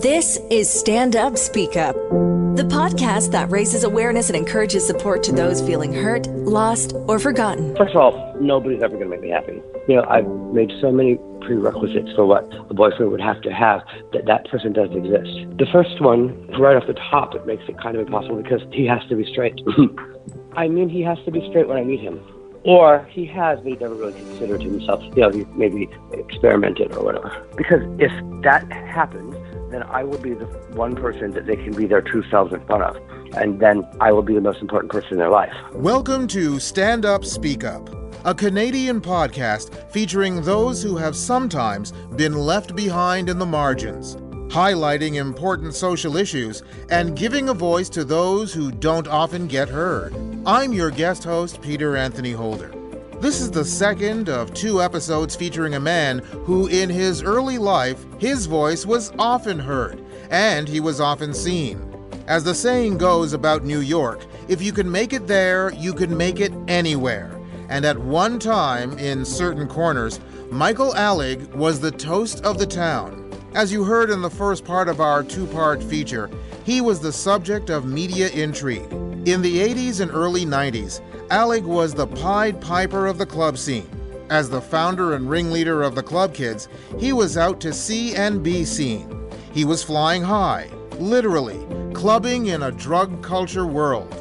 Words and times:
This 0.00 0.38
is 0.50 0.68
Stand 0.68 1.14
Up, 1.14 1.36
Speak 1.36 1.76
Up, 1.76 1.94
the 1.94 2.66
podcast 2.68 3.32
that 3.32 3.50
raises 3.50 3.84
awareness 3.84 4.30
and 4.30 4.36
encourages 4.36 4.86
support 4.86 5.22
to 5.24 5.32
those 5.32 5.60
feeling 5.60 5.92
hurt, 5.92 6.26
lost, 6.28 6.94
or 7.06 7.18
forgotten. 7.18 7.76
First 7.76 7.94
of 7.94 8.00
all, 8.00 8.36
nobody's 8.40 8.82
ever 8.82 8.96
going 8.96 9.10
to 9.10 9.10
make 9.10 9.20
me 9.20 9.28
happy. 9.28 9.62
You 9.86 9.96
know, 9.96 10.04
I've 10.08 10.26
made 10.26 10.72
so 10.80 10.90
many 10.90 11.18
prerequisites 11.42 12.10
for 12.16 12.24
what 12.24 12.50
a 12.70 12.74
boyfriend 12.74 13.12
would 13.12 13.20
have 13.20 13.42
to 13.42 13.52
have 13.52 13.82
that 14.12 14.24
that 14.24 14.48
person 14.48 14.72
doesn't 14.72 14.96
exist. 14.96 15.58
The 15.58 15.66
first 15.70 16.00
one, 16.00 16.48
right 16.58 16.76
off 16.76 16.86
the 16.86 16.94
top, 16.94 17.34
it 17.34 17.46
makes 17.46 17.62
it 17.68 17.78
kind 17.78 17.94
of 17.94 18.06
impossible 18.06 18.42
because 18.42 18.62
he 18.72 18.86
has 18.86 19.06
to 19.10 19.16
be 19.16 19.30
straight. 19.30 19.60
I 20.56 20.66
mean, 20.66 20.88
he 20.88 21.02
has 21.02 21.18
to 21.26 21.30
be 21.30 21.46
straight 21.50 21.68
when 21.68 21.76
I 21.76 21.84
meet 21.84 22.00
him. 22.00 22.18
Or 22.62 23.06
he 23.10 23.24
has, 23.24 23.58
but 23.60 23.68
he 23.68 23.76
never 23.76 23.94
really 23.94 24.12
considered 24.12 24.62
himself, 24.62 25.02
you 25.16 25.22
know, 25.22 25.30
he 25.30 25.46
maybe 25.56 25.88
experimented 26.12 26.92
or 26.92 27.02
whatever. 27.02 27.46
Because 27.56 27.80
if 27.98 28.12
that 28.42 28.70
happens, 28.70 29.34
then 29.70 29.82
I 29.84 30.04
will 30.04 30.18
be 30.18 30.34
the 30.34 30.44
one 30.74 30.94
person 30.94 31.30
that 31.30 31.46
they 31.46 31.56
can 31.56 31.72
be 31.72 31.86
their 31.86 32.02
true 32.02 32.22
selves 32.30 32.52
in 32.52 32.60
front 32.66 32.82
of. 32.82 32.96
And 33.34 33.60
then 33.60 33.88
I 33.98 34.12
will 34.12 34.20
be 34.20 34.34
the 34.34 34.42
most 34.42 34.60
important 34.60 34.92
person 34.92 35.12
in 35.12 35.18
their 35.18 35.30
life. 35.30 35.54
Welcome 35.72 36.26
to 36.28 36.60
Stand 36.60 37.06
Up, 37.06 37.24
Speak 37.24 37.64
Up, 37.64 37.88
a 38.26 38.34
Canadian 38.34 39.00
podcast 39.00 39.90
featuring 39.90 40.42
those 40.42 40.82
who 40.82 40.98
have 40.98 41.16
sometimes 41.16 41.92
been 42.16 42.34
left 42.34 42.76
behind 42.76 43.30
in 43.30 43.38
the 43.38 43.46
margins, 43.46 44.18
highlighting 44.50 45.14
important 45.14 45.72
social 45.72 46.16
issues 46.16 46.64
and 46.90 47.16
giving 47.16 47.48
a 47.48 47.54
voice 47.54 47.88
to 47.88 48.04
those 48.04 48.52
who 48.52 48.72
don't 48.72 49.06
often 49.06 49.46
get 49.46 49.68
heard. 49.68 50.12
I'm 50.44 50.72
your 50.72 50.90
guest 50.90 51.22
host, 51.22 51.62
Peter 51.62 51.96
Anthony 51.96 52.32
Holder. 52.32 52.74
This 53.20 53.40
is 53.40 53.52
the 53.52 53.64
second 53.64 54.28
of 54.28 54.52
two 54.52 54.82
episodes 54.82 55.36
featuring 55.36 55.74
a 55.74 55.80
man 55.80 56.18
who, 56.18 56.66
in 56.66 56.90
his 56.90 57.22
early 57.22 57.58
life, 57.58 58.04
his 58.18 58.46
voice 58.46 58.84
was 58.84 59.12
often 59.20 59.56
heard 59.56 60.04
and 60.30 60.66
he 60.66 60.80
was 60.80 61.00
often 61.00 61.32
seen. 61.32 61.86
As 62.26 62.42
the 62.42 62.54
saying 62.54 62.98
goes 62.98 63.32
about 63.32 63.64
New 63.64 63.80
York, 63.80 64.26
if 64.48 64.60
you 64.60 64.72
can 64.72 64.90
make 64.90 65.12
it 65.12 65.28
there, 65.28 65.72
you 65.74 65.92
can 65.92 66.16
make 66.16 66.40
it 66.40 66.52
anywhere. 66.66 67.38
And 67.68 67.84
at 67.84 67.98
one 67.98 68.40
time, 68.40 68.98
in 68.98 69.24
certain 69.24 69.68
corners, 69.68 70.18
Michael 70.50 70.92
Alig 70.94 71.54
was 71.54 71.78
the 71.78 71.92
toast 71.92 72.44
of 72.44 72.58
the 72.58 72.66
town. 72.66 73.19
As 73.52 73.72
you 73.72 73.82
heard 73.82 74.10
in 74.10 74.22
the 74.22 74.30
first 74.30 74.64
part 74.64 74.88
of 74.88 75.00
our 75.00 75.24
two 75.24 75.44
part 75.48 75.82
feature, 75.82 76.30
he 76.64 76.80
was 76.80 77.00
the 77.00 77.12
subject 77.12 77.68
of 77.68 77.84
media 77.84 78.28
intrigue. 78.28 78.92
In 79.26 79.42
the 79.42 79.58
80s 79.58 80.00
and 80.00 80.10
early 80.12 80.46
90s, 80.46 81.00
Alig 81.30 81.64
was 81.64 81.92
the 81.92 82.06
Pied 82.06 82.60
Piper 82.60 83.08
of 83.08 83.18
the 83.18 83.26
club 83.26 83.58
scene. 83.58 83.90
As 84.30 84.48
the 84.48 84.60
founder 84.60 85.14
and 85.14 85.28
ringleader 85.28 85.82
of 85.82 85.96
the 85.96 86.02
Club 86.02 86.32
Kids, 86.32 86.68
he 86.96 87.12
was 87.12 87.36
out 87.36 87.60
to 87.62 87.72
see 87.72 88.14
and 88.14 88.40
be 88.40 88.64
seen. 88.64 89.28
He 89.52 89.64
was 89.64 89.82
flying 89.82 90.22
high, 90.22 90.70
literally, 91.00 91.66
clubbing 91.92 92.46
in 92.46 92.62
a 92.62 92.70
drug 92.70 93.20
culture 93.20 93.66
world. 93.66 94.14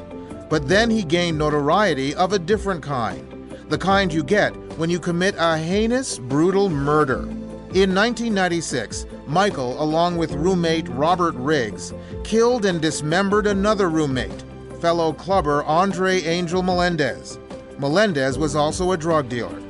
But 0.49 0.67
then 0.67 0.89
he 0.89 1.03
gained 1.03 1.37
notoriety 1.37 2.15
of 2.15 2.33
a 2.33 2.39
different 2.39 2.81
kind 2.81 3.27
the 3.69 3.77
kind 3.77 4.11
you 4.11 4.23
get 4.23 4.55
when 4.79 4.89
you 4.89 4.99
commit 4.99 5.35
a 5.37 5.55
heinous, 5.55 6.17
brutal 6.17 6.69
murder. 6.69 7.21
In 7.75 7.93
1996, 7.93 9.05
Michael, 9.29 9.81
along 9.81 10.17
with 10.17 10.31
roommate 10.31 10.89
Robert 10.89 11.35
Riggs, 11.35 11.93
killed 12.23 12.65
and 12.65 12.81
dismembered 12.81 13.45
another 13.45 13.87
roommate, 13.87 14.43
fellow 14.81 15.13
clubber 15.13 15.63
Andre 15.65 16.21
Angel 16.23 16.63
Melendez. 16.63 17.37
Melendez 17.77 18.39
was 18.39 18.55
also 18.55 18.91
a 18.91 18.97
drug 18.97 19.29
dealer. 19.29 19.61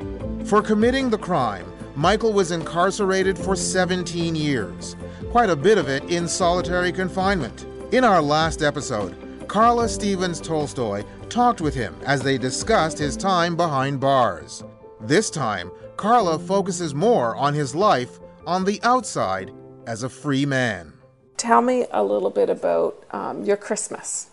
For 0.46 0.62
committing 0.62 1.10
the 1.10 1.18
crime, 1.18 1.66
Michael 1.94 2.32
was 2.32 2.52
incarcerated 2.52 3.38
for 3.38 3.56
17 3.56 4.34
years, 4.34 4.96
quite 5.32 5.50
a 5.50 5.56
bit 5.56 5.78
of 5.78 5.90
it 5.90 6.04
in 6.06 6.28
solitary 6.30 6.94
confinement. 6.94 7.66
In 7.92 8.06
our 8.06 8.22
last 8.22 8.64
episode, 8.64 9.18
Karla 9.50 9.90
Stephens 9.90 10.40
Tolstoy 10.40 11.04
talked 11.28 11.60
with 11.60 11.76
him 11.76 11.96
as 12.06 12.22
they 12.22 12.38
discussed 12.38 12.98
his 12.98 13.18
time 13.18 13.58
behind 13.58 14.00
bars. 14.00 14.64
This 15.02 15.30
time, 15.30 15.70
Karla 15.98 16.40
focuses 16.40 16.96
more 16.96 17.36
on 17.36 17.54
his 17.54 17.76
life 17.76 18.20
on 18.46 18.66
the 18.66 18.80
outside 18.84 19.52
as 19.88 20.04
a 20.04 20.10
free 20.10 20.46
man. 20.46 20.94
Tell 21.38 21.62
me 21.62 21.86
a 21.92 22.04
little 22.04 22.30
bit 22.30 22.50
about 22.50 23.04
um, 23.12 23.44
your 23.44 23.58
Christmas. 23.58 24.30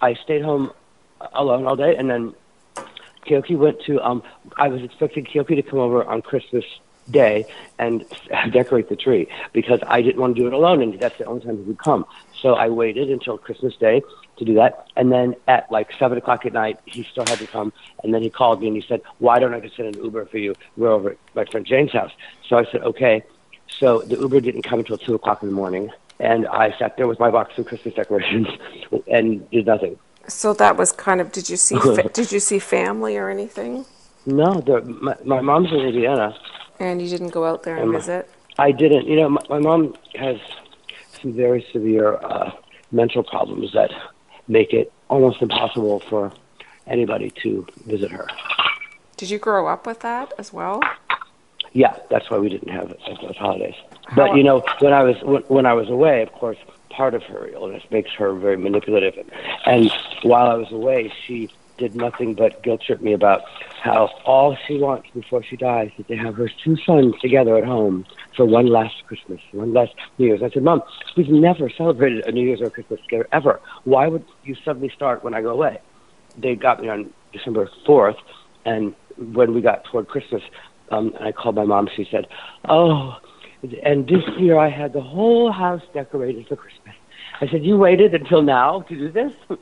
I 0.00 0.14
stayed 0.14 0.42
home 0.42 0.72
alone 1.32 1.66
all 1.66 1.76
day, 1.76 1.96
and 1.96 2.08
then 2.08 2.34
Keoki 3.26 3.56
went 3.56 3.82
to. 3.86 4.00
Um, 4.00 4.22
I 4.56 4.68
was 4.68 4.82
expecting 4.82 5.24
Keoki 5.24 5.56
to 5.56 5.62
come 5.62 5.78
over 5.78 6.04
on 6.04 6.22
Christmas 6.22 6.64
Day 7.10 7.46
and 7.78 8.04
decorate 8.52 8.88
the 8.88 8.96
tree 8.96 9.28
because 9.52 9.80
I 9.86 10.02
didn't 10.02 10.20
want 10.20 10.36
to 10.36 10.42
do 10.42 10.46
it 10.46 10.52
alone, 10.52 10.82
and 10.82 10.98
that's 11.00 11.18
the 11.18 11.24
only 11.24 11.44
time 11.44 11.56
he 11.56 11.62
would 11.62 11.78
come. 11.78 12.06
So 12.40 12.54
I 12.54 12.68
waited 12.68 13.10
until 13.10 13.36
Christmas 13.38 13.74
Day 13.76 14.02
to 14.36 14.44
do 14.44 14.54
that, 14.54 14.86
and 14.96 15.10
then 15.10 15.34
at 15.48 15.70
like 15.72 15.92
seven 15.98 16.18
o'clock 16.18 16.46
at 16.46 16.52
night, 16.52 16.78
he 16.84 17.02
still 17.02 17.24
had 17.26 17.38
to 17.38 17.46
come, 17.46 17.72
and 18.04 18.14
then 18.14 18.22
he 18.22 18.30
called 18.30 18.60
me 18.60 18.68
and 18.68 18.76
he 18.76 18.82
said, 18.82 19.02
"Why 19.18 19.38
don't 19.38 19.54
I 19.54 19.60
just 19.60 19.76
send 19.76 19.94
an 19.96 20.02
Uber 20.04 20.26
for 20.26 20.38
you? 20.38 20.54
We're 20.76 20.90
over 20.92 21.10
at 21.10 21.16
my 21.34 21.44
friend 21.46 21.66
Jane's 21.66 21.92
house." 21.92 22.12
So 22.48 22.56
I 22.58 22.64
said, 22.70 22.82
"Okay." 22.82 23.22
So 23.68 24.00
the 24.00 24.16
Uber 24.16 24.40
didn't 24.40 24.62
come 24.62 24.78
until 24.78 24.98
two 24.98 25.14
o'clock 25.14 25.42
in 25.42 25.48
the 25.50 25.54
morning 25.54 25.90
and 26.20 26.46
I 26.48 26.76
sat 26.78 26.96
there 26.96 27.06
with 27.06 27.18
my 27.20 27.30
box 27.30 27.56
of 27.58 27.66
Christmas 27.66 27.94
decorations 27.94 28.48
and 29.08 29.48
did 29.50 29.66
nothing. 29.66 29.98
So 30.26 30.52
that 30.54 30.76
was 30.76 30.92
kind 30.92 31.20
of. 31.20 31.32
Did 31.32 31.48
you 31.48 31.56
see? 31.56 31.78
fa- 31.78 32.08
did 32.12 32.32
you 32.32 32.40
see 32.40 32.58
family 32.58 33.16
or 33.16 33.30
anything? 33.30 33.84
No, 34.26 34.60
the, 34.60 34.82
my, 34.82 35.16
my 35.24 35.40
mom's 35.40 35.70
in 35.72 35.78
Indiana. 35.80 36.36
And 36.80 37.00
you 37.00 37.08
didn't 37.08 37.30
go 37.30 37.44
out 37.44 37.62
there 37.62 37.76
and 37.76 37.86
Um, 37.86 37.92
visit. 37.92 38.28
I 38.58 38.72
didn't. 38.72 39.06
You 39.06 39.16
know, 39.16 39.28
my, 39.30 39.40
my 39.48 39.58
mom 39.58 39.94
has 40.16 40.36
some 41.20 41.32
very 41.32 41.66
severe 41.72 42.14
uh, 42.16 42.50
mental 42.92 43.22
problems 43.22 43.72
that 43.72 43.90
make 44.48 44.72
it 44.72 44.92
almost 45.08 45.42
impossible 45.42 46.00
for 46.00 46.32
anybody 46.86 47.30
to 47.42 47.66
visit 47.86 48.10
her. 48.10 48.26
Did 49.16 49.30
you 49.30 49.38
grow 49.38 49.66
up 49.66 49.86
with 49.86 50.00
that 50.00 50.32
as 50.38 50.52
well? 50.52 50.80
Yeah, 51.72 51.96
that's 52.08 52.30
why 52.30 52.38
we 52.38 52.48
didn't 52.48 52.70
have 52.70 52.90
it 52.90 53.00
those 53.20 53.36
holidays. 53.36 53.74
But 54.16 54.36
you 54.36 54.42
know, 54.42 54.64
when 54.78 54.92
I 54.92 55.02
was 55.02 55.16
when, 55.22 55.42
when 55.42 55.66
I 55.66 55.74
was 55.74 55.90
away, 55.90 56.22
of 56.22 56.32
course, 56.32 56.56
part 56.88 57.14
of 57.14 57.22
her 57.24 57.48
illness 57.48 57.82
makes 57.90 58.10
her 58.12 58.32
very 58.34 58.56
manipulative. 58.56 59.28
And 59.66 59.90
while 60.22 60.48
I 60.48 60.54
was 60.54 60.72
away, 60.72 61.12
she 61.26 61.50
did 61.78 61.94
nothing 61.94 62.34
but 62.34 62.62
guilt 62.62 62.82
trip 62.84 63.00
me 63.00 63.12
about 63.12 63.42
how 63.82 64.10
all 64.26 64.56
she 64.66 64.78
wants 64.78 65.08
before 65.14 65.42
she 65.42 65.56
dies 65.56 65.90
is 65.96 66.06
to 66.06 66.16
have 66.16 66.34
her 66.34 66.50
two 66.64 66.76
sons 66.84 67.14
together 67.20 67.56
at 67.56 67.64
home 67.64 68.04
for 68.36 68.44
one 68.44 68.66
last 68.66 68.94
Christmas, 69.06 69.40
one 69.52 69.72
last 69.72 69.92
New 70.18 70.26
Year's. 70.26 70.42
I 70.42 70.50
said, 70.50 70.62
Mom, 70.62 70.82
we've 71.16 71.28
never 71.28 71.70
celebrated 71.70 72.26
a 72.26 72.32
New 72.32 72.46
Year's 72.46 72.60
or 72.60 72.70
Christmas 72.70 73.00
together 73.02 73.28
ever. 73.32 73.60
Why 73.84 74.08
would 74.08 74.24
you 74.44 74.56
suddenly 74.64 74.90
start 74.94 75.24
when 75.24 75.34
I 75.34 75.40
go 75.40 75.50
away? 75.50 75.80
They 76.36 76.54
got 76.54 76.82
me 76.82 76.88
on 76.88 77.12
December 77.32 77.70
4th, 77.86 78.18
and 78.64 78.94
when 79.16 79.54
we 79.54 79.60
got 79.60 79.84
toward 79.84 80.08
Christmas, 80.08 80.42
um, 80.90 81.12
and 81.18 81.28
I 81.28 81.32
called 81.32 81.54
my 81.54 81.64
mom, 81.64 81.88
she 81.94 82.06
said, 82.10 82.26
Oh, 82.68 83.16
and 83.82 84.06
this 84.06 84.22
year 84.38 84.58
I 84.58 84.70
had 84.70 84.92
the 84.92 85.00
whole 85.00 85.52
house 85.52 85.82
decorated 85.92 86.46
for 86.48 86.56
Christmas. 86.56 86.94
I 87.40 87.48
said, 87.48 87.64
You 87.64 87.76
waited 87.76 88.14
until 88.14 88.42
now 88.42 88.82
to 88.82 88.94
do 88.94 89.10
this? 89.10 89.32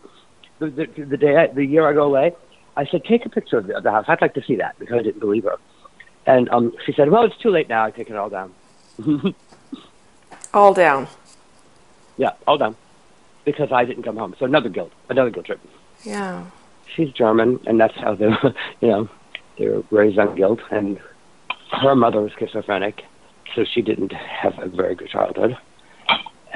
the, 0.59 0.71
the, 0.71 1.05
the 1.05 1.17
day, 1.17 1.37
I, 1.37 1.47
the 1.49 1.65
year 1.65 1.89
I 1.89 1.93
go 1.93 2.05
away? 2.05 2.35
I 2.77 2.87
said, 2.87 3.05
Take 3.05 3.27
a 3.27 3.29
picture 3.29 3.59
of 3.59 3.67
the, 3.67 3.77
of 3.77 3.83
the 3.83 3.91
house. 3.91 4.05
I'd 4.09 4.21
like 4.21 4.35
to 4.35 4.45
see 4.45 4.57
that 4.57 4.79
because 4.79 4.99
I 4.99 5.03
didn't 5.03 5.21
believe 5.21 5.45
her. 5.45 5.57
And 6.27 6.49
um, 6.51 6.73
she 6.85 6.93
said, 6.93 7.11
Well, 7.11 7.25
it's 7.25 7.37
too 7.39 7.51
late 7.51 7.69
now. 7.69 7.85
I 7.85 7.91
take 7.91 8.11
it 8.11 8.17
all 8.17 8.31
down. 8.31 8.55
All 10.55 10.73
down. 10.73 11.07
yeah, 12.17 12.31
all 12.47 12.57
done. 12.57 12.77
Because 13.45 13.71
I 13.71 13.85
didn't 13.85 14.05
come 14.05 14.17
home. 14.17 14.35
So 14.39 14.47
another 14.47 14.71
guilt, 14.71 14.91
another 15.11 15.29
guilt 15.31 15.47
trip. 15.47 15.61
Yeah. 16.03 16.47
She's 16.95 17.11
German, 17.13 17.61
and 17.67 17.79
that's 17.79 17.95
how 17.97 18.15
they, 18.15 18.31
you 18.81 18.89
know, 18.89 19.09
they 19.59 19.69
were 19.69 19.83
raised 19.91 20.19
on 20.19 20.35
guilt. 20.35 20.61
And 20.71 20.99
her 21.73 21.95
mother 21.95 22.23
was 22.23 22.33
schizophrenic, 22.39 23.03
so 23.55 23.65
she 23.65 23.83
didn't 23.83 24.13
have 24.13 24.59
a 24.59 24.69
very 24.69 24.95
good 24.95 25.11
childhood. 25.11 25.59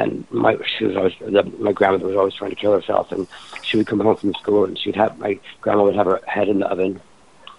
And 0.00 0.24
my 0.30 0.56
she 0.78 0.84
was 0.86 0.96
always 0.96 1.12
the, 1.20 1.42
my 1.58 1.72
grandmother 1.72 2.06
was 2.06 2.16
always 2.16 2.34
trying 2.34 2.50
to 2.50 2.56
kill 2.56 2.72
herself, 2.72 3.12
and 3.12 3.26
she 3.62 3.76
would 3.76 3.86
come 3.86 4.00
home 4.00 4.16
from 4.16 4.32
school 4.34 4.64
and 4.64 4.78
she'd 4.78 4.96
have 4.96 5.18
my 5.18 5.38
grandma 5.60 5.84
would 5.84 5.94
have 5.94 6.06
her 6.06 6.20
head 6.26 6.48
in 6.48 6.60
the 6.60 6.66
oven. 6.66 7.00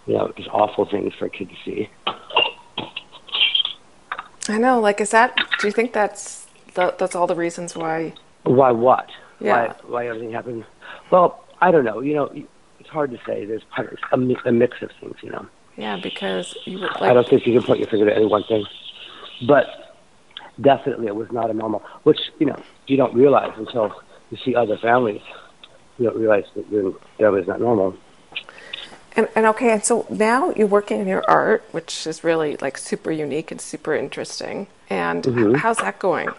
You 0.07 0.15
know, 0.15 0.33
just 0.35 0.49
awful 0.49 0.85
things 0.85 1.13
for 1.13 1.25
a 1.25 1.29
kid 1.29 1.49
to 1.49 1.55
see. 1.63 1.89
I 4.49 4.57
know. 4.57 4.79
Like, 4.79 4.99
is 4.99 5.11
that? 5.11 5.38
Do 5.59 5.67
you 5.67 5.71
think 5.71 5.93
that's 5.93 6.47
That, 6.73 6.97
that's 6.97 7.15
all 7.15 7.27
the 7.27 7.35
reasons 7.35 7.75
why. 7.75 8.13
Why 8.43 8.71
what? 8.71 9.09
Yeah. 9.39 9.67
Why, 9.67 9.75
why 9.88 10.07
everything 10.07 10.31
happened? 10.31 10.65
Well, 11.11 11.43
I 11.59 11.71
don't 11.71 11.85
know. 11.85 11.99
You 12.01 12.15
know, 12.15 12.31
it's 12.79 12.89
hard 12.89 13.11
to 13.11 13.19
say. 13.25 13.45
There's 13.45 13.63
a, 13.77 14.17
a 14.45 14.51
mix 14.51 14.81
of 14.81 14.89
things, 14.99 15.15
you 15.21 15.29
know. 15.29 15.45
Yeah, 15.77 15.99
because 16.01 16.57
you 16.65 16.79
were 16.79 16.89
I 17.01 17.13
don't 17.13 17.27
think 17.27 17.45
you 17.45 17.53
can 17.53 17.63
put 17.63 17.77
your 17.77 17.88
finger 17.88 18.05
to 18.05 18.15
any 18.15 18.25
one 18.25 18.43
thing. 18.43 18.65
But 19.47 19.80
definitely 20.61 21.07
it 21.07 21.15
was 21.15 21.31
not 21.31 21.49
a 21.49 21.53
normal, 21.53 21.83
which, 22.03 22.19
you 22.39 22.45
know, 22.45 22.61
you 22.87 22.97
don't 22.97 23.13
realize 23.15 23.53
until 23.57 23.93
you 24.29 24.37
see 24.43 24.55
other 24.55 24.77
families. 24.77 25.21
You 25.97 26.05
don't 26.09 26.17
realize 26.17 26.45
that 26.55 26.67
your 26.69 26.95
family 27.17 27.41
is 27.41 27.47
not 27.47 27.59
normal. 27.59 27.97
And, 29.15 29.27
and 29.35 29.45
okay, 29.47 29.71
and 29.71 29.83
so 29.83 30.07
now 30.09 30.51
you're 30.51 30.67
working 30.67 31.01
in 31.01 31.07
your 31.07 31.23
art, 31.27 31.65
which 31.71 32.07
is 32.07 32.23
really 32.23 32.57
like 32.57 32.77
super 32.77 33.11
unique 33.11 33.51
and 33.51 33.59
super 33.59 33.93
interesting. 33.93 34.67
And 34.89 35.23
Mm-hmm. 35.23 35.55
how's 35.57 35.77
that 35.77 35.99
going? 35.99 36.29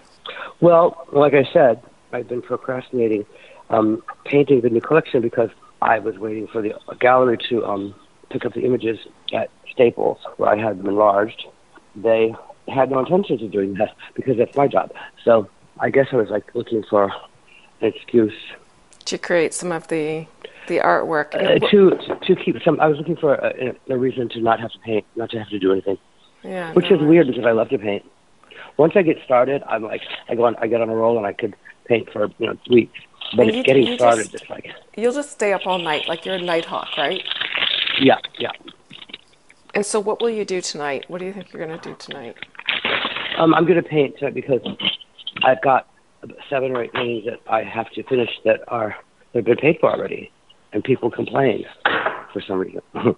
Well, 0.61 1.07
like 1.13 1.35
I 1.35 1.45
said, 1.53 1.83
I've 2.13 2.29
been 2.29 2.43
procrastinating 2.43 3.27
um, 3.71 4.03
painting 4.25 4.61
the 4.61 4.71
new 4.71 4.81
collection 4.81 5.21
because 5.21 5.51
I 5.81 5.99
was 5.99 6.19
waiting 6.19 6.47
for 6.47 6.63
the 6.63 6.75
gallery 7.01 7.39
to 7.49 7.65
um, 7.65 7.95
pick 8.31 8.45
up 8.45 8.55
the 8.55 8.65
images 8.65 8.99
at 9.33 9.51
Staples, 9.71 10.19
where 10.37 10.51
I 10.51 10.57
had 10.57 10.79
them 10.79 10.87
enlarged. 10.87 11.45
They 11.95 12.35
had 12.69 12.91
no 12.91 13.01
intentions 13.01 13.43
of 13.43 13.51
doing 13.51 13.75
that 13.75 13.95
because 14.15 14.37
that's 14.39 14.57
my 14.57 14.67
job. 14.69 14.93
So 15.25 15.49
I 15.81 15.91
guess 15.91 16.07
I 16.13 16.17
was 16.17 16.31
like 16.31 16.55
looking 16.55 16.83
for 16.89 17.05
an 17.81 17.93
excuse 17.93 18.35
To 19.07 19.19
create 19.19 19.53
some 19.55 19.73
of 19.73 19.89
the 19.89 20.27
the 20.69 20.79
artwork. 20.79 21.35
uh, 21.35 21.59
to 21.71 22.17
to 22.27 22.37
keep 22.37 22.63
some. 22.63 22.79
I 22.81 22.87
was 22.87 22.97
looking 22.99 23.17
for 23.17 23.35
a, 23.35 23.75
a 23.89 23.97
reason 23.99 24.29
to 24.31 24.41
not 24.41 24.61
have 24.61 24.71
to 24.73 24.79
paint, 24.79 25.05
not 25.17 25.31
to 25.31 25.39
have 25.39 25.49
to 25.49 25.59
do 25.59 25.73
anything, 25.73 25.99
yeah, 26.45 26.73
which 26.73 26.89
no, 26.91 26.97
is 26.97 27.03
weird 27.03 27.27
because 27.27 27.45
I 27.45 27.51
love 27.53 27.69
to 27.71 27.79
paint. 27.79 28.05
Once 28.77 28.93
I 28.95 29.03
get 29.03 29.19
started, 29.25 29.63
I'm 29.69 29.83
like 29.83 30.03
I 30.29 30.35
go 30.37 30.45
on, 30.45 30.55
I 30.57 30.69
get 30.69 30.81
on 30.81 30.89
a 30.89 30.95
roll 30.95 31.17
and 31.19 31.27
I 31.27 31.33
could 31.33 31.57
paint 31.87 32.11
for 32.13 32.31
you 32.39 32.47
know 32.47 32.57
weeks. 32.71 32.97
But 33.37 33.49
it's 33.49 33.57
you- 33.57 33.65
getting 33.65 33.87
you 33.89 33.95
started. 33.97 34.31
just- 34.31 34.35
It's 34.43 34.51
like 34.51 34.71
You'll 34.97 35.13
just 35.13 35.33
stay 35.33 35.53
up 35.53 35.67
all 35.67 35.79
night, 35.79 36.07
like 36.07 36.25
you're 36.27 36.37
a 36.37 36.41
night 36.43 36.67
hawk, 36.67 36.97
right? 36.97 37.23
yeah, 38.01 38.19
yeah. 38.39 38.51
And 39.75 39.85
so, 39.87 39.99
what 40.01 40.21
will 40.21 40.29
you 40.31 40.45
do 40.45 40.61
tonight? 40.61 41.07
What 41.09 41.19
do 41.19 41.25
you 41.25 41.33
think 41.33 41.51
you're 41.53 41.67
going 41.67 41.79
to 41.79 41.89
do 41.89 41.97
tonight? 41.99 42.37
Um, 43.39 43.55
I'm 43.55 43.65
going 43.65 43.83
to 43.83 43.89
paint 43.89 44.19
tonight 44.19 44.35
because 44.35 44.61
I've 45.45 45.63
got 45.63 45.89
seven 46.49 46.73
or 46.73 46.85
eight 46.85 46.93
paintings 46.93 47.25
that 47.27 47.41
I 47.51 47.63
have 47.63 47.91
to 47.93 48.03
finish 48.05 48.31
that 48.45 48.61
are 48.69 48.97
they've 49.33 49.45
been 49.45 49.57
paid 49.57 49.79
for 49.81 49.91
already, 49.91 50.31
and 50.73 50.85
people 50.85 51.11
complain 51.11 51.65
for 52.33 52.41
some 52.47 52.59
reason. 52.59 52.83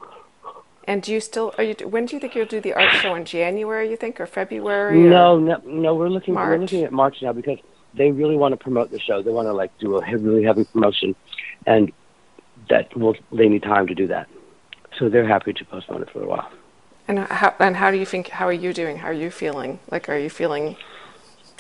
And 0.87 1.03
do 1.03 1.15
you 1.15 1.21
still 1.21 1.55
are 1.57 1.65
you? 1.65 1.75
When 1.89 2.05
do 2.05 2.15
you 2.15 2.21
think 2.21 2.35
you'll 2.35 2.45
do 2.45 2.61
the 2.61 2.75
art 2.75 2.93
show 2.97 3.15
in 3.15 3.25
January? 3.25 3.89
You 3.89 3.97
think 3.97 4.21
or 4.21 4.27
February? 4.27 5.03
or- 5.07 5.09
no, 5.09 5.39
no, 5.39 5.57
no. 5.65 5.95
We're 5.95 6.11
looking. 6.11 6.35
We're 6.35 6.59
looking 6.59 6.85
at 6.85 6.93
March 6.93 7.17
now 7.23 7.33
because 7.33 7.59
they 7.95 8.11
really 8.11 8.37
want 8.37 8.53
to 8.53 8.59
promote 8.59 8.91
the 8.91 9.01
show. 9.01 9.23
They 9.23 9.31
want 9.31 9.49
to 9.49 9.55
like 9.55 9.71
do 9.79 9.97
a 9.97 10.17
really 10.19 10.45
heavy 10.45 10.65
promotion, 10.65 11.17
and 11.67 11.91
that 12.69 12.95
will 12.99 13.17
they 13.33 13.49
need 13.49 13.63
time 13.63 13.87
to 13.87 13.95
do 13.95 14.07
that. 14.09 14.29
So 14.99 15.09
they're 15.09 15.27
happy 15.27 15.55
to 15.55 15.65
postpone 15.65 16.03
it 16.03 16.11
for 16.11 16.23
a 16.23 16.27
while. 16.27 16.51
And 17.07 17.19
how 17.19 17.55
and 17.59 17.77
how 17.77 17.91
do 17.91 17.99
you 17.99 18.07
think? 18.07 18.29
How 18.29 18.47
are 18.47 18.53
you 18.53 18.73
doing? 18.73 18.97
How 18.99 19.09
are 19.09 19.13
you 19.13 19.31
feeling? 19.31 19.79
Like, 19.91 20.09
are 20.09 20.19
you 20.19 20.31
feeling? 20.31 20.77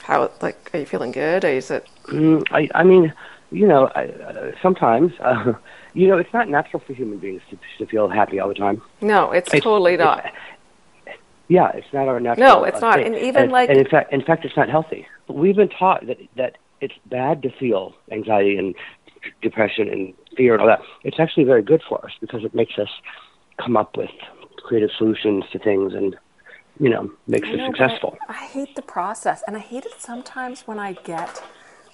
How 0.02 0.30
like 0.40 0.70
are 0.74 0.80
you 0.80 0.86
feeling 0.86 1.12
good? 1.12 1.44
Or 1.44 1.48
is 1.48 1.70
it? 1.70 1.86
Mm, 2.06 2.46
I, 2.50 2.68
I 2.74 2.82
mean, 2.82 3.12
you 3.50 3.66
know, 3.66 3.90
I, 3.94 4.06
uh, 4.06 4.52
sometimes, 4.62 5.12
uh, 5.20 5.52
you 5.92 6.08
know, 6.08 6.16
it's 6.16 6.32
not 6.32 6.48
natural 6.48 6.82
for 6.86 6.94
human 6.94 7.18
beings 7.18 7.42
to, 7.50 7.58
to 7.78 7.86
feel 7.90 8.08
happy 8.08 8.40
all 8.40 8.48
the 8.48 8.54
time. 8.54 8.80
No, 9.00 9.32
it's 9.32 9.48
It's- 9.48 9.62
totally 9.62 9.94
it's- 9.94 10.06
not. 10.06 10.32
Yeah, 11.46 11.68
it's 11.74 11.92
not 11.92 12.08
our 12.08 12.20
natural. 12.20 12.46
No, 12.48 12.64
it's 12.64 12.78
uh, 12.78 12.80
not. 12.80 12.94
state. 12.94 13.06
And 13.06 13.16
even, 13.16 13.50
like- 13.50 13.68
and 13.68 13.78
in 13.78 13.86
fact, 13.86 14.10
in 14.14 14.22
fact, 14.22 14.46
it's 14.46 14.56
not 14.56 14.70
healthy. 14.70 15.06
We've 15.28 15.54
been 15.56 15.68
taught 15.68 16.06
that 16.06 16.18
that 16.36 16.56
it's 16.80 16.94
bad 17.06 17.42
to 17.42 17.50
feel 17.50 17.94
anxiety 18.10 18.56
and 18.56 18.74
depression 19.42 19.88
and 19.90 20.14
fear 20.38 20.54
and 20.54 20.62
all 20.62 20.68
that. 20.68 20.80
It's 21.02 21.20
actually 21.20 21.44
very 21.44 21.62
good 21.62 21.82
for 21.86 22.02
us 22.02 22.12
because 22.18 22.44
it 22.44 22.54
makes 22.54 22.78
us 22.78 22.88
come 23.58 23.76
up 23.76 23.94
with 23.96 24.10
creative 24.64 24.90
solutions 24.98 25.44
to 25.52 25.58
things 25.58 25.94
and 25.94 26.16
you 26.80 26.90
know 26.90 27.10
makes 27.26 27.48
know, 27.48 27.70
but 27.70 27.76
successful. 27.76 28.16
I, 28.28 28.32
I 28.32 28.46
hate 28.46 28.74
the 28.74 28.82
process, 28.82 29.42
and 29.46 29.56
I 29.56 29.60
hate 29.60 29.84
it 29.86 30.00
sometimes 30.00 30.66
when 30.66 30.78
I 30.78 30.94
get 30.94 31.42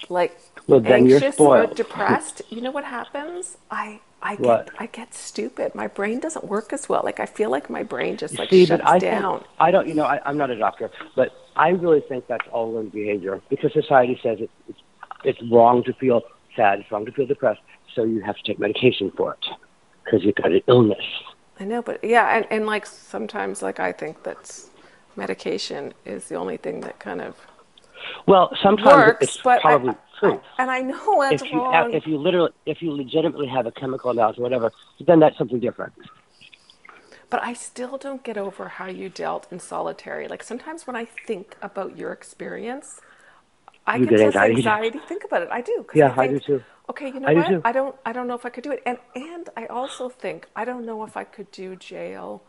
like 0.08 0.38
Well, 0.66 0.84
anxious 0.86 1.38
or 1.38 1.66
depressed. 1.82 2.42
You 2.48 2.60
know 2.62 2.70
what 2.70 2.84
happens? 2.84 3.58
I 3.70 4.00
I 4.22 4.36
get 4.36 4.40
What? 4.44 4.70
I 4.78 4.86
get 4.86 5.14
stupid. 5.14 5.74
My 5.74 5.86
brain 5.86 6.20
doesn't 6.20 6.44
work 6.44 6.72
as 6.72 6.88
well. 6.88 7.02
Like 7.04 7.20
I 7.20 7.26
feel 7.26 7.50
like 7.50 7.68
my 7.70 7.82
brain 7.82 8.16
just 8.16 8.38
like 8.38 8.50
See, 8.50 8.66
shuts 8.66 8.82
I 8.84 8.98
down. 8.98 9.40
Think, 9.40 9.50
I 9.60 9.70
don't, 9.70 9.86
you 9.88 9.94
know, 9.94 10.04
I, 10.04 10.20
I'm 10.24 10.38
not 10.38 10.50
a 10.50 10.56
doctor, 10.58 10.90
but 11.16 11.32
I 11.56 11.70
really 11.70 12.02
think 12.08 12.26
that's 12.26 12.46
all 12.52 12.72
learned 12.72 12.92
behavior 12.92 13.40
because 13.50 13.72
society 13.72 14.18
says 14.22 14.38
it, 14.40 14.50
it's 14.68 14.80
it's 15.24 15.42
wrong 15.50 15.82
to 15.84 15.92
feel 15.94 16.22
sad, 16.56 16.80
it's 16.80 16.90
wrong 16.90 17.04
to 17.06 17.12
feel 17.12 17.26
depressed, 17.26 17.60
so 17.94 18.04
you 18.04 18.20
have 18.22 18.36
to 18.36 18.42
take 18.42 18.58
medication 18.58 19.10
for 19.16 19.34
it 19.34 19.46
because 20.04 20.24
you've 20.24 20.36
got 20.36 20.52
an 20.52 20.62
illness. 20.66 21.04
I 21.60 21.64
know, 21.64 21.82
but 21.82 22.02
yeah, 22.02 22.36
and, 22.36 22.46
and 22.50 22.66
like 22.66 22.86
sometimes 22.86 23.62
like 23.62 23.78
I 23.80 23.92
think 23.92 24.22
that's 24.24 24.70
medication 25.16 25.92
is 26.06 26.28
the 26.28 26.36
only 26.36 26.56
thing 26.56 26.80
that 26.80 26.98
kind 26.98 27.20
of 27.20 27.36
Well, 28.26 28.50
sometimes 28.62 29.06
works, 29.06 29.20
it's 29.20 29.38
but 29.44 29.62
I- 29.66 29.78
probably 29.78 29.94
true. 30.18 30.40
I, 30.58 30.62
and 30.62 30.70
I 30.70 30.80
know 30.82 31.18
that's 31.20 31.42
if 31.42 31.52
you 31.52 31.62
wrong. 31.62 31.92
if 31.92 32.06
you 32.06 32.18
literally 32.18 32.50
if 32.66 32.82
you 32.82 32.92
legitimately 32.92 33.48
have 33.48 33.66
a 33.66 33.72
chemical 33.72 34.10
imbalance 34.10 34.38
or 34.38 34.42
whatever, 34.42 34.70
then 35.06 35.20
that's 35.20 35.38
something 35.38 35.60
different. 35.60 35.92
But 37.30 37.42
I 37.42 37.52
still 37.54 37.96
don't 37.98 38.22
get 38.24 38.36
over 38.36 38.68
how 38.68 38.86
you 38.86 39.08
dealt 39.08 39.46
in 39.52 39.60
solitary. 39.60 40.28
Like 40.28 40.42
sometimes 40.42 40.86
when 40.86 40.96
I 40.96 41.04
think 41.04 41.56
about 41.62 41.96
your 41.96 42.12
experience, 42.12 43.00
I 43.86 43.98
You 43.98 44.06
get, 44.06 44.20
anxiety. 44.20 44.54
anxiety. 44.56 44.98
Think 44.98 45.24
about 45.24 45.42
it. 45.42 45.48
I 45.52 45.60
do. 45.62 45.86
Yeah, 45.92 46.14
I 46.18 46.26
think, 46.26 46.32
do 46.34 46.40
too. 46.40 46.64
Okay, 46.90 47.08
you 47.08 47.20
know 47.20 47.28
I 47.28 47.34
what? 47.34 47.46
too. 47.48 47.62
I 47.64 47.72
don't. 47.72 47.94
I 48.04 48.12
don't 48.12 48.26
know 48.26 48.34
if 48.34 48.44
I 48.44 48.50
could 48.50 48.64
do 48.64 48.72
it. 48.72 48.82
And 48.84 48.98
and 49.14 49.48
I 49.56 49.66
also 49.66 50.08
think 50.08 50.48
I 50.56 50.64
don't 50.64 50.84
know 50.84 51.04
if 51.04 51.16
I 51.16 51.24
could 51.24 51.50
do 51.52 51.76
jail 51.76 52.42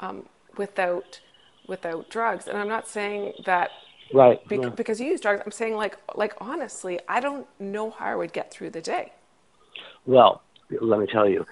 um, 0.00 0.28
without 0.56 1.20
without 1.68 2.10
drugs. 2.10 2.48
And 2.48 2.58
I'm 2.58 2.68
not 2.68 2.88
saying 2.88 3.34
that 3.46 3.70
Right. 4.12 4.46
bec- 4.48 4.60
yeah. 4.60 4.68
because 4.70 5.00
you 5.00 5.06
use 5.06 5.20
drugs. 5.20 5.42
I'm 5.46 5.52
saying 5.52 5.76
like 5.76 5.96
like 6.16 6.34
honestly, 6.40 6.98
I 7.08 7.20
don't 7.20 7.46
know 7.60 7.90
how 7.90 8.06
I 8.06 8.16
would 8.16 8.32
get 8.32 8.50
through 8.50 8.70
the 8.70 8.80
day. 8.80 9.12
Well, 10.04 10.42
let 10.80 10.98
me 10.98 11.06
tell 11.06 11.28
you, 11.28 11.46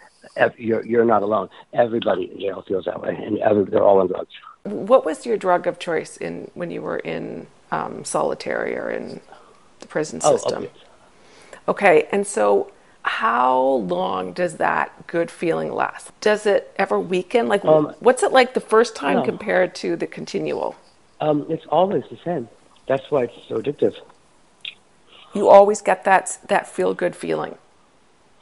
you're 0.56 0.84
you're 0.84 1.04
not 1.04 1.22
alone. 1.22 1.50
Everybody 1.72 2.32
in 2.32 2.40
jail 2.40 2.64
feels 2.66 2.86
that 2.86 3.00
way, 3.00 3.14
and 3.14 3.38
every, 3.38 3.64
they're 3.64 3.84
all 3.84 4.00
on 4.00 4.08
drugs. 4.08 4.32
What 4.64 5.04
was 5.04 5.24
your 5.24 5.36
drug 5.36 5.68
of 5.68 5.78
choice 5.78 6.16
in 6.16 6.50
when 6.54 6.72
you 6.72 6.82
were 6.82 6.98
in 6.98 7.46
um, 7.70 8.04
solitary 8.04 8.76
or 8.76 8.90
in 8.90 9.20
the 9.80 9.86
prison 9.86 10.20
Oh, 10.24 10.32
system? 10.36 10.64
opiates. 10.64 10.78
Okay, 10.80 10.87
and 12.12 12.26
so 12.26 12.72
how 13.02 13.60
long 13.60 14.32
does 14.32 14.56
that 14.56 15.06
good 15.06 15.30
feeling 15.30 15.72
last? 15.72 16.18
Does 16.20 16.46
it 16.46 16.72
ever 16.76 16.98
weaken? 16.98 17.48
Like, 17.48 17.64
Um, 17.64 17.94
what's 18.00 18.22
it 18.22 18.32
like 18.32 18.54
the 18.54 18.60
first 18.60 18.96
time 18.96 19.18
no. 19.18 19.24
compared 19.24 19.74
to 19.76 19.96
the 19.96 20.06
continual? 20.06 20.76
Um, 21.20 21.46
it's 21.48 21.66
always 21.70 22.04
the 22.10 22.18
same. 22.24 22.48
That's 22.86 23.10
why 23.10 23.24
it's 23.24 23.34
so 23.48 23.56
addictive. 23.56 23.94
You 25.34 25.48
always 25.48 25.82
get 25.82 26.04
that 26.04 26.38
that 26.48 26.66
feel 26.66 26.94
good 26.94 27.14
feeling, 27.16 27.56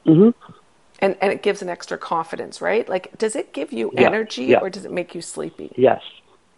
hmm 0.05 0.31
and 1.01 1.17
and 1.21 1.33
it 1.33 1.43
gives 1.43 1.63
an 1.63 1.69
extra 1.69 1.99
confidence, 1.99 2.61
right? 2.61 2.89
Like, 2.89 3.17
does 3.19 3.37
it 3.37 3.53
give 3.53 3.73
you 3.73 3.93
Yeah, 3.93 4.09
energy 4.09 4.51
yeah. 4.53 4.59
or 4.61 4.71
does 4.71 4.85
it 4.85 4.93
make 4.93 5.15
you 5.15 5.23
sleepy? 5.23 5.73
Yes. 5.77 6.03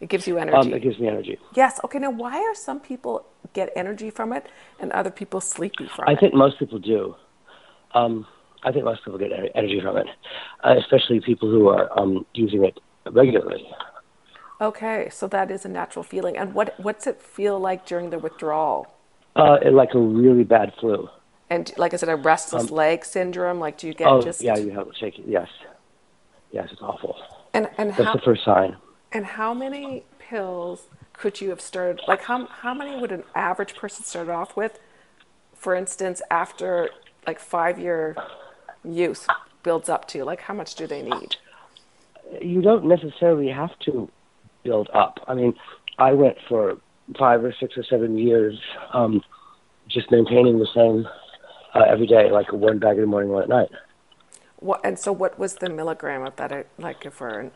It 0.00 0.08
gives 0.08 0.26
you 0.26 0.38
energy. 0.38 0.56
Um, 0.56 0.72
it 0.72 0.82
gives 0.82 0.98
me 0.98 1.08
energy. 1.08 1.38
yes. 1.54 1.80
Okay. 1.84 1.98
Now, 1.98 2.10
why 2.10 2.38
are 2.38 2.54
some 2.54 2.80
people 2.80 3.26
get 3.52 3.70
energy 3.74 4.10
from 4.10 4.32
it 4.32 4.46
and 4.78 4.92
other 4.92 5.10
people 5.10 5.40
sleepy 5.40 5.88
from 5.88 6.04
I 6.08 6.12
it? 6.12 6.16
I 6.16 6.20
think 6.20 6.34
most 6.34 6.58
people 6.58 6.78
do. 6.78 7.16
Um, 7.94 8.26
I 8.62 8.72
think 8.72 8.84
most 8.84 9.04
people 9.04 9.18
get 9.18 9.30
energy 9.54 9.80
from 9.80 9.96
it, 9.96 10.06
uh, 10.64 10.74
especially 10.78 11.20
people 11.20 11.50
who 11.50 11.68
are 11.68 11.86
um, 11.98 12.26
using 12.34 12.64
it 12.64 12.78
regularly. 13.10 13.68
Okay, 14.60 15.08
so 15.10 15.28
that 15.28 15.50
is 15.50 15.64
a 15.64 15.68
natural 15.68 16.02
feeling. 16.02 16.36
And 16.36 16.54
what 16.54 16.78
what's 16.78 17.06
it 17.06 17.22
feel 17.22 17.58
like 17.58 17.86
during 17.86 18.10
the 18.10 18.18
withdrawal? 18.18 18.92
Uh, 19.36 19.58
like 19.70 19.94
a 19.94 20.00
really 20.00 20.42
bad 20.42 20.72
flu. 20.80 21.08
And 21.50 21.72
like, 21.78 21.94
I 21.94 21.96
said, 21.96 22.08
a 22.08 22.16
restless 22.16 22.70
leg 22.70 23.04
syndrome? 23.04 23.58
Like, 23.58 23.78
do 23.78 23.86
you 23.86 23.94
get 23.94 24.08
Um, 24.08 24.14
oh, 24.18 24.22
just 24.22 24.42
yeah, 24.42 24.58
you 24.58 24.70
have 24.70 24.88
shaking. 24.98 25.24
Yes. 25.28 25.48
Yes, 26.50 26.68
it's 26.72 26.82
awful. 26.82 27.16
and 27.54 27.68
and 27.78 27.90
That's 27.90 28.04
how 28.04 28.14
the 28.14 28.20
first 28.20 28.44
sign. 28.44 28.76
And 29.12 29.24
how 29.24 29.54
many 29.54 30.04
pills 30.18 30.86
could 31.12 31.40
you 31.40 31.50
have 31.50 31.60
started? 31.60 32.00
Like, 32.06 32.22
how 32.22 32.46
how 32.46 32.74
many 32.74 33.00
would 33.00 33.12
an 33.12 33.24
average 33.34 33.74
person 33.74 34.04
start 34.04 34.28
off 34.28 34.56
with? 34.56 34.78
For 35.54 35.74
instance, 35.74 36.22
after 36.30 36.90
like 37.26 37.40
five 37.40 37.78
year 37.78 38.16
use 38.84 39.26
builds 39.62 39.88
up 39.88 40.06
to 40.08 40.24
like 40.24 40.40
how 40.42 40.54
much 40.54 40.74
do 40.74 40.86
they 40.86 41.02
need? 41.02 41.36
You 42.40 42.62
don't 42.62 42.84
necessarily 42.84 43.48
have 43.48 43.76
to 43.80 44.08
build 44.62 44.88
up. 44.94 45.18
I 45.26 45.34
mean, 45.34 45.54
I 45.98 46.12
went 46.12 46.36
for 46.48 46.78
five 47.18 47.42
or 47.42 47.54
six 47.58 47.76
or 47.76 47.84
seven 47.84 48.18
years 48.18 48.58
um, 48.92 49.22
just 49.88 50.10
maintaining 50.10 50.58
the 50.58 50.68
same 50.74 51.08
uh, 51.74 51.84
every 51.88 52.06
day, 52.06 52.30
like 52.30 52.52
one 52.52 52.78
bag 52.78 52.96
in 52.96 53.02
the 53.02 53.06
morning, 53.06 53.30
one 53.30 53.42
at 53.42 53.48
night. 53.48 53.70
What 54.60 54.80
and 54.84 54.98
so 54.98 55.12
what 55.12 55.38
was 55.38 55.54
the 55.56 55.68
milligram 55.68 56.26
of 56.26 56.36
that? 56.36 56.66
Like, 56.78 57.06
if 57.06 57.20
we're 57.20 57.50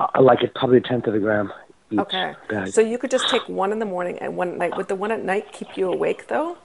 Uh, 0.00 0.22
like 0.22 0.42
it's 0.42 0.52
probably 0.56 0.78
a 0.78 0.80
tenth 0.80 1.06
of 1.06 1.14
a 1.14 1.18
gram 1.18 1.52
Okay. 1.98 2.34
bad. 2.48 2.72
So 2.72 2.80
you 2.80 2.98
could 2.98 3.10
just 3.10 3.28
take 3.28 3.46
one 3.48 3.72
in 3.72 3.80
the 3.80 3.84
morning 3.84 4.18
and 4.20 4.36
one 4.36 4.50
at 4.52 4.56
night. 4.56 4.76
Would 4.76 4.88
the 4.88 4.94
one 4.94 5.10
at 5.10 5.24
night 5.24 5.52
keep 5.52 5.76
you 5.76 5.92
awake 5.92 6.28
though? 6.28 6.56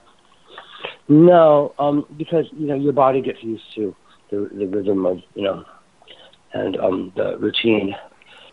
No, 1.08 1.74
um, 1.78 2.06
because 2.16 2.46
you 2.52 2.66
know 2.66 2.74
your 2.74 2.92
body 2.92 3.20
gets 3.20 3.42
used 3.42 3.64
to 3.74 3.94
the, 4.30 4.48
the 4.54 4.66
rhythm 4.66 5.04
of 5.04 5.20
you 5.34 5.42
know, 5.42 5.64
and 6.52 6.76
um, 6.78 7.12
the 7.16 7.36
routine. 7.38 7.94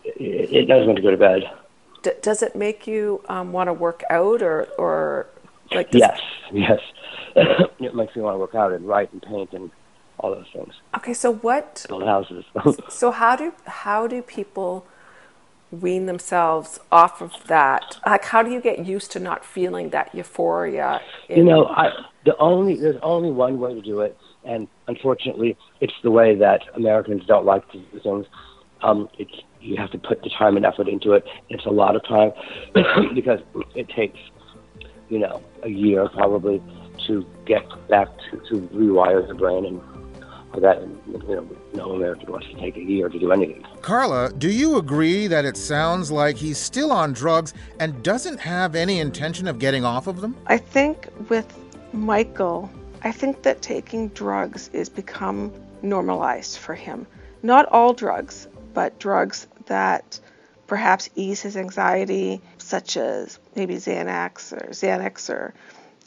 It, 0.04 0.52
it 0.52 0.64
does 0.66 0.86
want 0.86 0.96
to 0.96 1.02
go 1.02 1.10
to 1.10 1.16
bed. 1.16 1.42
D- 2.02 2.10
does 2.20 2.42
it 2.42 2.54
make 2.54 2.86
you 2.86 3.22
um, 3.28 3.52
want 3.52 3.68
to 3.68 3.72
work 3.72 4.02
out 4.10 4.42
or 4.42 4.68
or 4.78 5.28
like? 5.72 5.88
Yes, 5.92 6.20
yes. 6.52 6.80
it 7.36 7.94
makes 7.94 8.16
me 8.16 8.22
want 8.22 8.34
to 8.34 8.38
work 8.38 8.54
out 8.54 8.72
and 8.72 8.86
write 8.86 9.12
and 9.12 9.22
paint 9.22 9.52
and 9.52 9.70
all 10.18 10.34
those 10.34 10.46
things. 10.52 10.74
Okay. 10.96 11.14
So 11.14 11.34
what? 11.34 11.84
Build 11.88 12.04
houses. 12.04 12.44
So 12.88 13.10
how 13.10 13.36
do 13.36 13.52
how 13.66 14.06
do 14.06 14.22
people 14.22 14.86
wean 15.70 16.06
themselves 16.06 16.78
off 16.92 17.20
of 17.20 17.32
that? 17.48 17.98
Like, 18.06 18.24
how 18.26 18.42
do 18.42 18.50
you 18.50 18.60
get 18.60 18.86
used 18.86 19.10
to 19.12 19.20
not 19.20 19.44
feeling 19.44 19.90
that 19.90 20.14
euphoria? 20.14 21.00
in- 21.28 21.38
you 21.38 21.44
know, 21.44 21.66
I 21.66 21.90
the 22.24 22.36
only 22.38 22.76
there's 22.76 23.00
only 23.02 23.30
one 23.30 23.58
way 23.58 23.74
to 23.74 23.82
do 23.82 24.00
it, 24.00 24.16
and 24.44 24.68
unfortunately, 24.88 25.56
it's 25.80 25.94
the 26.02 26.10
way 26.10 26.34
that 26.36 26.62
Americans 26.74 27.24
don't 27.26 27.44
like 27.44 27.70
to 27.72 27.78
do 27.78 28.00
things. 28.00 28.26
Um, 28.82 29.08
it's 29.18 29.32
you 29.60 29.76
have 29.76 29.90
to 29.92 29.98
put 29.98 30.22
the 30.22 30.30
time 30.30 30.56
and 30.56 30.66
effort 30.66 30.88
into 30.88 31.12
it. 31.12 31.24
It's 31.48 31.64
a 31.64 31.70
lot 31.70 31.96
of 31.96 32.04
time 32.04 32.32
because 33.14 33.40
it 33.74 33.88
takes, 33.88 34.18
you 35.08 35.18
know, 35.18 35.42
a 35.62 35.68
year 35.68 36.08
probably 36.08 36.62
to 37.06 37.26
get 37.46 37.64
back 37.88 38.08
to, 38.30 38.38
to 38.50 38.68
rewire 38.74 39.26
the 39.26 39.34
brain 39.34 39.64
and 39.64 39.80
that. 40.60 40.80
You 41.06 41.18
know, 41.28 41.48
no 41.74 41.92
American 41.92 42.30
wants 42.30 42.46
to 42.48 42.54
take 42.54 42.76
a 42.76 42.80
year 42.80 43.08
to 43.08 43.18
do 43.18 43.32
anything. 43.32 43.64
Karla, 43.82 44.32
do 44.32 44.50
you 44.50 44.76
agree 44.76 45.26
that 45.26 45.44
it 45.44 45.56
sounds 45.56 46.10
like 46.10 46.36
he's 46.36 46.58
still 46.58 46.92
on 46.92 47.12
drugs 47.12 47.54
and 47.80 48.02
doesn't 48.02 48.38
have 48.38 48.74
any 48.74 49.00
intention 49.00 49.46
of 49.48 49.58
getting 49.58 49.84
off 49.84 50.06
of 50.06 50.20
them? 50.20 50.36
I 50.46 50.58
think 50.58 51.08
with 51.28 51.46
Michael, 51.92 52.70
I 53.02 53.12
think 53.12 53.42
that 53.42 53.62
taking 53.62 54.08
drugs 54.08 54.70
is 54.72 54.88
become 54.88 55.52
normalized 55.82 56.58
for 56.58 56.74
him. 56.74 57.06
Not 57.42 57.66
all 57.66 57.92
drugs, 57.92 58.48
but 58.72 58.98
drugs 58.98 59.46
that 59.66 60.18
perhaps 60.66 61.10
ease 61.14 61.40
his 61.42 61.56
anxiety, 61.56 62.40
such 62.58 62.96
as 62.96 63.38
maybe 63.54 63.76
Xanax 63.76 64.52
or 64.52 64.70
Xanax 64.70 65.28
or 65.28 65.54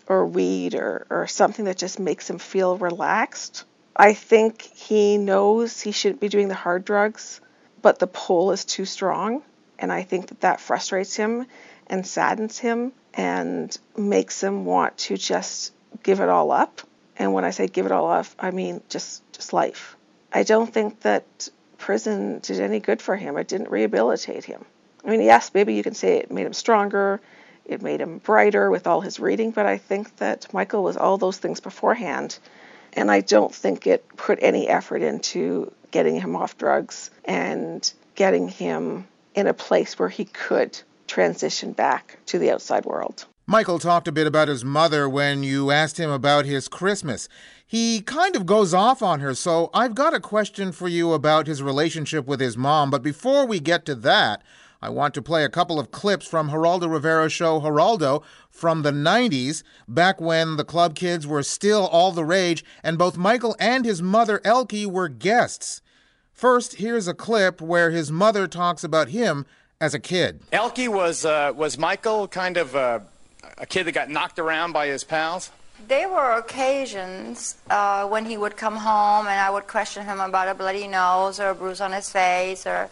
or 0.07 0.25
weed 0.25 0.73
or, 0.73 1.05
or 1.09 1.27
something 1.27 1.65
that 1.65 1.77
just 1.77 1.99
makes 1.99 2.29
him 2.29 2.37
feel 2.37 2.77
relaxed. 2.77 3.65
I 3.99 4.13
think 4.13 4.61
he 4.61 5.17
knows 5.17 5.81
he 5.81 5.91
shouldn't 5.91 6.21
be 6.21 6.29
doing 6.29 6.49
the 6.49 6.53
hard 6.53 6.85
drugs, 6.85 7.41
but 7.81 7.97
the 7.97 8.05
pull 8.05 8.51
is 8.51 8.63
too 8.63 8.85
strong. 8.85 9.41
And 9.79 9.91
I 9.91 10.03
think 10.03 10.27
that 10.27 10.41
that 10.41 10.61
frustrates 10.61 11.15
him 11.15 11.47
and 11.87 12.05
saddens 12.05 12.59
him 12.59 12.93
and 13.15 13.75
makes 13.97 14.41
him 14.41 14.65
want 14.65 14.97
to 14.97 15.17
just 15.17 15.73
give 16.03 16.19
it 16.19 16.29
all 16.29 16.51
up. 16.51 16.81
And 17.17 17.33
when 17.33 17.43
I 17.43 17.49
say 17.49 17.67
give 17.67 17.87
it 17.87 17.91
all 17.91 18.09
up, 18.11 18.27
I 18.37 18.51
mean 18.51 18.81
just, 18.87 19.23
just 19.33 19.51
life. 19.51 19.97
I 20.31 20.43
don't 20.43 20.71
think 20.71 21.01
that 21.01 21.49
prison 21.79 22.39
did 22.39 22.59
any 22.59 22.79
good 22.79 23.01
for 23.01 23.15
him. 23.15 23.35
It 23.37 23.47
didn't 23.47 23.71
rehabilitate 23.71 24.45
him. 24.45 24.63
I 25.03 25.09
mean, 25.09 25.21
yes, 25.21 25.51
maybe 25.53 25.73
you 25.73 25.83
can 25.83 25.95
say 25.95 26.17
it 26.17 26.31
made 26.31 26.45
him 26.45 26.53
stronger, 26.53 27.21
it 27.65 27.81
made 27.81 28.01
him 28.01 28.19
brighter 28.19 28.69
with 28.69 28.87
all 28.87 29.01
his 29.01 29.19
reading, 29.19 29.51
but 29.51 29.65
I 29.65 29.77
think 29.77 30.17
that 30.17 30.53
Michael 30.53 30.83
was 30.83 30.97
all 30.97 31.17
those 31.17 31.37
things 31.37 31.59
beforehand. 31.59 32.37
And 32.97 33.11
I 33.11 33.21
don't 33.21 33.53
think 33.53 33.87
it 33.87 34.03
put 34.17 34.39
any 34.41 34.67
effort 34.67 35.01
into 35.01 35.71
getting 35.91 36.19
him 36.19 36.35
off 36.35 36.57
drugs 36.57 37.11
and 37.23 37.93
getting 38.15 38.49
him 38.49 39.07
in 39.35 39.47
a 39.47 39.53
place 39.53 39.97
where 39.99 40.09
he 40.09 40.25
could 40.25 40.77
transition 41.05 41.71
back 41.71 42.17
to 42.25 42.39
the 42.39 42.51
outside 42.51 42.85
world. 42.85 43.25
Michael 43.45 43.79
talked 43.79 44.09
a 44.09 44.11
bit 44.11 44.27
about 44.27 44.49
his 44.49 44.65
mother 44.65 45.07
when 45.07 45.41
you 45.41 45.71
asked 45.71 45.97
him 45.97 46.09
about 46.09 46.45
his 46.45 46.67
Christmas. 46.67 47.29
He 47.65 48.01
kind 48.01 48.35
of 48.35 48.45
goes 48.45 48.73
off 48.73 49.01
on 49.01 49.21
her, 49.21 49.33
so 49.33 49.69
I've 49.73 49.95
got 49.95 50.13
a 50.13 50.19
question 50.19 50.73
for 50.73 50.89
you 50.89 51.13
about 51.13 51.47
his 51.47 51.63
relationship 51.63 52.25
with 52.25 52.41
his 52.41 52.57
mom. 52.57 52.89
But 52.89 53.03
before 53.03 53.45
we 53.45 53.61
get 53.61 53.85
to 53.85 53.95
that, 53.95 54.41
I 54.81 54.89
want 54.89 55.13
to 55.15 55.21
play 55.21 55.43
a 55.43 55.49
couple 55.49 55.79
of 55.79 55.91
clips 55.91 56.27
from 56.27 56.49
Geraldo 56.49 56.91
Rivera's 56.91 57.33
show 57.33 57.59
Geraldo 57.59 58.23
from 58.49 58.83
the 58.83 58.91
90s, 58.91 59.63
back 59.87 60.21
when 60.21 60.57
the 60.57 60.65
club 60.65 60.95
kids 60.95 61.25
were 61.25 61.43
still 61.43 61.87
all 61.87 62.11
the 62.11 62.25
rage, 62.25 62.63
and 62.83 62.97
both 62.97 63.17
Michael 63.17 63.55
and 63.59 63.85
his 63.85 64.01
mother 64.01 64.39
Elke 64.43 64.85
were 64.85 65.09
guests. 65.09 65.81
First, 66.31 66.75
here's 66.75 67.07
a 67.07 67.15
clip 67.15 67.61
where 67.61 67.89
his 67.89 68.11
mother 68.11 68.47
talks 68.47 68.83
about 68.83 69.09
him 69.09 69.45
as 69.81 69.93
a 69.93 69.99
kid. 69.99 70.41
Elke 70.51 70.87
was 70.87 71.25
uh, 71.25 71.51
was 71.55 71.77
Michael 71.77 72.27
kind 72.27 72.57
of 72.57 72.75
uh, 72.75 72.99
a 73.57 73.65
kid 73.65 73.85
that 73.85 73.93
got 73.93 74.09
knocked 74.09 74.37
around 74.37 74.71
by 74.71 74.87
his 74.87 75.03
pals. 75.03 75.49
There 75.85 76.09
were 76.09 76.37
occasions 76.37 77.55
uh, 77.69 78.07
when 78.07 78.25
he 78.25 78.35
would 78.35 78.57
come 78.57 78.77
home 78.77 79.27
and 79.27 79.39
I 79.39 79.49
would 79.49 79.67
question 79.67 80.05
him 80.05 80.19
about 80.19 80.47
a 80.47 80.55
bloody 80.55 80.87
nose 80.87 81.39
or 81.39 81.49
a 81.49 81.55
bruise 81.55 81.81
on 81.81 81.91
his 81.91 82.09
face 82.09 82.65
or. 82.65 82.89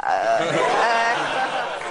Uh, 0.00 1.76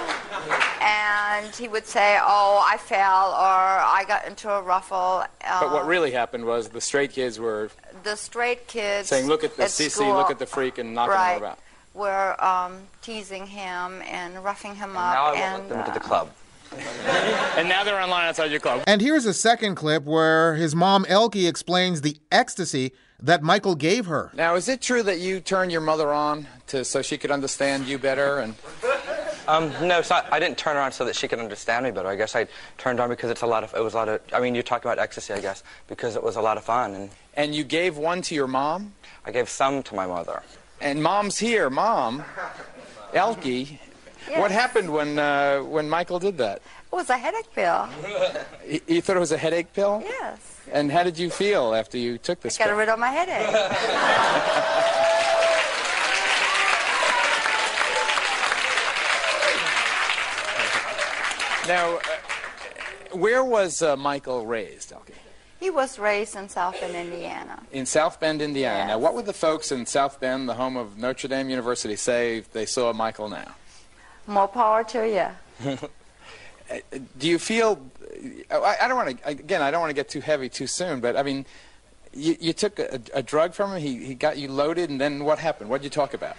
and 0.80 1.54
he 1.54 1.68
would 1.68 1.86
say, 1.86 2.18
"Oh, 2.20 2.64
I 2.66 2.76
fell," 2.76 3.30
or 3.30 3.60
"I 3.98 4.04
got 4.06 4.26
into 4.26 4.50
a 4.50 4.62
ruffle." 4.62 5.24
Uh, 5.44 5.60
But 5.60 5.72
what 5.72 5.86
really 5.86 6.10
happened 6.10 6.44
was 6.44 6.68
the 6.68 6.80
straight 6.80 7.12
kids 7.12 7.38
were 7.38 7.70
the 8.02 8.16
straight 8.16 8.66
kids 8.66 9.08
saying, 9.08 9.26
"Look 9.26 9.44
at 9.44 9.56
the 9.56 9.64
at 9.64 9.70
CC, 9.70 9.90
school, 9.90 10.14
look 10.14 10.30
at 10.30 10.38
the 10.38 10.46
freak," 10.46 10.78
and 10.78 10.94
knocking 10.94 11.14
right, 11.14 11.36
him 11.36 11.42
about. 11.42 11.58
Were 11.94 12.42
um, 12.44 12.82
teasing 13.02 13.46
him 13.46 14.02
and 14.02 14.42
roughing 14.44 14.74
him 14.76 14.96
up. 14.96 15.14
Now 15.14 15.24
I 15.24 15.32
won't 15.32 15.38
and 15.38 15.52
let 15.54 15.68
them 15.68 15.78
into 15.80 15.92
the 15.92 16.04
uh, 16.04 16.08
club. 16.08 16.30
And 17.56 17.68
now 17.68 17.84
they're 17.84 18.00
online 18.00 18.26
outside 18.28 18.50
your 18.50 18.60
club. 18.60 18.82
And 18.86 19.00
here's 19.00 19.26
a 19.26 19.34
second 19.34 19.74
clip 19.74 20.04
where 20.04 20.54
his 20.54 20.74
mom 20.74 21.04
Elke 21.08 21.36
explains 21.36 22.00
the 22.00 22.16
ecstasy 22.32 22.92
that 23.22 23.42
Michael 23.42 23.74
gave 23.74 24.06
her. 24.06 24.30
Now, 24.34 24.54
is 24.54 24.68
it 24.68 24.80
true 24.80 25.02
that 25.02 25.18
you 25.20 25.40
turned 25.40 25.70
your 25.72 25.80
mother 25.82 26.12
on 26.12 26.46
to 26.68 26.84
so 26.84 27.02
she 27.02 27.18
could 27.18 27.30
understand 27.30 27.86
you 27.86 27.98
better? 27.98 28.38
And 28.38 28.54
Um, 29.48 29.72
no, 29.82 29.98
it's 29.98 30.10
not, 30.10 30.32
I 30.32 30.38
didn't 30.38 30.58
turn 30.58 30.76
her 30.76 30.82
on 30.82 30.92
so 30.92 31.04
that 31.06 31.16
she 31.16 31.26
could 31.26 31.40
understand 31.40 31.84
me 31.84 31.90
better. 31.90 32.08
I 32.08 32.14
guess 32.14 32.36
I 32.36 32.46
turned 32.78 33.00
on 33.00 33.08
because 33.08 33.30
it's 33.30 33.42
a 33.42 33.46
lot 33.46 33.64
of, 33.64 33.74
it 33.74 33.82
was 33.82 33.94
a 33.94 33.96
lot 33.96 34.08
of, 34.08 34.20
I 34.32 34.38
mean, 34.38 34.54
you're 34.54 34.62
talking 34.62 34.88
about 34.88 35.00
ecstasy, 35.02 35.32
I 35.32 35.40
guess, 35.40 35.64
because 35.88 36.14
it 36.14 36.22
was 36.22 36.36
a 36.36 36.40
lot 36.40 36.56
of 36.56 36.62
fun. 36.64 36.94
And 36.94 37.10
and 37.34 37.54
you 37.54 37.64
gave 37.64 37.96
one 37.96 38.22
to 38.22 38.34
your 38.34 38.46
mom, 38.46 38.92
I 39.24 39.32
gave 39.32 39.48
some 39.48 39.82
to 39.84 39.94
my 39.94 40.06
mother. 40.06 40.42
and 40.80 41.02
mom's 41.02 41.38
here, 41.38 41.68
mom, 41.68 42.22
What 44.38 44.50
happened 44.50 44.92
when 44.92 45.18
uh, 45.18 45.60
when 45.60 45.88
Michael 45.88 46.18
did 46.18 46.38
that? 46.38 46.58
It 46.92 46.94
was 46.94 47.10
a 47.10 47.18
headache 47.18 47.52
pill. 47.54 47.88
You, 48.68 48.80
you 48.86 49.00
thought 49.00 49.16
it 49.16 49.20
was 49.20 49.32
a 49.32 49.38
headache 49.38 49.72
pill? 49.72 50.02
Yes. 50.04 50.38
And 50.72 50.92
how 50.92 51.02
did 51.02 51.18
you 51.18 51.30
feel 51.30 51.74
after 51.74 51.98
you 51.98 52.18
took 52.18 52.40
this 52.40 52.56
Got 52.58 52.68
pill? 52.68 52.76
rid 52.76 52.88
of 52.88 52.98
my 52.98 53.08
headache. 53.08 53.50
Now, 61.68 61.98
uh, 61.98 63.16
where 63.16 63.44
was 63.44 63.80
uh, 63.80 63.96
Michael 63.96 64.44
raised, 64.44 64.92
Elke? 64.92 65.12
He 65.60 65.70
was 65.70 66.00
raised 66.00 66.34
in 66.34 66.48
South 66.48 66.80
Bend, 66.80 66.96
Indiana. 66.96 67.62
In 67.70 67.86
South 67.86 68.18
Bend, 68.18 68.42
Indiana. 68.42 68.88
Now, 68.88 68.98
what 68.98 69.14
would 69.14 69.26
the 69.26 69.32
folks 69.32 69.70
in 69.70 69.86
South 69.86 70.18
Bend, 70.18 70.48
the 70.48 70.54
home 70.54 70.76
of 70.76 70.98
Notre 70.98 71.28
Dame 71.28 71.48
University, 71.48 71.94
say 71.94 72.38
if 72.38 72.50
they 72.52 72.66
saw 72.66 72.92
Michael 72.92 73.28
now? 73.28 73.54
More 74.30 74.46
power 74.46 74.84
to 74.84 75.08
you. 75.08 75.76
Do 77.18 77.28
you 77.28 77.40
feel? 77.40 77.84
I, 78.48 78.76
I 78.82 78.86
don't 78.86 78.96
want 78.96 79.20
to. 79.20 79.28
Again, 79.28 79.60
I 79.60 79.72
don't 79.72 79.80
want 79.80 79.90
to 79.90 79.94
get 79.94 80.08
too 80.08 80.20
heavy 80.20 80.48
too 80.48 80.68
soon. 80.68 81.00
But 81.00 81.16
I 81.16 81.24
mean, 81.24 81.44
you, 82.14 82.36
you 82.38 82.52
took 82.52 82.78
a, 82.78 83.00
a 83.12 83.24
drug 83.24 83.54
from 83.54 83.72
him. 83.72 83.80
He, 83.80 84.04
he 84.04 84.14
got 84.14 84.38
you 84.38 84.46
loaded, 84.46 84.88
and 84.88 85.00
then 85.00 85.24
what 85.24 85.40
happened? 85.40 85.68
What 85.68 85.78
did 85.78 85.86
you 85.86 85.90
talk 85.90 86.14
about? 86.14 86.36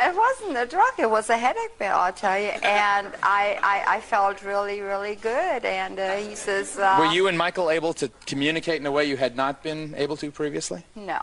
It 0.00 0.16
wasn't 0.16 0.56
a 0.56 0.66
drug, 0.66 0.92
it 0.98 1.10
was 1.10 1.28
a 1.30 1.36
headache 1.36 1.78
pill, 1.78 1.94
I'll 1.94 2.12
tell 2.12 2.38
you. 2.38 2.46
And 2.46 3.08
I, 3.22 3.58
I, 3.62 3.96
I 3.96 4.00
felt 4.00 4.42
really, 4.42 4.80
really 4.80 5.16
good. 5.16 5.64
And 5.64 5.98
uh, 5.98 6.16
he 6.16 6.34
says, 6.34 6.78
uh, 6.78 6.96
Were 6.98 7.12
you 7.12 7.26
and 7.26 7.36
Michael 7.36 7.70
able 7.70 7.92
to 7.94 8.08
communicate 8.24 8.80
in 8.80 8.86
a 8.86 8.90
way 8.90 9.04
you 9.04 9.16
had 9.16 9.36
not 9.36 9.62
been 9.62 9.94
able 9.96 10.16
to 10.16 10.30
previously? 10.30 10.84
No. 10.96 11.20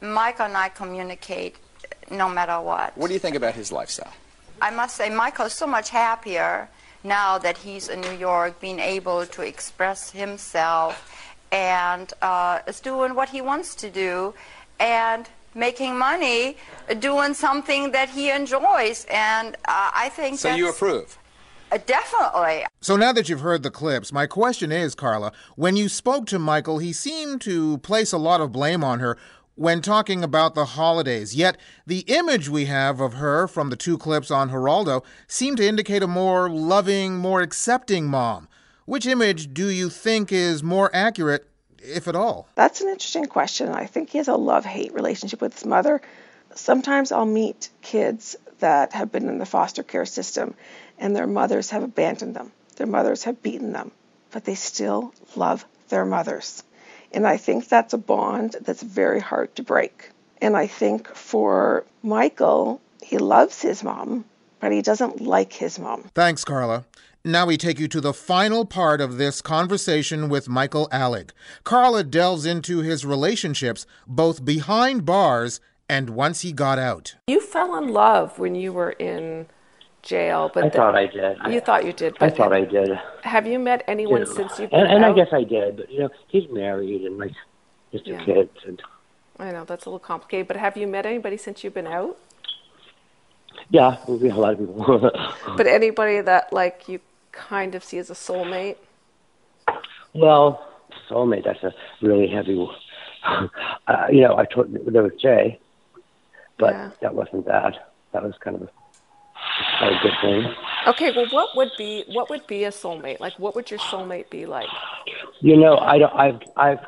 Michael 0.00 0.46
and 0.46 0.56
I 0.56 0.68
communicate 0.68 1.56
no 2.10 2.28
matter 2.28 2.60
what. 2.60 2.96
What 2.96 3.08
do 3.08 3.14
you 3.14 3.18
think 3.18 3.36
about 3.36 3.54
his 3.54 3.72
lifestyle? 3.72 4.12
I 4.62 4.70
must 4.70 4.96
say, 4.96 5.10
Michael's 5.10 5.54
so 5.54 5.66
much 5.66 5.90
happier 5.90 6.68
now 7.02 7.36
that 7.38 7.58
he's 7.58 7.88
in 7.88 8.00
New 8.00 8.12
York, 8.12 8.60
being 8.60 8.78
able 8.78 9.26
to 9.26 9.42
express 9.42 10.12
himself 10.12 10.94
and 11.50 12.12
uh, 12.22 12.60
is 12.68 12.78
doing 12.78 13.16
what 13.16 13.28
he 13.28 13.40
wants 13.40 13.74
to 13.74 13.90
do 13.90 14.34
and 14.78 15.28
making 15.54 15.98
money 15.98 16.56
doing 17.00 17.34
something 17.34 17.90
that 17.90 18.08
he 18.08 18.30
enjoys. 18.30 19.04
And 19.10 19.56
uh, 19.64 19.90
I 20.04 20.10
think 20.10 20.38
So 20.38 20.48
that's, 20.48 20.58
you 20.58 20.70
approve? 20.70 21.18
Uh, 21.72 21.78
definitely. 21.84 22.64
So 22.80 22.96
now 22.96 23.12
that 23.12 23.28
you've 23.28 23.40
heard 23.40 23.64
the 23.64 23.70
clips, 23.70 24.12
my 24.12 24.26
question 24.26 24.70
is, 24.70 24.94
Karla, 24.94 25.32
when 25.56 25.74
you 25.74 25.88
spoke 25.88 26.26
to 26.26 26.38
Michael, 26.38 26.78
he 26.78 26.92
seemed 26.92 27.40
to 27.42 27.78
place 27.78 28.12
a 28.12 28.18
lot 28.18 28.40
of 28.40 28.52
blame 28.52 28.84
on 28.84 29.00
her. 29.00 29.18
When 29.62 29.80
talking 29.80 30.24
about 30.24 30.56
the 30.56 30.64
holidays. 30.64 31.36
Yet 31.36 31.56
the 31.86 32.00
image 32.08 32.48
we 32.48 32.64
have 32.64 33.00
of 33.00 33.14
her 33.14 33.46
from 33.46 33.70
the 33.70 33.76
two 33.76 33.96
clips 33.96 34.28
on 34.28 34.50
Geraldo 34.50 35.04
seem 35.28 35.54
to 35.54 35.64
indicate 35.64 36.02
a 36.02 36.08
more 36.08 36.50
loving, 36.50 37.16
more 37.16 37.42
accepting 37.42 38.08
mom. 38.08 38.48
Which 38.86 39.06
image 39.06 39.54
do 39.54 39.68
you 39.68 39.88
think 39.88 40.32
is 40.32 40.64
more 40.64 40.90
accurate, 40.92 41.48
if 41.78 42.08
at 42.08 42.16
all? 42.16 42.48
That's 42.56 42.80
an 42.80 42.88
interesting 42.88 43.26
question. 43.26 43.68
I 43.68 43.86
think 43.86 44.10
he 44.10 44.18
has 44.18 44.26
a 44.26 44.34
love 44.34 44.64
hate 44.64 44.94
relationship 44.94 45.40
with 45.40 45.54
his 45.54 45.64
mother. 45.64 46.02
Sometimes 46.56 47.12
I'll 47.12 47.24
meet 47.24 47.70
kids 47.82 48.34
that 48.58 48.92
have 48.94 49.12
been 49.12 49.28
in 49.28 49.38
the 49.38 49.46
foster 49.46 49.84
care 49.84 50.06
system 50.06 50.54
and 50.98 51.14
their 51.14 51.28
mothers 51.28 51.70
have 51.70 51.84
abandoned 51.84 52.34
them, 52.34 52.50
their 52.74 52.88
mothers 52.88 53.22
have 53.22 53.40
beaten 53.44 53.72
them, 53.72 53.92
but 54.32 54.44
they 54.44 54.56
still 54.56 55.14
love 55.36 55.64
their 55.88 56.04
mothers. 56.04 56.64
And 57.14 57.26
I 57.26 57.36
think 57.36 57.68
that's 57.68 57.92
a 57.92 57.98
bond 57.98 58.56
that's 58.62 58.82
very 58.82 59.20
hard 59.20 59.54
to 59.56 59.62
break. 59.62 60.10
And 60.40 60.56
I 60.56 60.66
think 60.66 61.08
for 61.14 61.84
Michael, 62.02 62.80
he 63.02 63.18
loves 63.18 63.60
his 63.62 63.84
mom, 63.84 64.24
but 64.60 64.72
he 64.72 64.82
doesn't 64.82 65.20
like 65.20 65.52
his 65.52 65.78
mom. 65.78 66.10
Thanks, 66.14 66.44
Karla. 66.44 66.84
Now 67.24 67.46
we 67.46 67.56
take 67.56 67.78
you 67.78 67.86
to 67.86 68.00
the 68.00 68.12
final 68.12 68.64
part 68.64 69.00
of 69.00 69.16
this 69.16 69.40
conversation 69.40 70.28
with 70.28 70.48
Michael 70.48 70.88
Alig. 70.90 71.30
Karla 71.62 72.02
delves 72.02 72.44
into 72.44 72.78
his 72.78 73.06
relationships 73.06 73.86
both 74.08 74.44
behind 74.44 75.06
bars 75.06 75.60
and 75.88 76.10
once 76.10 76.40
he 76.40 76.52
got 76.52 76.80
out. 76.80 77.14
You 77.28 77.40
fell 77.40 77.76
in 77.76 77.88
love 77.88 78.40
when 78.40 78.56
you 78.56 78.72
were 78.72 78.90
in 78.90 79.46
jail, 80.02 80.50
but 80.52 80.64
I 80.64 80.70
thought 80.70 80.94
I 80.96 81.06
did. 81.06 81.38
You 81.50 81.60
thought 81.60 81.84
you 81.84 81.92
did. 81.92 82.16
I 82.20 82.30
thought 82.30 82.52
I 82.52 82.64
did. 82.64 82.90
have 83.22 83.46
you 83.46 83.58
met 83.58 83.84
anyone 83.86 84.20
You 84.20 84.26
know, 84.26 84.32
since 84.32 84.58
you've 84.58 84.70
been 84.70 84.80
and, 84.80 84.92
and 84.92 85.04
I 85.04 85.12
guess 85.12 85.28
I 85.32 85.44
did, 85.44 85.76
but 85.76 85.90
you 85.90 86.00
know, 86.00 86.10
he's 86.28 86.48
married 86.50 87.02
and 87.02 87.18
like 87.18 87.32
just 87.92 88.06
Yeah. 88.06 88.24
kids, 88.24 88.50
and 88.66 88.82
I 89.38 89.52
know 89.52 89.64
that's 89.64 89.86
a 89.86 89.88
little 89.90 89.98
complicated, 89.98 90.48
but 90.48 90.56
have 90.56 90.76
you 90.76 90.86
met 90.86 91.06
anybody 91.06 91.36
since 91.36 91.62
you've 91.64 91.74
been 91.74 91.86
out? 91.86 92.16
yeah, 93.70 93.96
we 94.08 94.28
have 94.28 94.36
a 94.38 94.40
lot 94.40 94.52
of 94.54 94.58
people. 94.58 95.10
But 95.56 95.66
anybody 95.66 96.20
that 96.20 96.52
like 96.52 96.88
you 96.88 97.00
kind 97.32 97.74
of 97.74 97.84
see 97.84 97.98
as 97.98 98.10
a 98.10 98.14
soulmate? 98.14 98.76
well, 100.14 100.66
soulmate, 101.08 101.44
that's 101.44 101.62
a 101.62 101.72
really 102.00 102.28
heavy. 102.28 102.68
uh, 103.24 104.06
you 104.10 104.20
know, 104.22 104.36
I 104.36 104.44
told 104.46 104.66
there 104.86 105.02
was 105.02 105.12
Jay, 105.20 105.58
but 106.58 106.72
Yeah. 106.74 106.90
that 107.00 107.14
wasn't 107.14 107.46
that. 107.46 107.92
That 108.12 108.22
was 108.24 108.34
kind 108.44 108.56
of 108.56 108.62
a, 108.62 108.68
a 109.88 109.98
good 110.02 110.12
thing. 110.20 110.54
Okay, 110.86 111.12
well, 111.14 111.26
what 111.30 111.56
would 111.56 111.70
be 111.78 112.04
what 112.08 112.28
would 112.30 112.46
be 112.46 112.64
a 112.64 112.70
soulmate? 112.70 113.20
Like, 113.20 113.38
what 113.38 113.54
would 113.54 113.70
your 113.70 113.80
soulmate 113.80 114.30
be 114.30 114.46
like? 114.46 114.68
You 115.40 115.56
know, 115.56 115.78
I 115.78 115.98
don't. 115.98 116.12
I've 116.14 116.40
I've 116.56 116.78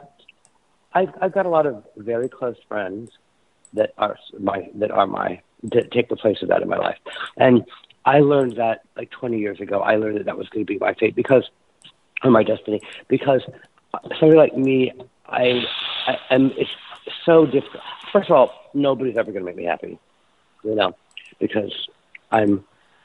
I've 0.92 1.14
I've 1.20 1.32
got 1.32 1.46
a 1.46 1.48
lot 1.48 1.66
of 1.66 1.84
very 1.96 2.28
close 2.28 2.56
friends 2.68 3.10
that 3.72 3.92
are 3.98 4.16
my 4.38 4.68
that 4.74 4.90
are 4.90 5.06
my 5.06 5.40
that 5.64 5.90
take 5.90 6.08
the 6.08 6.16
place 6.16 6.42
of 6.42 6.48
that 6.48 6.62
in 6.62 6.68
my 6.68 6.76
life, 6.76 6.98
and 7.36 7.64
I 8.04 8.20
learned 8.20 8.56
that 8.56 8.82
like 8.96 9.10
20 9.10 9.38
years 9.38 9.60
ago. 9.60 9.80
I 9.80 9.96
learned 9.96 10.18
that 10.18 10.26
that 10.26 10.36
was 10.36 10.48
going 10.48 10.66
to 10.66 10.72
be 10.72 10.78
my 10.78 10.94
fate 10.94 11.14
because 11.14 11.48
or 12.22 12.30
my 12.30 12.42
destiny 12.42 12.80
because 13.08 13.42
somebody 14.18 14.36
like 14.36 14.56
me, 14.56 14.92
I 15.26 15.62
I 16.06 16.18
am 16.30 16.52
it's 16.56 16.70
so 17.24 17.46
difficult. 17.46 17.82
First 18.12 18.30
of 18.30 18.36
all, 18.36 18.70
nobody's 18.74 19.16
ever 19.16 19.32
going 19.32 19.44
to 19.44 19.46
make 19.46 19.56
me 19.56 19.64
happy, 19.64 19.98
you 20.62 20.74
know, 20.74 20.94
because 21.38 21.88
I'm 22.30 22.64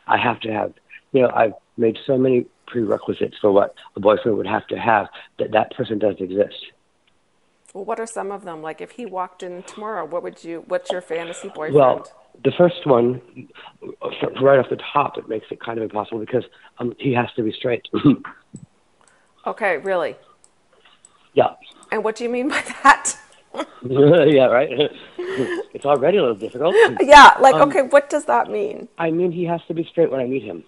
I 0.10 0.18
have 0.18 0.40
to 0.42 0.52
have 0.52 0.74
you 1.12 1.22
know 1.22 1.32
I've 1.34 1.54
made 1.78 1.98
so 2.06 2.18
many 2.18 2.46
prerequisites 2.68 3.38
for 3.42 3.52
what 3.52 3.74
a 3.96 4.00
boyfriend 4.00 4.38
would 4.38 4.48
have 4.48 4.68
to 4.68 4.78
have 4.78 5.08
that 5.40 5.52
that 5.52 5.76
person 5.76 6.00
doesn't 6.00 6.22
exist. 6.22 6.66
Well, 7.74 7.86
what 7.86 8.00
are 8.00 8.08
some 8.08 8.32
of 8.32 8.46
them? 8.46 8.64
Like, 8.64 8.82
if 8.82 8.92
he 8.92 9.06
walked 9.06 9.44
in 9.44 9.62
tomorrow, 9.64 10.04
what 10.04 10.24
would 10.24 10.44
you? 10.44 10.64
What's 10.68 10.92
your 10.92 11.02
fantasy 11.02 11.50
boyfriend? 11.50 11.76
Well, 11.76 12.08
the 12.44 12.52
first 12.58 12.86
one, 12.86 13.22
right 14.42 14.58
off 14.60 14.70
the 14.70 14.80
top, 14.94 15.18
it 15.18 15.28
makes 15.30 15.46
it 15.52 15.60
kind 15.60 15.78
of 15.78 15.84
impossible 15.84 16.20
because 16.20 16.46
um, 16.80 16.96
he 16.98 17.14
has 17.14 17.28
to 17.36 17.44
be 17.44 17.52
straight. 17.52 17.88
okay, 19.46 19.78
really? 19.78 20.16
yeah, 21.34 21.50
And 21.92 22.04
what 22.04 22.16
do 22.16 22.24
you 22.24 22.30
mean 22.30 22.50
by 22.50 22.64
that? 22.84 23.16
yeah, 23.84 24.46
right. 24.46 24.70
it's 25.18 25.86
already 25.86 26.18
a 26.18 26.22
little 26.22 26.36
difficult. 26.36 26.76
yeah, 27.02 27.36
like, 27.40 27.56
Um, 27.56 27.70
okay, 27.70 27.82
what 27.82 28.10
does 28.10 28.26
that 28.26 28.50
mean? 28.50 28.88
I 28.98 29.12
mean, 29.12 29.32
he 29.32 29.46
has 29.46 29.62
to 29.68 29.74
be 29.74 29.84
straight 29.84 30.12
when 30.12 30.20
I 30.20 30.26
meet 30.26 30.44
him, 30.44 30.64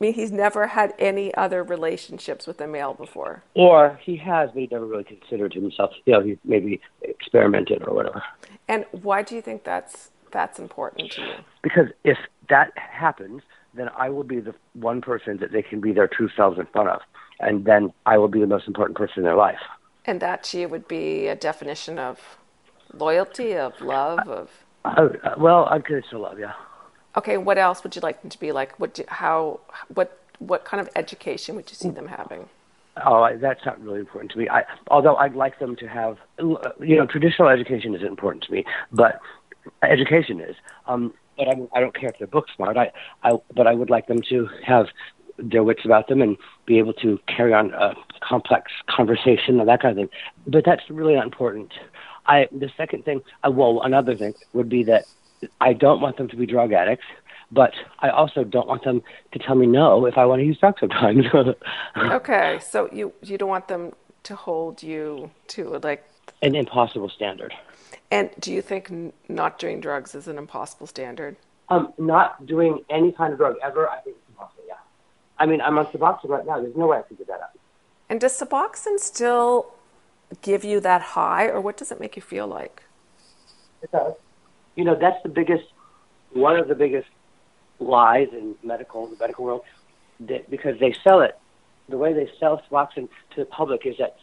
I 0.00 0.04
mean, 0.04 0.14
he's 0.14 0.32
never 0.32 0.66
had 0.66 0.92
any 0.98 1.32
other 1.34 1.62
relationships 1.62 2.46
with 2.48 2.60
a 2.60 2.66
male 2.66 2.94
before. 2.94 3.44
or 3.54 3.98
he 4.02 4.16
has, 4.16 4.50
but 4.52 4.60
he 4.60 4.68
never 4.70 4.86
really 4.86 5.04
considered 5.04 5.54
himself. 5.54 5.92
You 6.04 6.14
know, 6.14 6.20
he 6.20 6.38
maybe 6.44 6.80
experimented 7.02 7.84
or 7.86 7.94
whatever. 7.94 8.22
And 8.66 8.86
why 8.90 9.22
do 9.22 9.36
you 9.36 9.40
think 9.40 9.62
that's 9.62 10.10
that's 10.32 10.58
important 10.58 11.12
to 11.12 11.22
you? 11.22 11.34
Because 11.62 11.86
if 12.02 12.18
that 12.48 12.72
happens, 12.76 13.42
then 13.74 13.88
I 13.96 14.10
will 14.10 14.24
be 14.24 14.40
the 14.40 14.54
one 14.72 15.00
person 15.00 15.36
that 15.38 15.52
they 15.52 15.62
can 15.62 15.80
be 15.80 15.92
their 15.92 16.08
true 16.08 16.28
selves 16.36 16.58
in 16.58 16.66
front 16.66 16.88
of, 16.88 17.00
and 17.38 17.64
then 17.64 17.92
I 18.04 18.18
will 18.18 18.28
be 18.28 18.40
the 18.40 18.48
most 18.48 18.66
important 18.66 18.98
person 18.98 19.18
in 19.18 19.24
their 19.24 19.36
life. 19.36 19.60
And 20.06 20.20
that 20.20 20.44
to 20.44 20.60
you 20.60 20.68
would 20.68 20.86
be 20.88 21.28
a 21.28 21.34
definition 21.36 21.98
of 21.98 22.38
loyalty, 22.92 23.56
of 23.56 23.80
love, 23.80 24.28
of 24.28 24.50
Uh, 24.84 25.08
uh, 25.22 25.34
well, 25.38 25.66
to 26.10 26.18
love, 26.18 26.38
yeah. 26.38 26.52
okay. 27.16 27.38
What 27.38 27.58
else 27.58 27.82
would 27.82 27.96
you 27.96 28.02
like 28.02 28.20
them 28.20 28.30
to 28.30 28.38
be 28.38 28.52
like? 28.52 28.78
What 28.78 28.94
do, 28.94 29.04
how 29.08 29.60
what 29.88 30.18
what 30.38 30.64
kind 30.64 30.80
of 30.80 30.88
education 30.96 31.56
would 31.56 31.70
you 31.70 31.76
see 31.76 31.90
them 31.90 32.08
having? 32.08 32.48
Oh, 33.04 33.22
I, 33.22 33.36
that's 33.36 33.64
not 33.64 33.80
really 33.80 34.00
important 34.00 34.30
to 34.32 34.38
me. 34.38 34.48
I, 34.48 34.64
although 34.88 35.16
I'd 35.16 35.34
like 35.34 35.58
them 35.58 35.74
to 35.76 35.88
have, 35.88 36.18
you 36.38 36.96
know, 36.96 37.06
traditional 37.06 37.48
education 37.48 37.94
isn't 37.94 38.06
important 38.06 38.44
to 38.44 38.52
me, 38.52 38.64
but 38.92 39.20
education 39.82 40.40
is. 40.40 40.54
Um, 40.86 41.14
but 41.36 41.48
I, 41.48 41.54
I 41.72 41.80
don't 41.80 41.94
care 41.94 42.10
if 42.10 42.18
they're 42.18 42.28
book 42.28 42.46
smart. 42.54 42.76
I, 42.76 42.92
I, 43.24 43.32
but 43.54 43.66
I 43.66 43.74
would 43.74 43.90
like 43.90 44.06
them 44.06 44.22
to 44.28 44.48
have 44.64 44.86
their 45.38 45.62
wits 45.62 45.84
about 45.84 46.08
them 46.08 46.22
and 46.22 46.36
be 46.66 46.78
able 46.78 46.92
to 46.94 47.18
carry 47.26 47.52
on 47.52 47.72
a 47.74 47.94
complex 48.20 48.70
conversation 48.88 49.60
and 49.60 49.68
that 49.68 49.82
kind 49.82 49.98
of 49.98 50.08
thing. 50.08 50.18
But 50.46 50.64
that's 50.64 50.88
really 50.88 51.14
not 51.14 51.24
important. 51.24 51.72
I, 52.26 52.48
the 52.52 52.70
second 52.76 53.04
thing, 53.04 53.22
uh, 53.46 53.50
well, 53.50 53.82
another 53.82 54.16
thing 54.16 54.34
would 54.52 54.68
be 54.68 54.84
that 54.84 55.04
I 55.60 55.72
don't 55.72 56.00
want 56.00 56.16
them 56.16 56.28
to 56.28 56.36
be 56.36 56.46
drug 56.46 56.72
addicts. 56.72 57.04
But 57.52 57.74
I 58.00 58.08
also 58.08 58.42
don't 58.42 58.66
want 58.66 58.84
them 58.84 59.02
to 59.32 59.38
tell 59.38 59.54
me 59.54 59.66
no 59.66 60.06
if 60.06 60.18
I 60.18 60.24
want 60.24 60.40
to 60.40 60.46
use 60.46 60.58
drugs 60.58 60.80
sometimes. 60.80 61.26
Okay, 61.96 62.58
so 62.60 62.88
you 62.90 63.12
you 63.22 63.38
don't 63.38 63.50
want 63.50 63.68
them 63.68 63.92
to 64.24 64.34
hold 64.34 64.82
you 64.82 65.30
to 65.48 65.78
like. 65.82 66.04
An 66.42 66.56
impossible 66.56 67.10
standard. 67.10 67.54
And 68.10 68.30
do 68.40 68.52
you 68.52 68.62
think 68.62 68.90
not 69.28 69.58
doing 69.58 69.80
drugs 69.80 70.14
is 70.14 70.26
an 70.26 70.38
impossible 70.38 70.86
standard? 70.86 71.36
Um, 71.68 71.92
not 71.96 72.44
doing 72.46 72.84
any 72.90 73.12
kind 73.12 73.32
of 73.32 73.38
drug 73.38 73.56
ever, 73.62 73.88
I 73.88 73.98
think 74.00 74.16
it's 74.16 74.23
impossible, 74.23 74.23
yeah. 74.23 74.23
I 75.38 75.46
mean, 75.46 75.60
I'm 75.60 75.78
on 75.78 75.86
Suboxone 75.86 76.28
right 76.28 76.46
now. 76.46 76.60
There's 76.60 76.76
no 76.76 76.86
way 76.88 76.98
I 76.98 77.02
can 77.02 77.16
give 77.16 77.26
that 77.26 77.40
up. 77.40 77.56
And 78.08 78.20
does 78.20 78.38
Suboxone 78.38 78.98
still 78.98 79.72
give 80.42 80.64
you 80.64 80.80
that 80.80 81.02
high, 81.02 81.46
or 81.48 81.60
what 81.60 81.76
does 81.76 81.90
it 81.90 82.00
make 82.00 82.16
you 82.16 82.22
feel 82.22 82.46
like? 82.46 82.82
It 83.82 83.90
does. 83.90 84.14
You 84.76 84.84
know, 84.84 84.94
that's 84.94 85.22
the 85.22 85.28
biggest, 85.28 85.64
one 86.32 86.58
of 86.58 86.68
the 86.68 86.74
biggest 86.74 87.08
lies 87.80 88.28
in 88.32 88.54
medical, 88.62 89.06
the 89.06 89.16
medical 89.16 89.44
world, 89.44 89.62
that, 90.20 90.50
because 90.50 90.78
they 90.78 90.94
sell 91.04 91.20
it. 91.20 91.38
The 91.88 91.98
way 91.98 92.12
they 92.12 92.30
sell 92.38 92.62
Suboxone 92.70 93.08
to 93.34 93.40
the 93.40 93.44
public 93.44 93.86
is 93.86 93.96
that 93.98 94.16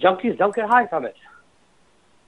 junkies 0.00 0.36
don't 0.36 0.54
get 0.54 0.68
high 0.68 0.86
from 0.86 1.04
it. 1.04 1.16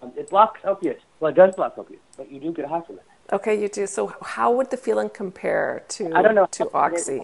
Um, 0.03 0.13
it 0.17 0.31
blocks 0.31 0.61
opiates. 0.65 1.03
Well, 1.19 1.33
it 1.33 1.35
does 1.35 1.55
block 1.55 1.77
opiates, 1.79 2.03
but 2.17 2.31
you 2.31 2.39
do 2.39 2.53
get 2.53 2.67
high 2.67 2.83
from 2.83 2.97
it. 2.97 3.05
Okay, 3.33 3.61
you 3.61 3.69
do. 3.69 3.87
So 3.87 4.15
how 4.23 4.53
would 4.53 4.71
the 4.71 4.77
feeling 4.77 5.09
compare 5.09 5.83
to 5.89 6.13
I 6.15 6.23
don't 6.23 6.35
know. 6.35 6.47
to 6.53 6.71
Oxy? 6.75 7.23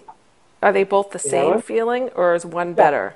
Are 0.63 0.73
they 0.73 0.85
both 0.85 1.11
the 1.11 1.19
same 1.19 1.53
know? 1.53 1.61
feeling, 1.61 2.11
or 2.11 2.35
is 2.35 2.45
one 2.45 2.75
better? 2.75 3.15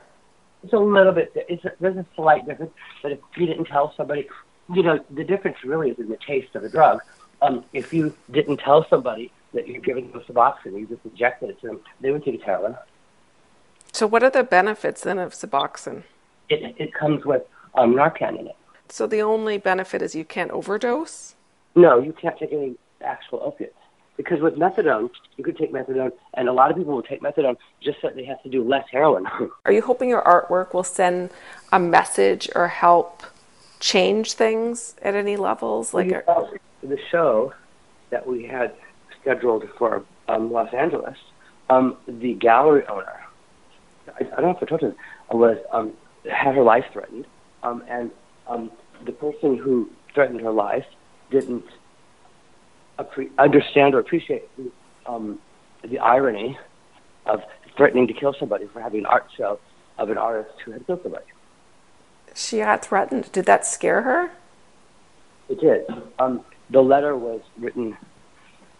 It's 0.63 0.73
a 0.73 0.79
little 0.79 1.13
bit. 1.13 1.33
It's 1.35 1.63
there's 1.79 1.97
a 1.97 2.07
slight 2.17 2.47
difference, 2.47 2.73
but 3.03 3.13
if 3.13 3.19
you 3.37 3.47
didn't 3.47 3.67
tell 3.67 3.93
somebody, 3.97 4.29
you 4.73 4.83
know, 4.83 4.99
the 5.11 5.25
difference 5.25 5.59
really 5.63 5.91
is 5.91 5.99
in 5.99 6.09
the 6.09 6.19
taste 6.27 6.55
of 6.55 6.63
the 6.63 6.71
drug. 6.71 7.01
Um, 7.43 7.65
if 7.75 7.93
you 7.93 8.15
didn't 8.31 8.59
tell 8.59 8.87
somebody 8.89 9.31
that 9.53 9.69
you're 9.69 9.83
giving 9.83 10.11
them 10.11 10.23
Suboxone, 10.23 10.79
you 10.79 10.87
just 10.87 11.05
injected 11.05 11.51
it 11.51 11.61
to 11.61 11.67
them, 11.69 11.81
they 12.01 12.11
would 12.11 12.27
it's 12.27 12.43
heroin. 12.43 12.77
So 13.93 14.07
what 14.07 14.23
are 14.23 14.31
the 14.31 14.43
benefits 14.43 15.03
then 15.03 15.19
of 15.19 15.35
Suboxone? 15.35 16.05
It 16.49 16.75
it 16.79 16.95
comes 16.95 17.25
with 17.25 17.43
um, 17.75 17.95
Narcan 17.95 18.39
in 18.41 18.47
it. 18.47 18.57
So 18.89 19.07
the 19.07 19.23
only 19.23 19.59
benefit 19.59 20.03
is 20.03 20.15
you 20.15 20.25
can't 20.25 20.51
overdose. 20.51 21.35
No, 21.75 21.99
you 21.99 22.13
can't 22.13 22.39
take 22.39 22.53
any 22.53 22.77
actual 23.03 23.41
opiates. 23.43 23.75
Because 24.17 24.41
with 24.41 24.55
methadone, 24.55 25.11
you 25.37 25.45
could 25.45 25.59
take 25.59 25.73
methadone, 25.73 26.13
and 26.35 26.49
a 26.49 26.53
lot 26.53 26.71
of 26.71 26.77
people 26.77 26.95
will 26.95 27.03
take 27.03 27.21
methadone 27.21 27.57
just 27.81 28.01
so 28.01 28.11
they 28.11 28.25
have 28.25 28.43
to 28.45 28.49
do 28.49 28.63
less 28.63 28.85
heroin. 28.91 29.27
Are 29.65 29.73
you 29.73 29.83
hoping 29.83 30.09
your 30.09 30.23
artwork 30.23 30.73
will 30.73 30.85
send 30.85 31.31
a 31.73 31.81
message 31.81 32.49
or 32.55 32.69
help 32.69 33.25
change 33.81 34.35
things 34.35 34.95
at 35.03 35.15
any 35.15 35.37
levels? 35.37 35.93
Like, 35.93 36.07
You 36.07 36.23
know, 36.27 36.51
the 36.83 36.99
show 37.11 37.53
that 38.11 38.27
we 38.27 38.45
had 38.45 38.75
scheduled 39.21 39.69
for 39.77 40.05
um, 40.29 40.53
Los 40.53 40.73
Angeles, 40.73 41.19
um, 41.69 41.97
the 42.07 42.35
gallery 42.35 42.87
owner, 42.87 43.21
I, 44.09 44.21
I 44.21 44.41
don't 44.41 44.43
know 44.43 44.51
if 44.51 44.63
I 44.63 44.67
told 44.67 44.83
you, 44.83 44.95
was 45.31 45.59
um, 45.73 45.93
had 46.31 46.55
her 46.55 46.63
life 46.63 46.85
threatened, 46.93 47.27
um, 47.63 47.83
and 47.89 48.11
um, 48.47 48.71
the 49.05 49.13
person 49.13 49.57
who 49.57 49.91
threatened 50.15 50.41
her 50.41 50.53
life, 50.53 50.87
didn't 51.31 51.65
appre- 52.99 53.31
understand 53.39 53.95
or 53.95 53.99
appreciate 53.99 54.49
the, 54.57 54.71
um, 55.07 55.39
the 55.83 55.99
irony 55.99 56.59
of 57.27 57.43
threatening 57.77 58.07
to 58.07 58.13
kill 58.13 58.35
somebody 58.39 58.67
for 58.73 58.81
having 58.81 59.01
an 59.01 59.07
art 59.07 59.27
show 59.37 59.59
of 59.99 60.11
an 60.11 60.19
artist 60.19 60.55
who 60.65 60.73
had 60.73 60.87
killed 60.87 61.01
somebody. 61.03 61.25
She 62.35 62.59
got 62.59 62.85
threatened. 62.85 63.31
Did 63.33 63.47
that 63.47 63.67
scare 63.67 64.03
her? 64.03 64.31
It 65.49 65.61
did. 65.61 65.87
Um, 66.19 66.45
the 66.71 66.81
letter 66.81 67.17
was 67.17 67.41
written, 67.59 67.97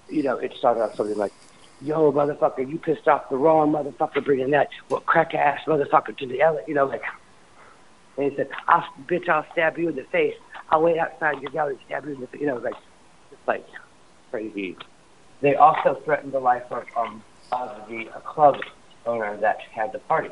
you 0.09 0.23
know, 0.23 0.39
it 0.39 0.53
started 0.59 0.83
off 0.83 0.97
something 0.97 1.17
like, 1.17 1.33
yo, 1.81 2.11
motherfucker, 2.13 2.69
you 2.69 2.79
pissed 2.79 3.07
off 3.07 3.29
the 3.29 3.37
wrong 3.37 3.73
motherfucker 3.73 4.25
bringing 4.25 4.51
that 4.51 4.69
what 4.89 5.07
crack 5.07 5.35
ass 5.35 5.61
motherfucker 5.67 6.17
to 6.17 6.27
the 6.27 6.41
L, 6.41 6.59
you 6.67 6.75
know, 6.75 6.87
like. 6.87 7.03
And 8.17 8.31
he 8.31 8.37
said, 8.37 8.49
I'll, 8.69 8.85
bitch, 9.07 9.29
I'll 9.29 9.45
stab 9.53 9.77
you 9.77 9.89
in 9.89 9.97
the 9.97 10.05
face. 10.05 10.37
I'll 10.71 10.83
wait 10.83 10.99
outside 10.99 11.43
your 11.43 11.51
gallery, 11.51 11.79
stab 11.87 12.07
you 12.07 12.15
in 12.15 12.21
the 12.21 12.27
face. 12.29 12.41
You 12.41 12.47
know, 12.47 12.57
like, 12.59 12.75
like 13.47 13.67
crazy. 14.35 14.77
They 15.43 15.55
also 15.55 16.01
threatened 16.05 16.33
the 16.33 16.41
life 16.41 16.65
of, 16.73 16.85
um, 16.97 17.23
of 17.53 17.89
the 17.89 18.07
club 18.25 18.57
owner 19.07 19.37
that 19.37 19.61
had 19.73 19.93
the 19.93 20.01
party. 20.01 20.31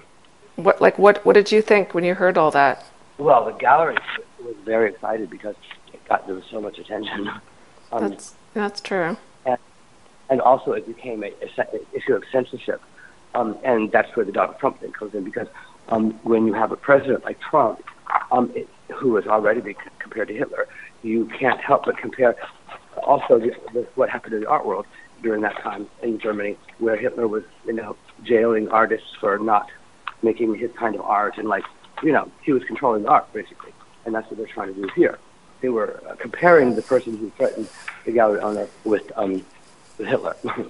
What 0.57 0.81
like 0.81 0.99
what 0.99 1.25
what 1.25 1.35
did 1.35 1.53
you 1.53 1.63
think 1.63 1.95
when 1.95 2.03
you 2.03 2.15
heard 2.15 2.37
all 2.37 2.51
that? 2.51 2.85
Well, 3.19 3.45
the 3.45 3.53
gallery 3.53 3.97
was 4.45 4.57
very 4.65 4.91
excited 4.91 5.31
because 5.31 5.55
it 5.93 6.05
got 6.09 6.27
there 6.27 6.35
was 6.35 6.45
so 6.51 6.61
much 6.61 6.79
attention. 6.79 7.31
Um, 7.95 8.09
That's 8.09 8.35
that's 8.55 8.81
true. 8.81 9.19
and 10.31 10.41
also 10.41 10.73
it 10.73 10.87
became 10.87 11.23
a, 11.23 11.27
a 11.27 11.81
issue 11.93 12.15
of 12.15 12.23
censorship. 12.33 12.81
Um, 13.35 13.59
and 13.65 13.93
that's 13.93 14.09
where 14.17 14.25
the 14.25 14.33
Donald 14.33 14.59
Trump 14.59 14.81
thing 14.81 14.93
comes 14.93 15.13
in 15.13 15.25
because 15.25 15.47
um, 15.91 16.13
when 16.23 16.47
you 16.47 16.55
have 16.55 16.73
a 16.73 16.77
president 16.77 17.23
like 17.23 17.39
Trump, 17.39 17.85
um, 18.31 18.51
it, 18.55 18.67
who 18.95 19.15
is 19.19 19.27
already 19.27 19.61
being 19.61 19.77
compared 19.99 20.29
to 20.29 20.35
Hitler, 20.35 20.69
you 21.03 21.27
can't 21.39 21.61
help 21.61 21.85
but 21.85 21.99
compare 21.99 22.35
also 23.03 23.41
what 23.95 24.11
happened 24.11 24.35
in 24.35 24.41
the 24.41 24.49
art 24.49 24.67
world 24.67 24.87
during 25.23 25.43
that 25.43 25.57
time 25.63 25.89
in 26.03 26.19
Germany, 26.19 26.57
where 26.79 26.97
Hitler 26.97 27.29
was, 27.29 27.45
you 27.65 27.73
know, 27.73 27.97
jailing 28.25 28.69
artists 28.69 29.09
for 29.21 29.39
not 29.39 29.71
making 30.23 30.55
his 30.55 30.71
kind 30.73 30.95
of 30.95 31.01
art, 31.03 31.39
and 31.39 31.49
like, 31.49 31.65
you 32.03 32.13
know, 32.13 32.31
he 32.43 32.53
was 32.53 32.63
controlling 32.65 33.03
the 33.03 33.09
art 33.09 33.33
basically, 33.33 33.73
and 34.05 34.15
that's 34.15 34.29
what 34.31 34.39
they're 34.39 34.47
trying 34.47 34.75
to 34.75 34.81
do 34.81 34.89
here. 34.95 35.19
They 35.61 35.69
were 35.69 36.03
uh, 36.09 36.17
comparing 36.17 36.75
the 36.75 36.83
person 36.83 37.17
who 37.17 37.31
threatened 37.31 37.69
the 38.05 38.13
gallery 38.13 38.41
owner 38.41 38.69
with 38.85 39.11
um, 39.17 39.45
Hitler. 39.99 40.37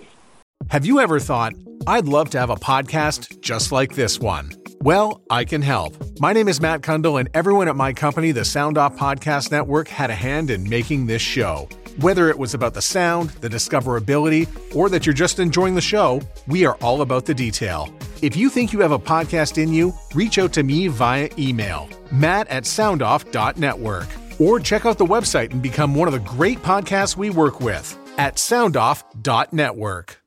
Have 0.70 0.86
you 0.86 1.00
ever 1.00 1.18
thought, 1.18 1.54
I'd 1.86 2.06
love 2.06 2.30
to 2.30 2.38
have 2.38 2.50
a 2.50 2.56
podcast 2.56 3.40
just 3.40 3.72
like 3.72 3.94
this 3.94 4.18
one? 4.20 4.52
Well, 4.80 5.22
I 5.30 5.44
can 5.44 5.62
help. 5.62 5.96
My 6.18 6.32
name 6.32 6.48
is 6.48 6.60
Matt 6.60 6.82
Cundill, 6.82 7.18
and 7.18 7.28
everyone 7.34 7.68
at 7.68 7.76
my 7.76 7.92
company, 7.92 8.32
the 8.32 8.44
Sound 8.44 8.78
Off 8.78 8.96
Podcast 8.96 9.50
Network, 9.50 9.88
had 9.88 10.10
a 10.10 10.14
hand 10.14 10.50
in 10.50 10.68
making 10.68 11.06
this 11.06 11.22
show. 11.22 11.68
Whether 12.00 12.30
it 12.30 12.38
was 12.38 12.54
about 12.54 12.74
the 12.74 12.82
sound, 12.82 13.30
the 13.40 13.48
discoverability, 13.48 14.48
or 14.74 14.88
that 14.88 15.04
you're 15.04 15.12
just 15.12 15.38
enjoying 15.38 15.74
the 15.74 15.80
show, 15.80 16.22
we 16.46 16.64
are 16.64 16.76
all 16.76 17.02
about 17.02 17.26
the 17.26 17.34
detail. 17.34 17.92
If 18.22 18.34
you 18.34 18.48
think 18.48 18.72
you 18.72 18.80
have 18.80 18.92
a 18.92 18.98
podcast 18.98 19.62
in 19.62 19.72
you, 19.72 19.92
reach 20.14 20.38
out 20.38 20.52
to 20.54 20.62
me 20.62 20.88
via 20.88 21.28
email, 21.38 21.88
matt 22.10 22.48
at 22.48 22.62
soundoff.network, 22.64 24.06
or 24.40 24.58
check 24.58 24.86
out 24.86 24.96
the 24.96 25.04
website 25.04 25.50
and 25.50 25.60
become 25.60 25.94
one 25.94 26.08
of 26.08 26.14
the 26.14 26.20
great 26.20 26.62
podcasts 26.62 27.16
we 27.16 27.28
work 27.30 27.60
with 27.60 27.98
at 28.16 28.36
soundoff.network. 28.36 30.18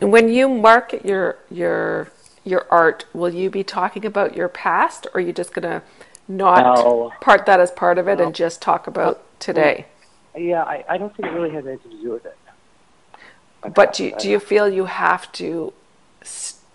And 0.00 0.12
when 0.12 0.28
you 0.28 0.48
market 0.48 1.04
your 1.04 1.36
your 1.50 2.08
your 2.44 2.66
art, 2.70 3.04
will 3.12 3.34
you 3.34 3.50
be 3.50 3.62
talking 3.62 4.06
about 4.06 4.34
your 4.36 4.48
past, 4.48 5.06
or 5.08 5.18
are 5.18 5.20
you 5.20 5.32
just 5.34 5.52
gonna 5.52 5.82
not 6.28 6.62
No. 6.62 7.12
part 7.20 7.44
that 7.46 7.60
as 7.60 7.70
part 7.72 7.98
of 7.98 8.08
it 8.08 8.20
and 8.20 8.34
just 8.34 8.62
talk 8.62 8.86
about 8.86 9.20
today? 9.40 9.86
Yeah, 10.40 10.62
I, 10.62 10.84
I 10.88 10.98
don't 10.98 11.14
think 11.16 11.28
it 11.28 11.34
really 11.34 11.50
has 11.50 11.66
anything 11.66 11.90
to 11.92 12.02
do 12.02 12.10
with 12.12 12.26
it. 12.26 12.36
But 13.74 13.94
do 13.94 14.04
you, 14.04 14.14
do 14.18 14.30
you 14.30 14.38
feel 14.38 14.68
you 14.68 14.84
have 14.84 15.30
to 15.32 15.72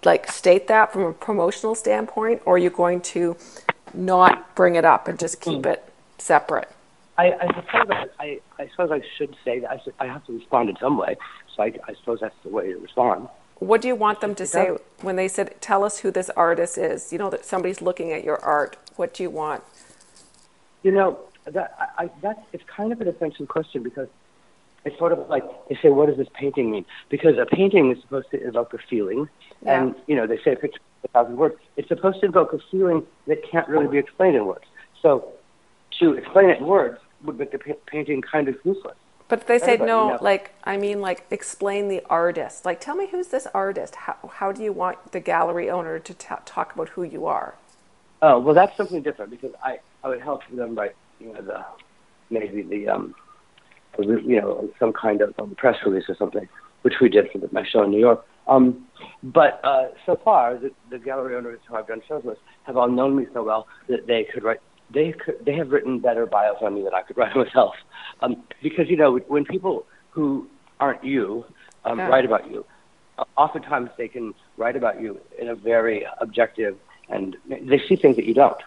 like 0.03 0.29
state 0.29 0.67
that 0.67 0.91
from 0.91 1.03
a 1.03 1.13
promotional 1.13 1.75
standpoint, 1.75 2.41
or 2.45 2.55
are 2.55 2.57
you 2.57 2.69
going 2.69 3.01
to 3.01 3.37
not 3.93 4.55
bring 4.55 4.75
it 4.75 4.83
up 4.83 5.07
and 5.07 5.17
just 5.17 5.39
keep 5.39 5.63
hmm. 5.63 5.71
it 5.71 5.91
separate? 6.17 6.69
I, 7.17 7.31
I 7.33 7.47
suppose 7.47 7.87
I, 7.89 8.07
I, 8.19 8.39
I 8.59 8.67
suppose 8.69 8.91
I 8.91 9.01
should 9.17 9.35
say 9.45 9.59
that 9.59 9.71
I, 9.71 9.79
should, 9.83 9.93
I 9.99 10.07
have 10.07 10.25
to 10.25 10.33
respond 10.33 10.69
in 10.69 10.75
some 10.77 10.97
way. 10.97 11.15
So 11.55 11.63
I, 11.63 11.73
I 11.87 11.93
suppose 11.93 12.19
that's 12.19 12.35
the 12.43 12.49
way 12.49 12.73
to 12.73 12.79
respond. 12.79 13.29
What 13.59 13.81
do 13.81 13.87
you 13.87 13.95
want 13.95 14.19
them 14.19 14.35
to 14.35 14.45
say 14.45 14.75
when 15.01 15.15
they 15.15 15.27
said, 15.27 15.61
"Tell 15.61 15.85
us 15.85 15.99
who 15.99 16.11
this 16.11 16.29
artist 16.31 16.77
is"? 16.77 17.13
You 17.13 17.19
know 17.19 17.29
that 17.29 17.45
somebody's 17.45 17.81
looking 17.81 18.11
at 18.11 18.23
your 18.23 18.43
art. 18.43 18.77
What 18.97 19.13
do 19.13 19.23
you 19.23 19.29
want? 19.29 19.63
You 20.81 20.91
know 20.91 21.19
that 21.45 21.75
I, 21.79 22.03
I, 22.03 22.09
that 22.21 22.45
it's 22.53 22.63
kind 22.65 22.91
of 22.91 23.01
an 23.01 23.07
offensive 23.07 23.47
question 23.47 23.83
because 23.83 24.07
it's 24.85 24.97
sort 24.97 25.11
of 25.11 25.29
like 25.29 25.43
they 25.69 25.77
say, 25.81 25.89
"What 25.89 26.07
does 26.07 26.17
this 26.17 26.27
painting 26.33 26.71
mean?" 26.71 26.85
Because 27.09 27.37
a 27.37 27.45
painting 27.45 27.91
is 27.91 28.01
supposed 28.01 28.29
to 28.31 28.37
evoke 28.37 28.73
a 28.73 28.77
feeling, 28.77 29.29
and 29.65 29.95
you 30.07 30.15
know 30.15 30.27
they 30.27 30.37
say 30.37 30.53
a 30.53 30.55
picture 30.55 30.79
is 30.79 31.09
a 31.09 31.13
thousand 31.13 31.37
words. 31.37 31.55
It's 31.77 31.87
supposed 31.87 32.19
to 32.21 32.27
evoke 32.27 32.53
a 32.53 32.59
feeling 32.71 33.05
that 33.27 33.43
can't 33.49 33.67
really 33.67 33.87
be 33.87 33.97
explained 33.97 34.35
in 34.35 34.45
words. 34.45 34.65
So 35.01 35.31
to 35.99 36.13
explain 36.13 36.49
it 36.49 36.59
in 36.59 36.67
words 36.67 36.99
would 37.23 37.37
make 37.39 37.51
the 37.51 37.59
pa- 37.59 37.79
painting 37.85 38.21
kind 38.21 38.47
of 38.47 38.55
useless. 38.63 38.97
But 39.29 39.47
they 39.47 39.57
say 39.57 39.77
no. 39.77 40.09
knows. 40.09 40.21
Like 40.21 40.53
I 40.63 40.77
mean, 40.77 40.99
like 40.99 41.25
explain 41.31 41.87
the 41.87 42.01
artist. 42.09 42.65
Like 42.65 42.81
tell 42.81 42.95
me 42.95 43.07
who's 43.07 43.27
this 43.27 43.47
artist. 43.53 43.95
How 43.95 44.17
how 44.33 44.51
do 44.51 44.61
you 44.61 44.73
want 44.73 45.13
the 45.13 45.19
gallery 45.19 45.69
owner 45.69 45.97
to 45.97 46.13
ta 46.13 46.41
talk 46.45 46.75
about 46.75 46.89
who 46.89 47.03
you 47.03 47.25
are? 47.25 47.55
Oh 48.21 48.39
well, 48.39 48.53
that's 48.53 48.75
something 48.75 49.01
different 49.01 49.31
because 49.31 49.53
I 49.63 49.79
I 50.03 50.09
would 50.09 50.21
help 50.21 50.41
them 50.51 50.75
by 50.75 50.91
you 51.23 51.33
know 51.33 51.41
the 51.41 51.65
maybe 52.29 52.61
the 52.61 52.87
um 52.89 53.15
you 53.99 54.41
know 54.41 54.69
some 54.79 54.91
kind 54.93 55.21
of 55.21 55.33
um, 55.39 55.55
press 55.55 55.77
release 55.85 56.05
or 56.09 56.15
something, 56.15 56.47
which 56.81 56.95
we 57.01 57.09
did 57.09 57.31
for 57.31 57.37
the, 57.37 57.49
my 57.51 57.65
show 57.65 57.83
in 57.83 57.91
New 57.91 57.99
York. 57.99 58.25
Um, 58.47 58.85
but 59.21 59.61
uh, 59.63 59.89
so 60.05 60.19
far, 60.23 60.57
the, 60.57 60.71
the 60.89 60.99
gallery 60.99 61.35
owners 61.35 61.59
who 61.67 61.75
I've 61.75 61.87
done 61.87 62.01
shows 62.07 62.23
with 62.23 62.37
have 62.63 62.75
all 62.75 62.89
known 62.89 63.15
me 63.15 63.25
so 63.33 63.43
well 63.43 63.67
that 63.87 64.07
they 64.07 64.25
could 64.33 64.43
write. 64.43 64.59
They 64.93 65.13
could. 65.13 65.35
They 65.45 65.55
have 65.55 65.71
written 65.71 65.99
better 65.99 66.25
bios 66.25 66.57
on 66.61 66.75
me 66.75 66.83
than 66.83 66.93
I 66.93 67.01
could 67.03 67.17
write 67.17 67.35
myself. 67.45 67.75
Um, 68.21 68.43
because 68.61 68.89
you 68.89 68.97
know 68.97 69.17
when 69.27 69.45
people 69.45 69.85
who 70.11 70.47
aren't 70.79 71.03
you 71.03 71.45
um, 71.85 71.99
Yeah. 71.99 72.07
write 72.07 72.25
about 72.25 72.49
you, 72.51 72.65
uh, 73.17 73.23
oftentimes 73.37 73.89
they 73.97 74.07
can 74.07 74.33
write 74.57 74.75
about 74.75 74.99
you 75.01 75.19
in 75.39 75.47
a 75.47 75.55
very 75.55 76.05
objective 76.19 76.77
and 77.09 77.35
they 77.47 77.79
see 77.87 77.95
things 77.95 78.15
that 78.15 78.25
you 78.25 78.33
don't 78.33 78.57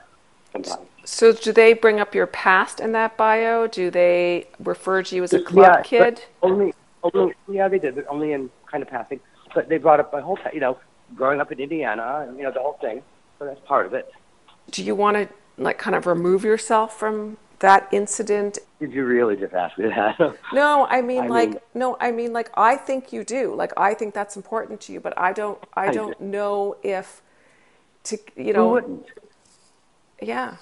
sometimes. 0.53 0.88
So 1.07 1.33
do 1.33 1.53
they 1.53 1.73
bring 1.73 2.01
up 2.01 2.14
your 2.16 2.27
past 2.27 2.81
in 2.81 2.90
that 2.92 3.16
bio? 3.16 3.69
Do 3.69 3.90
they 3.90 4.49
refer 4.59 5.03
to 5.05 5.14
you 5.16 5.23
as 5.23 5.33
a 5.33 5.40
club 5.40 5.77
yeah, 5.77 5.83
kid? 5.83 6.25
Only, 6.42 6.75
only, 7.03 7.35
yeah, 7.49 7.69
they 7.69 7.79
did, 7.79 7.95
but 7.95 8.07
only 8.09 8.33
in 8.33 8.51
kind 8.71 8.83
of 8.83 8.88
passing. 8.90 9.21
But 9.55 9.69
they 9.69 9.79
brought 9.79 10.01
up 10.01 10.12
my 10.12 10.21
whole, 10.21 10.38
you 10.53 10.59
know, 10.61 10.79
growing 11.14 11.40
up 11.40 11.53
in 11.53 11.61
Indiana, 11.61 12.27
and 12.29 12.37
you 12.37 12.42
know, 12.42 12.51
the 12.51 12.61
whole 12.61 12.77
thing. 12.81 13.03
So 13.38 13.45
that's 13.47 13.61
part 13.61 13.87
of 13.87 13.95
it. 13.95 14.12
Do 14.71 14.83
you 14.83 14.97
want 14.97 15.16
to 15.16 15.29
like 15.62 15.79
kind 15.79 15.95
of 15.95 16.07
remove 16.07 16.45
yourself 16.45 16.99
from 16.99 17.38
that 17.61 17.88
incident? 17.92 18.59
Did 18.81 18.92
you 18.92 19.05
really 19.05 19.37
just 19.37 19.55
ask 19.55 19.79
me 19.79 19.88
that? 19.88 20.19
No, 20.53 20.87
I 20.90 21.03
mean 21.03 21.25
I 21.25 21.29
like 21.29 21.51
mean- 21.51 21.61
no, 21.75 21.97
I 22.01 22.11
mean 22.11 22.33
like 22.33 22.51
I 22.57 22.77
think 22.77 23.12
you 23.12 23.23
do. 23.25 23.55
Like 23.55 23.73
I 23.77 23.95
think 23.95 24.12
that's 24.12 24.37
important 24.37 24.81
to 24.83 24.92
you, 24.92 25.01
but 25.01 25.16
I 25.16 25.33
don't 25.33 25.59
I 25.75 25.87
I 25.87 25.90
don't 25.90 26.19
do. 26.19 26.25
know 26.25 26.77
if 26.83 27.23
to 28.05 28.19
you 28.37 28.53
Who 28.53 28.53
know 28.53 28.69
wouldn't? 28.69 29.07
yeah. 30.21 30.57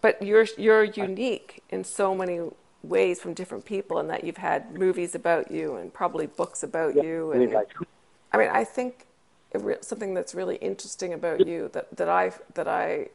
But 0.00 0.22
you're 0.22 0.46
you're 0.58 0.84
unique 0.84 1.62
in 1.70 1.84
so 1.84 2.14
many 2.14 2.40
ways 2.82 3.20
from 3.20 3.32
different 3.34 3.64
people 3.64 3.98
and 3.98 4.10
that 4.10 4.24
you've 4.24 4.36
had 4.36 4.78
movies 4.78 5.14
about 5.14 5.50
you 5.50 5.76
and 5.76 5.92
probably 5.92 6.26
books 6.26 6.62
about 6.62 6.94
you 6.94 7.32
I 7.32 7.38
mean, 7.38 7.42
and 7.44 7.52
like, 7.54 7.68
I 8.32 8.36
mean, 8.36 8.50
I 8.52 8.64
think 8.64 9.06
it 9.52 9.62
re- 9.62 9.76
something 9.80 10.12
that's 10.12 10.34
really 10.34 10.56
interesting 10.56 11.14
about 11.14 11.46
you 11.46 11.70
that, 11.72 11.96
that 11.96 12.08
I 12.08 12.32
that 12.54 12.68
I 12.68 13.08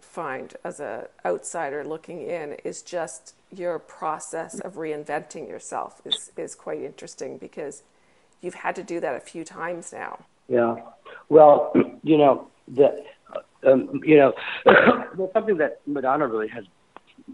find 0.00 0.54
as 0.62 0.78
a 0.80 1.08
outsider 1.24 1.84
looking 1.84 2.20
in 2.22 2.52
is 2.64 2.82
just 2.82 3.34
your 3.50 3.78
process 3.78 4.60
of 4.60 4.74
reinventing 4.74 5.48
yourself 5.48 6.02
is 6.04 6.30
is 6.36 6.54
quite 6.54 6.82
interesting 6.82 7.38
because 7.38 7.82
you've 8.42 8.54
had 8.54 8.76
to 8.76 8.82
do 8.82 9.00
that 9.00 9.14
a 9.14 9.20
few 9.20 9.44
times 9.44 9.92
now. 9.92 10.18
Yeah. 10.48 10.76
Well, 11.28 11.72
you 12.02 12.18
know, 12.18 12.48
the, 12.68 13.02
um, 13.66 14.00
you 14.04 14.16
know, 14.16 14.32
well, 15.16 15.30
something 15.32 15.58
that 15.58 15.80
Madonna 15.86 16.26
really 16.26 16.48
has 16.48 16.64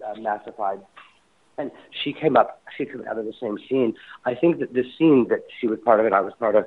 uh, 0.07 0.19
massified, 0.21 0.81
and 1.59 1.71
she 2.03 2.13
came 2.13 2.37
up, 2.37 2.63
she 2.77 2.87
came 2.87 3.05
out 3.09 3.19
of 3.19 3.25
the 3.25 3.35
same 3.41 3.59
scene. 3.69 3.95
I 4.25 4.35
think 4.35 4.61
that 4.61 4.75
this 4.75 4.87
scene 4.99 5.27
that 5.29 5.45
she 5.61 5.67
was 5.67 5.79
part 5.85 6.01
of 6.01 6.07
and 6.07 6.15
I 6.15 6.21
was 6.21 6.33
part 6.39 6.55
of, 6.55 6.65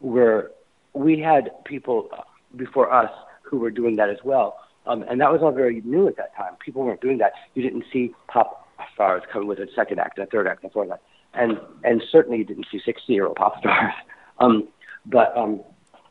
where 0.00 0.50
we 0.92 1.18
had 1.18 1.50
people 1.64 2.08
uh, 2.16 2.22
before 2.56 2.92
us 2.92 3.10
who 3.42 3.58
were 3.58 3.70
doing 3.70 3.96
that 3.96 4.10
as 4.10 4.18
well. 4.24 4.58
Um, 4.86 5.04
and 5.08 5.20
that 5.20 5.32
was 5.32 5.40
all 5.42 5.52
very 5.52 5.82
new 5.84 6.06
at 6.06 6.16
that 6.16 6.34
time. 6.36 6.54
People 6.64 6.84
weren't 6.84 7.00
doing 7.00 7.18
that. 7.18 7.32
You 7.54 7.62
didn't 7.62 7.84
see 7.92 8.14
pop 8.28 8.68
stars 8.94 9.22
coming 9.32 9.48
with 9.48 9.58
a 9.58 9.66
second 9.74 9.98
act, 9.98 10.18
a 10.18 10.26
third 10.26 10.46
act, 10.46 10.64
a 10.64 10.70
fourth 10.70 10.90
act, 10.92 11.02
and 11.34 11.58
and 11.82 12.02
certainly 12.10 12.38
you 12.38 12.44
didn't 12.44 12.66
see 12.70 12.80
sixty-year-old 12.84 13.36
pop 13.36 13.58
stars. 13.58 13.92
Um, 14.38 14.68
but 15.06 15.34
um, 15.34 15.62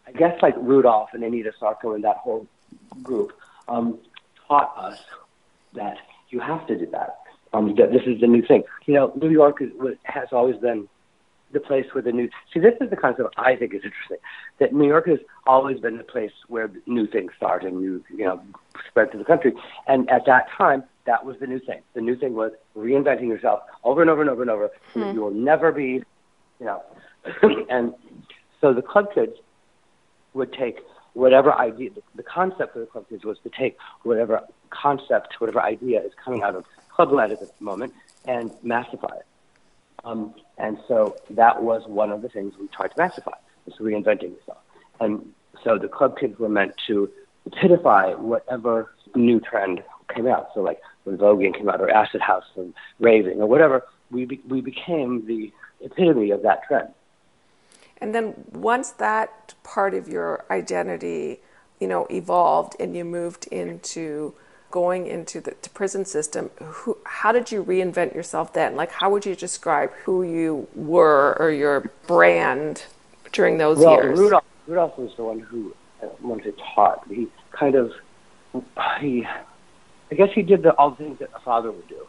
I 0.08 0.12
guess 0.12 0.36
like 0.42 0.56
Rudolph 0.58 1.10
and 1.14 1.24
Anita 1.24 1.52
Sarko 1.62 1.94
and 1.94 2.04
that 2.04 2.18
whole 2.18 2.48
group 3.04 3.34
um, 3.68 4.00
taught 4.48 4.74
us 4.78 5.00
that 5.74 5.98
you 6.30 6.40
have 6.40 6.66
to 6.68 6.78
do 6.78 6.86
that. 6.88 7.20
Um, 7.54 7.76
that 7.76 7.92
this 7.92 8.02
is 8.06 8.20
the 8.20 8.28
new 8.28 8.42
thing. 8.42 8.64
You 8.86 8.96
know, 8.96 9.14
New 9.16 9.30
York 9.30 9.62
is, 9.62 9.70
has 10.04 10.28
always 10.34 10.58
been 10.58 10.90
the 11.54 11.60
place 11.60 11.86
where 11.94 12.02
the 12.02 12.12
new. 12.12 12.30
See, 12.54 12.60
this 12.60 12.74
is 12.82 12.90
the 12.90 12.98
concept 12.98 13.34
I 13.38 13.56
think 13.56 13.74
is 13.74 13.82
interesting. 13.84 14.18
That 14.60 14.74
New 14.74 14.88
York 14.88 15.08
has 15.08 15.20
always 15.48 15.80
been 15.80 15.98
the 15.98 16.04
place 16.04 16.32
where 16.48 16.70
new 16.86 17.08
things 17.08 17.32
start 17.38 17.64
and 17.64 17.78
new, 17.78 18.04
you 18.10 18.26
know, 18.26 18.42
spread 18.90 19.12
to 19.14 19.18
the 19.18 19.24
country. 19.24 19.54
And 19.88 20.10
at 20.10 20.26
that 20.26 20.48
time, 20.58 20.84
that 21.06 21.26
was 21.26 21.38
the 21.40 21.48
new 21.48 21.60
thing. 21.60 21.82
The 21.94 22.02
new 22.02 22.18
thing 22.18 22.34
was 22.34 22.52
reinventing 22.76 23.28
yourself 23.28 23.62
over 23.84 24.02
and 24.02 24.10
over 24.10 24.22
and 24.22 24.30
over 24.30 24.42
and 24.42 24.52
over. 24.52 24.70
So 24.94 25.00
that 25.00 25.14
you 25.14 25.22
will 25.22 25.32
never 25.32 25.72
be, 25.72 26.04
you 26.60 26.66
know. 26.66 26.84
and 27.70 27.94
so 28.60 28.74
the 28.74 28.82
club 28.82 29.14
kids 29.14 29.34
would 30.34 30.52
take 30.52 30.80
whatever 31.16 31.52
idea. 31.54 31.90
The, 31.90 32.04
the 32.16 32.24
concept 32.24 32.74
for 32.74 32.80
the 32.80 32.86
club 32.86 33.10
kids 33.10 33.26
was 33.26 33.40
to 33.40 33.50
take 33.50 33.78
whatever 34.04 34.42
concept, 34.70 35.36
whatever 35.40 35.62
idea 35.62 36.02
is 36.02 36.12
coming 36.24 36.44
out 36.44 36.56
of 36.56 36.66
clubland 36.90 37.32
at 37.32 37.40
this 37.40 37.52
moment, 37.60 37.94
and 38.26 38.52
massify 38.62 39.16
it. 39.16 39.26
Um, 40.04 40.36
and 40.58 40.78
so 40.88 41.18
that 41.32 41.64
was 41.64 41.82
one 41.88 42.12
of 42.12 42.22
the 42.22 42.30
things 42.30 42.54
we 42.60 42.68
tried 42.68 42.90
to 42.90 42.98
massify, 42.98 43.38
was 43.66 43.76
reinventing 43.80 44.36
yourself. 44.36 44.60
And 45.00 45.34
so 45.64 45.80
the 45.80 45.88
club 45.88 46.18
kids 46.20 46.38
were 46.38 46.50
meant 46.50 46.74
to 46.88 47.10
epitomify 47.50 48.18
whatever 48.18 48.94
new 49.16 49.40
trend 49.40 49.84
came 50.14 50.28
out. 50.28 50.50
So 50.54 50.62
like 50.62 50.80
when 51.06 51.18
voguing 51.18 51.56
came 51.56 51.70
out, 51.70 51.82
or 51.82 51.90
acid 51.90 52.22
house, 52.22 52.46
or 52.56 52.68
raving, 53.00 53.42
or 53.42 53.48
whatever, 53.48 53.84
we 54.12 54.26
be, 54.26 54.42
we 54.48 54.62
became 54.62 55.26
the 55.26 55.52
epitome 55.82 56.32
of 56.32 56.42
that 56.44 56.64
trend. 56.68 56.90
And 58.00 58.14
then 58.14 58.34
once 58.52 58.92
that 58.92 59.54
part 59.64 59.94
of 59.94 60.08
your 60.08 60.46
identity, 60.52 61.40
you 61.80 61.88
know, 61.88 62.08
evolved 62.10 62.76
and 62.80 62.96
you 62.96 63.06
moved 63.06 63.48
into 63.48 64.34
going 64.72 65.08
into 65.08 65.40
the 65.40 65.52
prison 65.74 66.04
system, 66.04 66.50
who, 66.62 66.98
how 67.06 67.32
did 67.32 67.52
you 67.52 67.64
reinvent 67.64 68.14
yourself 68.14 68.52
then? 68.54 68.76
Like, 68.76 68.92
how 68.92 69.10
would 69.10 69.26
you 69.26 69.36
describe 69.36 69.92
who 70.04 70.24
you 70.24 70.68
were 70.76 71.38
or 71.40 71.52
your 71.52 71.92
brand 72.08 72.84
during 73.32 73.58
those 73.58 73.78
well, 73.78 73.94
years? 73.94 74.20
Rudolph, 74.20 74.44
Rudolph 74.68 74.98
was 74.98 75.16
the 75.16 75.24
one 75.24 75.40
who 75.40 75.74
uh, 76.04 76.08
wanted 76.22 76.58
to 76.58 76.64
taught. 76.74 77.08
He 77.08 77.28
kind 77.52 77.76
of, 77.76 77.94
he, 79.00 79.26
I 80.12 80.16
guess 80.16 80.30
he 80.34 80.42
did 80.42 80.64
the, 80.64 80.72
all 80.72 80.90
the 80.90 80.98
things 80.98 81.20
that 81.20 81.30
a 81.34 81.40
father 81.40 81.72
would 81.72 81.88
do. 81.88 82.06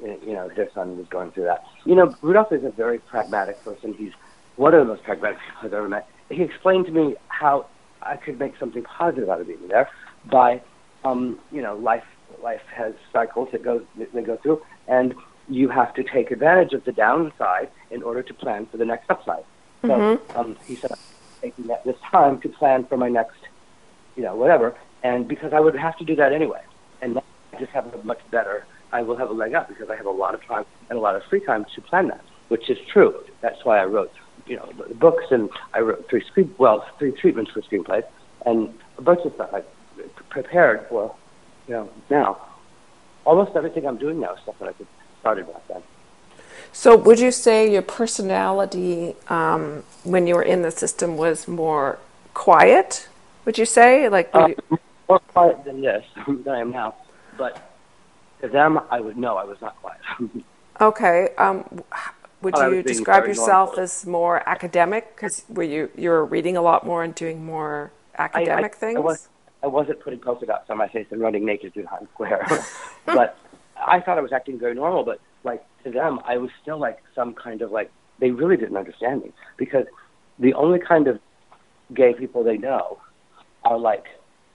You 0.00 0.32
know, 0.32 0.48
their 0.48 0.70
son 0.72 0.96
was 0.96 1.06
going 1.08 1.32
through 1.32 1.44
that. 1.44 1.66
You 1.84 1.94
know, 1.94 2.14
Rudolph 2.22 2.52
is 2.52 2.64
a 2.64 2.70
very 2.70 2.98
pragmatic 2.98 3.62
person. 3.62 3.92
He's 3.92 4.12
one 4.58 4.74
of 4.74 4.80
the 4.80 4.92
most 4.92 5.02
pragmatic 5.04 5.38
people 5.38 5.56
I've 5.62 5.72
ever 5.72 5.88
met. 5.88 6.06
He 6.30 6.42
explained 6.42 6.86
to 6.86 6.92
me 6.92 7.14
how 7.28 7.70
I 8.02 8.16
could 8.16 8.38
make 8.38 8.52
something 8.60 8.82
positive 8.82 9.30
out 9.30 9.40
of 9.40 9.46
being 9.46 9.66
there 9.68 9.88
by, 10.30 10.60
um, 11.04 11.40
you 11.50 11.62
know, 11.62 11.76
life 11.76 12.02
life 12.42 12.60
has 12.76 12.92
cycles 13.12 13.48
that 13.52 13.64
go 13.64 13.80
that 13.96 14.26
go 14.26 14.36
through, 14.42 14.60
and 14.86 15.14
you 15.48 15.68
have 15.70 15.94
to 15.94 16.04
take 16.12 16.30
advantage 16.30 16.74
of 16.74 16.84
the 16.84 16.92
downside 16.92 17.70
in 17.90 18.02
order 18.02 18.22
to 18.22 18.34
plan 18.34 18.66
for 18.70 18.76
the 18.76 18.84
next 18.84 19.08
upside. 19.08 19.44
So 19.86 19.94
Mm-hmm. 19.94 20.40
um, 20.40 20.56
he 20.66 20.76
said, 20.82 20.90
I'm 20.90 20.98
taking 21.42 21.66
that 21.68 21.78
this 21.86 21.96
time 22.10 22.40
to 22.42 22.48
plan 22.50 22.84
for 22.88 22.98
my 22.98 23.08
next, 23.08 23.38
you 24.16 24.22
know, 24.22 24.36
whatever, 24.36 24.76
and 25.02 25.26
because 25.26 25.52
I 25.54 25.60
would 25.60 25.76
have 25.76 25.96
to 25.98 26.04
do 26.04 26.14
that 26.16 26.32
anyway, 26.32 26.60
and 27.00 27.14
now 27.14 27.22
I 27.54 27.60
just 27.60 27.72
have 27.72 27.86
a 27.86 28.02
much 28.04 28.20
better. 28.30 28.66
I 28.92 29.02
will 29.02 29.16
have 29.16 29.30
a 29.30 29.32
leg 29.32 29.54
up 29.54 29.68
because 29.68 29.88
I 29.90 29.96
have 29.96 30.06
a 30.06 30.10
lot 30.10 30.34
of 30.34 30.40
time 30.46 30.64
and 30.90 30.98
a 30.98 31.00
lot 31.00 31.14
of 31.14 31.22
free 31.30 31.44
time 31.46 31.64
to 31.74 31.80
plan 31.82 32.08
that, 32.08 32.20
which 32.48 32.68
is 32.68 32.78
true. 32.92 33.14
That's 33.40 33.56
why 33.64 33.78
I 33.78 33.84
wrote 33.84 34.10
you 34.48 34.56
know, 34.56 34.68
the 34.88 34.94
books, 34.94 35.24
and 35.30 35.50
I 35.74 35.80
wrote 35.80 36.08
three 36.08 36.24
screen, 36.26 36.54
well, 36.58 36.86
three 36.98 37.12
treatments 37.12 37.50
for 37.52 37.60
screenplays, 37.62 38.04
and 38.46 38.72
a 38.96 39.02
bunch 39.02 39.20
of 39.24 39.34
stuff 39.34 39.52
I 39.52 39.62
prepared 40.30 40.86
for, 40.88 41.14
you 41.66 41.74
know, 41.74 41.90
now. 42.10 42.38
Almost 43.24 43.56
everything 43.56 43.86
I'm 43.86 43.98
doing 43.98 44.20
now 44.20 44.34
is 44.34 44.40
stuff 44.40 44.58
that 44.58 44.68
I 44.70 44.84
started 45.20 45.46
back 45.52 45.68
then. 45.68 45.82
So, 46.72 46.96
would 46.96 47.20
you 47.20 47.30
say 47.30 47.70
your 47.70 47.82
personality 47.82 49.16
um, 49.28 49.84
when 50.04 50.26
you 50.26 50.34
were 50.34 50.42
in 50.42 50.62
the 50.62 50.70
system 50.70 51.16
was 51.16 51.46
more 51.46 51.98
quiet? 52.32 53.08
Would 53.44 53.58
you 53.58 53.66
say, 53.66 54.08
like, 54.08 54.30
Uh, 54.34 54.48
you- 54.48 54.78
more 55.08 55.20
quiet 55.20 55.64
than 55.64 55.80
this 55.80 56.04
than 56.26 56.48
I 56.48 56.60
am 56.60 56.70
now, 56.70 56.94
but 57.36 57.58
to 58.40 58.48
them, 58.48 58.80
I 58.90 59.00
would 59.00 59.16
know 59.16 59.36
I 59.36 59.44
was 59.44 59.60
not 59.60 59.76
quiet. 59.82 60.00
okay? 60.80 61.30
Um, 61.38 61.82
would 62.42 62.56
you 62.56 62.82
describe 62.82 63.26
yourself 63.26 63.70
normal. 63.70 63.84
as 63.84 64.06
more 64.06 64.48
academic? 64.48 65.14
Because 65.14 65.44
were 65.48 65.62
you 65.62 65.90
you 65.96 66.10
were 66.10 66.24
reading 66.24 66.56
a 66.56 66.62
lot 66.62 66.86
more 66.86 67.02
and 67.02 67.14
doing 67.14 67.44
more 67.44 67.90
academic 68.16 68.72
I, 68.72 68.76
I, 68.76 68.80
things? 68.80 68.96
I, 68.96 69.00
was, 69.00 69.28
I 69.62 69.66
wasn't 69.66 70.00
putting 70.00 70.20
polka 70.20 70.46
dots 70.46 70.70
on 70.70 70.78
my 70.78 70.88
face 70.88 71.06
and 71.10 71.20
running 71.20 71.44
naked 71.44 71.74
through 71.74 71.84
Times 71.84 72.08
Square, 72.14 72.46
but 73.06 73.36
I 73.76 74.00
thought 74.00 74.18
I 74.18 74.20
was 74.20 74.32
acting 74.32 74.58
very 74.58 74.74
normal. 74.74 75.04
But 75.04 75.20
like 75.44 75.64
to 75.84 75.90
them, 75.90 76.20
I 76.24 76.38
was 76.38 76.50
still 76.62 76.78
like 76.78 77.02
some 77.14 77.34
kind 77.34 77.62
of 77.62 77.70
like 77.70 77.90
they 78.20 78.30
really 78.30 78.56
didn't 78.56 78.76
understand 78.76 79.22
me 79.22 79.32
because 79.56 79.86
the 80.38 80.54
only 80.54 80.78
kind 80.78 81.08
of 81.08 81.20
gay 81.94 82.14
people 82.14 82.44
they 82.44 82.58
know 82.58 82.98
are 83.64 83.78
like 83.78 84.04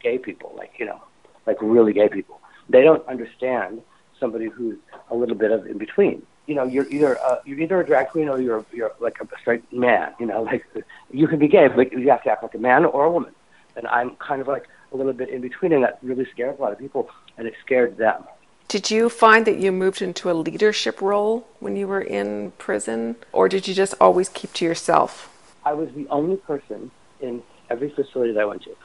gay 0.02 0.18
people, 0.18 0.54
like 0.56 0.72
you 0.78 0.86
know, 0.86 1.02
like 1.46 1.58
really 1.62 1.94
gay 1.94 2.10
people. 2.10 2.40
They 2.70 2.82
don't 2.82 3.06
understand 3.08 3.82
somebody 4.20 4.48
who's 4.48 4.78
a 5.10 5.16
little 5.16 5.36
bit 5.36 5.52
of 5.52 5.66
in 5.66 5.78
between. 5.78 6.26
You 6.46 6.56
know, 6.56 6.66
you're 6.66 6.88
either 6.90 7.20
uh, 7.20 7.40
you're 7.46 7.60
either 7.60 7.82
a 7.82 7.86
drag 7.86 8.10
queen 8.10 8.30
or 8.30 8.40
you're 8.40 8.66
you're 8.74 8.92
like 9.00 9.20
a 9.22 9.28
straight 9.40 9.72
man. 9.72 10.14
You 10.20 10.26
know, 10.26 10.44
like 10.52 10.66
you 11.12 11.28
can 11.28 11.40
be 11.40 11.48
gay, 11.48 11.68
but 11.68 11.92
you 11.92 12.10
have 12.10 12.24
to 12.24 12.32
act 12.32 12.44
like 12.44 12.56
a 12.56 12.60
man 12.60 12.86
or 12.86 13.06
a 13.06 13.12
woman. 13.12 13.34
And 13.76 13.88
I'm 13.88 14.16
kind 14.18 14.42
of 14.42 14.48
like 14.48 14.68
a 14.92 14.98
little 14.98 15.14
bit 15.14 15.30
in 15.30 15.42
between, 15.42 15.74
and 15.74 15.84
that 15.84 15.98
really 16.04 16.28
scares 16.32 16.58
a 16.60 16.62
lot 16.62 16.72
of 16.72 16.78
people, 16.78 17.10
and 17.38 17.48
it 17.48 17.56
scared 17.66 17.98
them. 17.98 18.24
Did 18.68 18.90
you 18.90 19.10
find 19.10 19.46
that 19.46 19.60
you 19.60 19.72
moved 19.72 20.02
into 20.02 20.32
a 20.32 20.34
leadership 20.34 21.02
role 21.02 21.48
when 21.60 21.76
you 21.76 21.88
were 21.88 22.02
in 22.02 22.52
prison, 22.58 23.16
or 23.32 23.50
did 23.50 23.68
you 23.68 23.74
just 23.74 23.94
always 24.00 24.30
keep 24.30 24.54
to 24.54 24.66
yourself? 24.66 25.30
I 25.66 25.74
was 25.74 25.90
the 25.94 26.08
only 26.10 26.38
person 26.38 26.92
in 27.22 27.42
every 27.70 27.90
facility 27.90 28.34
that 28.34 28.42
I 28.42 28.46
went 28.46 28.64
to 28.64 28.76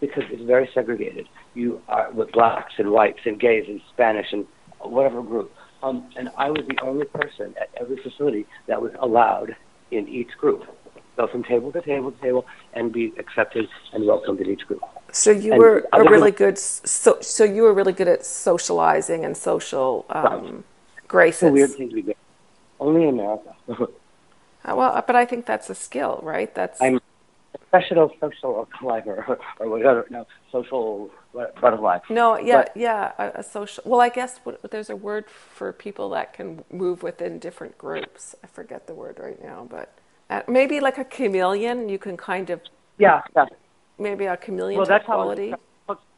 because 0.00 0.24
it's 0.30 0.42
very 0.42 0.68
segregated. 0.72 1.28
You 1.54 1.80
are 1.88 2.10
with 2.12 2.32
blacks 2.32 2.74
and 2.78 2.90
whites 2.90 3.20
and 3.24 3.38
gays 3.38 3.64
and 3.68 3.80
Spanish 3.92 4.32
and 4.32 4.46
whatever 4.80 5.22
group. 5.22 5.52
Um, 5.82 6.10
and 6.16 6.30
I 6.36 6.50
was 6.50 6.62
the 6.66 6.78
only 6.82 7.06
person 7.06 7.54
at 7.60 7.70
every 7.80 7.96
facility 8.02 8.46
that 8.66 8.80
was 8.80 8.92
allowed 8.98 9.54
in 9.90 10.08
each 10.08 10.30
group. 10.38 10.64
Go 11.16 11.26
from 11.26 11.44
table 11.44 11.72
to 11.72 11.80
table 11.82 12.12
to 12.12 12.20
table 12.20 12.46
and 12.74 12.92
be 12.92 13.12
accepted 13.18 13.68
and 13.92 14.06
welcomed 14.06 14.40
in 14.40 14.50
each 14.50 14.66
group. 14.66 14.82
So 15.10 15.30
you 15.30 15.52
And 15.52 15.58
were 15.58 15.88
a 15.92 16.02
really 16.04 16.30
good. 16.30 16.58
So 16.58 17.18
so 17.20 17.44
you 17.44 17.62
were 17.62 17.72
really 17.72 17.92
good 17.92 18.08
at 18.08 18.24
socializing 18.26 19.24
and 19.24 19.36
social 19.36 20.04
um, 20.10 20.64
graces. 21.06 21.42
It's 21.42 21.50
a 21.50 21.52
weird 21.52 21.70
thing 21.70 21.88
to 21.88 21.94
be 21.94 22.02
good. 22.02 22.16
Only 22.78 23.04
in 23.04 23.10
America. 23.10 23.54
Uh, 24.64 24.74
well, 24.74 25.04
but 25.06 25.14
I 25.14 25.24
think 25.24 25.46
that's 25.46 25.70
a 25.70 25.74
skill, 25.74 26.20
right? 26.22 26.52
That's 26.54 26.82
I'm 26.82 27.00
professional 27.70 28.10
social 28.20 28.66
climber 28.78 29.24
or, 29.28 29.38
or 29.60 29.68
whatever. 29.70 30.06
No, 30.10 30.26
social 30.50 31.10
butterfly. 31.32 31.98
no, 32.10 32.38
yeah, 32.38 32.56
But- 32.62 32.72
yeah, 32.76 33.12
a, 33.18 33.40
a 33.40 33.42
social. 33.42 33.82
Well, 33.86 34.00
I 34.00 34.08
guess 34.08 34.38
what, 34.44 34.70
there's 34.70 34.90
a 34.90 34.96
word 34.96 35.26
for 35.28 35.72
people 35.72 36.10
that 36.10 36.32
can 36.32 36.64
move 36.70 37.02
within 37.02 37.38
different 37.38 37.76
groups. 37.78 38.34
I 38.42 38.46
forget 38.46 38.86
the 38.86 38.94
word 38.94 39.18
right 39.18 39.42
now, 39.42 39.66
but 39.68 39.92
uh, 40.30 40.42
maybe 40.48 40.80
like 40.80 40.98
a 40.98 41.04
chameleon. 41.04 41.88
You 41.88 41.98
can 41.98 42.16
kind 42.16 42.50
of 42.50 42.60
Yeah, 42.98 43.22
yeah. 43.36 43.46
maybe 43.98 44.26
a 44.26 44.36
chameleon 44.36 44.78
Well, 44.78 44.86
that's 44.86 45.06
how, 45.06 45.30
I 45.30 45.34
describe, 45.34 45.60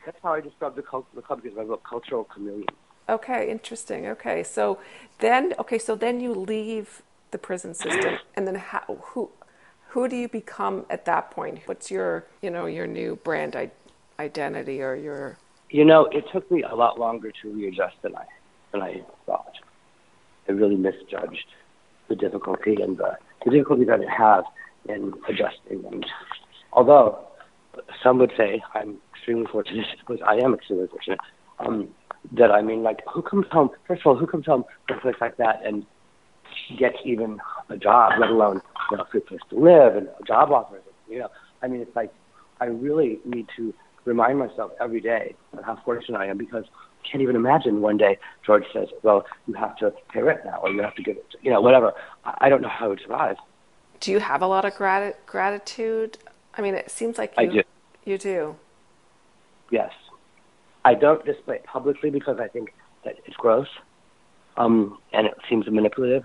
that's 0.06 0.18
how 0.22 0.34
I 0.34 0.40
describe 0.40 0.76
the, 0.76 0.82
cult, 0.82 1.06
the 1.14 1.22
club 1.22 1.42
because 1.42 1.58
I 1.58 1.62
wrote 1.62 1.82
cultural 1.84 2.24
chameleon. 2.24 2.66
Okay, 3.08 3.50
interesting. 3.50 4.06
Okay, 4.06 4.42
so 4.44 4.78
then 5.18 5.52
okay, 5.58 5.78
so 5.78 5.96
then 5.96 6.20
you 6.20 6.32
leave 6.32 7.02
the 7.32 7.38
prison 7.38 7.74
system, 7.74 8.18
and 8.36 8.46
then 8.46 8.54
how, 8.56 8.82
who 9.02 9.30
who 9.90 10.08
do 10.08 10.16
you 10.16 10.28
become 10.28 10.86
at 10.88 11.04
that 11.04 11.30
point? 11.30 11.60
What's 11.66 11.90
your 11.90 12.26
you 12.42 12.50
know 12.50 12.66
your 12.66 12.86
new 12.86 13.16
brand 13.24 13.56
I- 13.56 13.72
identity 14.18 14.82
or 14.82 14.94
your 14.94 15.36
You 15.70 15.84
know, 15.84 16.06
it 16.06 16.24
took 16.32 16.50
me 16.50 16.62
a 16.62 16.74
lot 16.74 16.98
longer 16.98 17.30
to 17.42 17.52
readjust 17.52 17.96
than 18.02 18.16
I 18.16 18.24
than 18.72 18.82
I 18.82 19.02
thought. 19.26 19.54
I 20.48 20.52
really 20.52 20.76
misjudged 20.76 21.46
the 22.08 22.16
difficulty 22.16 22.76
and 22.82 22.98
the, 22.98 23.16
the 23.44 23.50
difficulty 23.50 23.84
that 23.84 24.00
I 24.00 24.12
have 24.12 24.44
in 24.88 25.12
adjusting. 25.28 25.84
And 25.90 26.04
although 26.72 27.18
some 28.02 28.18
would 28.18 28.32
say 28.36 28.62
I'm 28.74 28.98
extremely 29.14 29.46
fortunate, 29.50 29.86
because 30.00 30.20
I 30.26 30.36
am 30.44 30.54
extremely 30.54 30.88
fortunate, 30.88 31.20
um, 31.58 31.88
that 32.32 32.50
I 32.50 32.62
mean, 32.62 32.82
like, 32.82 32.98
who 33.12 33.22
comes 33.22 33.46
home? 33.50 33.70
First 33.86 34.02
of 34.02 34.06
all, 34.08 34.16
who 34.16 34.26
comes 34.26 34.46
home 34.46 34.64
from 34.86 34.98
a 34.98 35.00
place 35.00 35.14
like 35.20 35.36
that 35.38 35.64
and 35.64 35.86
gets 36.78 36.96
even 37.04 37.38
a 37.68 37.76
job, 37.76 38.12
let 38.20 38.30
alone 38.30 38.60
you 38.90 38.96
know, 38.96 39.04
a 39.04 39.08
good 39.12 39.26
place 39.26 39.40
to 39.50 39.56
live 39.58 39.96
and 39.96 40.08
a 40.08 40.24
job 40.24 40.50
offer? 40.50 40.80
You 41.08 41.20
know, 41.20 41.28
I 41.62 41.68
mean, 41.68 41.80
it's 41.80 41.94
like 41.96 42.12
I 42.60 42.66
really 42.66 43.20
need 43.24 43.46
to 43.56 43.74
remind 44.04 44.38
myself 44.38 44.72
every 44.80 45.00
day 45.00 45.34
of 45.56 45.64
how 45.64 45.76
fortunate 45.84 46.18
I 46.18 46.26
am 46.26 46.38
because 46.38 46.64
I 46.72 47.08
can't 47.08 47.22
even 47.22 47.36
imagine 47.36 47.80
one 47.80 47.96
day 47.96 48.18
George 48.44 48.64
says, 48.72 48.88
"Well, 49.02 49.24
you 49.46 49.54
have 49.54 49.76
to 49.78 49.92
pay 50.12 50.22
rent 50.22 50.40
now, 50.44 50.60
or 50.62 50.70
you 50.70 50.82
have 50.82 50.94
to 50.96 51.02
give 51.02 51.16
it," 51.16 51.26
you 51.42 51.50
know, 51.50 51.60
whatever. 51.60 51.92
I 52.24 52.36
I 52.42 52.48
don't 52.48 52.62
know 52.62 52.68
how 52.68 52.86
I 52.86 52.88
would 52.88 53.00
survive. 53.00 53.36
do 54.00 54.10
you 54.12 54.18
have 54.20 54.40
a 54.42 54.46
lot 54.46 54.64
of 54.64 54.72
grati- 54.74 55.14
gratitude? 55.26 56.18
I 56.54 56.62
mean, 56.62 56.74
it 56.74 56.90
seems 56.90 57.18
like 57.18 57.34
you, 57.36 57.42
I 57.42 57.46
do. 57.46 57.62
you 58.04 58.18
do. 58.18 58.56
Yes. 59.70 59.92
I 60.84 60.94
don't 60.94 61.24
display 61.24 61.56
it 61.56 61.64
publicly 61.64 62.10
because 62.10 62.38
I 62.40 62.48
think 62.48 62.72
that 63.04 63.16
it's 63.26 63.36
gross, 63.36 63.68
um, 64.56 64.98
and 65.12 65.26
it 65.26 65.34
seems 65.48 65.70
manipulative. 65.70 66.24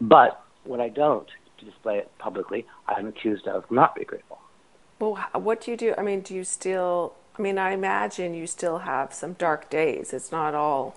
But 0.00 0.40
when 0.64 0.80
I 0.80 0.88
don't 0.88 1.28
to 1.62 1.70
display 1.70 1.98
it 1.98 2.10
publicly, 2.18 2.66
I'm 2.88 3.06
accused 3.06 3.46
of 3.46 3.70
not 3.70 3.94
being 3.94 4.06
grateful. 4.06 4.38
Well, 4.98 5.16
what 5.34 5.62
do 5.62 5.70
you 5.70 5.76
do? 5.76 5.94
I 5.96 6.02
mean, 6.02 6.20
do 6.20 6.34
you 6.34 6.44
still? 6.44 7.14
I 7.38 7.42
mean, 7.42 7.58
I 7.58 7.72
imagine 7.72 8.34
you 8.34 8.46
still 8.46 8.78
have 8.78 9.14
some 9.14 9.32
dark 9.34 9.70
days. 9.70 10.12
It's 10.12 10.30
not 10.30 10.54
all 10.54 10.96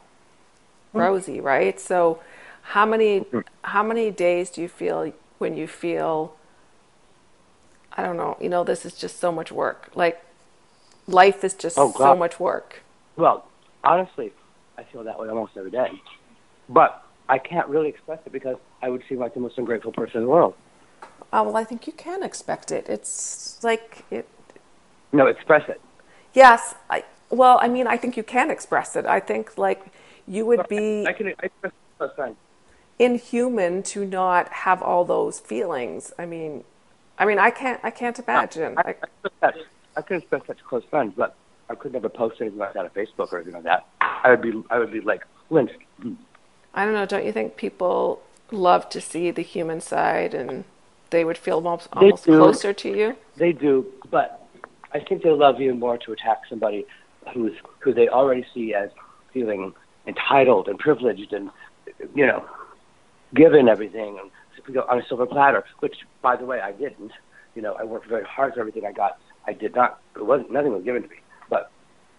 hmm. 0.92 1.00
rosy, 1.00 1.40
right? 1.40 1.80
So, 1.80 2.20
how 2.62 2.86
many 2.86 3.20
hmm. 3.20 3.40
how 3.64 3.84
many 3.84 4.12
days 4.12 4.50
do 4.50 4.62
you 4.62 4.68
feel 4.68 5.14
when 5.38 5.58
you 5.58 5.68
feel? 5.68 6.36
I 7.98 8.04
don't 8.04 8.18
know. 8.18 8.38
You 8.42 8.50
know, 8.50 8.64
this 8.64 8.86
is 8.86 8.96
just 8.96 9.20
so 9.20 9.32
much 9.32 9.52
work. 9.52 9.90
Like, 9.96 10.22
life 11.08 11.44
is 11.44 11.54
just 11.54 11.78
oh, 11.78 11.94
so 11.98 12.16
much 12.16 12.40
work. 12.40 12.82
Well, 13.16 13.48
honestly, 13.84 14.34
I 14.78 14.84
feel 14.84 15.06
that 15.06 15.18
way 15.18 15.30
almost 15.30 15.56
every 15.56 15.72
day. 15.72 15.90
But 16.68 17.05
I 17.28 17.38
can't 17.38 17.68
really 17.68 17.90
express 17.90 18.20
it 18.26 18.32
because 18.32 18.58
I 18.82 18.90
would 18.90 19.04
seem 19.10 19.20
like 19.20 19.34
the 19.34 19.40
most 19.40 19.58
ungrateful 19.58 19.92
person 19.92 20.18
in 20.18 20.24
the 20.24 20.30
world. 20.30 20.54
Oh, 21.34 21.44
well, 21.44 21.58
I 21.58 21.64
think 21.64 21.88
you 21.88 21.94
can 21.94 22.24
expect 22.24 22.72
it. 22.72 22.88
It's 22.88 23.64
like 23.64 24.06
it. 24.12 24.28
No, 25.12 25.28
express 25.28 25.68
it. 25.70 25.82
Yes. 26.34 26.76
I, 26.90 27.04
well, 27.30 27.60
I 27.62 27.68
mean, 27.68 27.88
I 27.88 27.98
think 27.98 28.16
you 28.16 28.24
can 28.24 28.52
express 28.52 28.96
it. 28.96 29.06
I 29.06 29.20
think 29.20 29.58
like 29.58 29.88
you 30.28 30.46
would 30.46 30.68
be. 30.68 31.06
I 31.08 31.14
can 31.14 31.28
I 31.28 31.34
express 31.44 31.74
it. 32.00 32.36
Inhuman 32.98 33.84
to 33.84 34.06
not 34.06 34.50
have 34.50 34.82
all 34.82 35.04
those 35.04 35.40
feelings. 35.40 36.14
I 36.18 36.26
mean, 36.26 36.64
I 37.18 37.26
mean, 37.26 37.40
I 37.40 37.50
can't. 37.50 37.80
I 37.84 37.90
can't 37.90 38.18
imagine. 38.20 38.78
I, 38.78 38.96
I, 39.42 39.48
I, 39.48 39.52
I 39.98 40.02
can 40.02 40.18
express 40.18 40.44
that 40.48 40.58
to 40.58 40.64
close 40.64 40.84
friends, 40.90 41.14
but 41.18 41.36
I 41.70 41.76
could 41.76 41.94
never 41.94 42.08
post 42.10 42.40
anything 42.40 42.60
like 42.60 42.74
that 42.74 42.86
on 42.86 42.90
Facebook 42.92 43.34
or 43.34 43.38
anything 43.38 43.56
like 43.56 43.64
that. 43.64 43.86
I 44.00 44.30
would 44.30 44.42
be. 44.42 44.64
I 44.70 44.80
would 44.80 44.92
be 44.92 45.02
like 45.02 45.26
lynched. 45.50 45.76
I 46.76 46.86
don't 46.86 46.94
know. 46.94 47.06
Don't 47.06 47.26
you 47.26 47.32
think 47.32 47.56
people 47.56 48.22
love 48.52 48.90
to 48.90 49.02
see 49.02 49.32
the 49.32 49.42
human 49.42 49.82
side 49.82 50.34
and 50.34 50.66
they 51.10 51.24
would 51.24 51.38
feel 51.38 51.56
almost, 51.56 51.88
almost 51.94 52.26
closer 52.26 52.74
to 52.74 52.90
you? 52.90 53.16
They 53.38 53.54
do, 53.54 53.86
but 54.12 54.48
I 54.94 55.00
think 55.00 55.24
they 55.24 55.32
love 55.32 55.60
you 55.60 55.74
more 55.74 55.98
to 56.00 56.12
attack 56.12 56.42
somebody 56.50 56.86
who's 57.34 57.54
who 57.80 57.94
they 57.94 58.08
already 58.08 58.46
see 58.54 58.74
as 58.74 58.90
feeling 59.34 59.74
entitled 60.06 60.68
and 60.68 60.78
privileged 60.78 61.34
and 61.34 61.50
you 62.14 62.28
know 62.28 62.46
given 63.34 63.68
everything 63.68 64.20
and 64.22 64.32
on 64.90 65.00
a 65.00 65.08
silver 65.08 65.26
platter. 65.26 65.64
Which, 65.80 65.96
by 66.22 66.36
the 66.36 66.46
way, 66.46 66.60
I 66.60 66.72
didn't. 66.72 67.12
You 67.56 67.62
know, 67.62 67.74
I 67.76 67.84
worked 67.84 68.08
very 68.08 68.24
hard 68.24 68.54
for 68.54 68.60
everything 68.60 68.86
I 68.86 68.92
got. 68.92 69.18
I 69.48 69.54
did 69.54 69.76
not. 69.76 70.00
It 70.16 70.26
wasn't. 70.26 70.52
Nothing 70.52 70.74
was 70.74 70.84
given 70.84 71.04
to 71.04 71.08
me, 71.08 71.18
but 71.50 71.72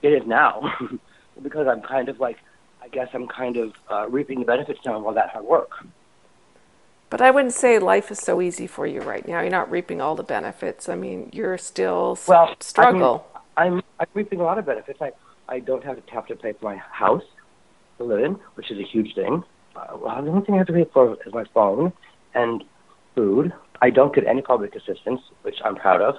it 0.03 0.09
is 0.09 0.27
now 0.27 0.73
because 1.43 1.67
I'm 1.67 1.83
kind 1.83 2.09
of 2.09 2.21
like. 2.21 2.39
I 2.87 2.89
guess 2.89 3.09
I'm 3.15 3.27
kind 3.27 3.57
of 3.57 3.73
uh, 3.91 4.09
reaping 4.09 4.39
the 4.39 4.45
benefits 4.45 4.79
now 4.85 4.97
of 4.97 5.07
all 5.07 5.13
that 5.13 5.31
hard 5.31 5.45
work. 5.45 5.71
But 7.11 7.21
I 7.21 7.33
wouldn't 7.33 7.55
say 7.55 7.81
life 7.81 8.13
is 8.13 8.19
so 8.19 8.41
easy 8.41 8.69
for 8.69 8.87
you 8.87 9.01
right 9.01 9.27
now. 9.27 9.41
You're 9.41 9.51
not 9.51 9.71
reaping 9.71 10.01
all 10.01 10.15
the 10.15 10.23
benefits. 10.23 10.89
I 10.89 10.95
mean, 10.95 11.31
you're 11.33 11.59
still 11.59 12.17
well, 12.29 12.55
struggle. 12.61 13.27
I 13.57 13.67
am 13.67 13.75
I'm, 13.75 13.83
I'm 13.99 14.07
reaping 14.15 14.41
a 14.41 14.45
lot 14.45 14.59
of 14.59 14.67
benefits. 14.67 15.01
I 15.03 15.11
I 15.49 15.59
don't 15.59 15.83
have 15.83 16.05
to 16.05 16.13
have 16.13 16.27
to 16.29 16.37
pay 16.37 16.53
for 16.53 16.65
my 16.65 16.77
house 16.77 17.25
to 17.99 18.05
live 18.05 18.23
in, 18.25 18.33
which 18.55 18.71
is 18.71 18.79
a 18.79 18.85
huge 18.85 19.15
thing. 19.15 19.43
Uh, 19.75 19.97
well, 20.01 20.23
the 20.23 20.31
only 20.31 20.45
thing 20.45 20.55
I 20.55 20.59
have 20.59 20.67
to 20.69 20.73
pay 20.73 20.87
for 20.93 21.17
is 21.27 21.33
my 21.33 21.45
phone 21.55 21.93
and 22.35 22.63
food. 23.17 23.53
I 23.83 23.91
don't 23.91 24.15
get 24.15 24.27
any 24.27 24.43
public 24.43 24.77
assistance, 24.77 25.21
which 25.43 25.57
I'm 25.65 25.75
proud 25.75 26.03
of. 26.03 26.15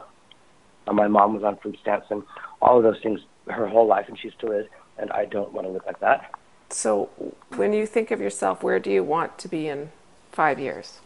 Uh, 0.85 0.93
my 0.93 1.07
mom 1.07 1.33
was 1.33 1.43
on 1.43 1.57
food 1.57 1.77
stamps 1.81 2.07
and 2.09 2.23
all 2.61 2.77
of 2.77 2.83
those 2.83 3.01
things 3.01 3.21
her 3.47 3.67
whole 3.67 3.87
life, 3.87 4.05
and 4.09 4.19
she 4.19 4.31
still 4.37 4.51
is. 4.51 4.65
And 4.97 5.11
I 5.11 5.25
don't 5.25 5.53
want 5.53 5.65
to 5.65 5.71
live 5.71 5.83
like 5.85 5.99
that. 6.01 6.33
So, 6.69 7.09
when 7.55 7.73
you 7.73 7.85
think 7.85 8.11
of 8.11 8.19
yourself, 8.19 8.61
where 8.61 8.79
do 8.79 8.91
you 8.91 9.03
want 9.03 9.37
to 9.39 9.47
be 9.47 9.67
in 9.67 9.91
five 10.31 10.59
years? 10.59 10.99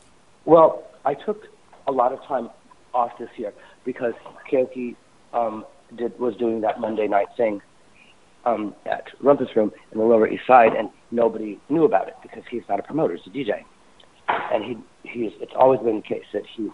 Well, 0.46 0.84
I 1.06 1.14
took 1.14 1.48
a 1.88 1.92
lot 1.92 2.12
of 2.12 2.24
time 2.24 2.50
off 2.94 3.18
this 3.18 3.30
year 3.38 3.54
because 3.86 4.14
Keoki 4.52 4.96
um, 5.34 5.66
did 5.96 6.18
was 6.20 6.36
doing 6.36 6.62
that 6.62 6.80
Monday 6.80 7.08
night 7.08 7.28
thing 7.38 7.62
um, 8.46 8.76
at 8.86 9.08
Rumpus 9.22 9.56
Room 9.56 9.72
in 9.92 10.00
the 10.00 10.04
Lower 10.04 10.28
East 10.28 10.48
Side, 10.48 10.74
and 10.74 10.90
nobody 11.12 11.60
knew 11.70 11.84
about 11.84 12.08
it 12.08 12.16
because 12.22 12.44
he's 12.50 12.64
not 12.68 12.80
a 12.80 12.84
promoter; 12.84 13.16
he's 13.16 13.28
a 13.28 13.30
DJ, 13.30 13.64
and 14.28 14.64
he 14.64 14.78
he's 15.04 15.32
it's 15.42 15.54
always 15.56 15.80
been 15.80 15.98
the 15.98 16.02
case 16.02 16.26
that 16.34 16.46
he 16.46 16.72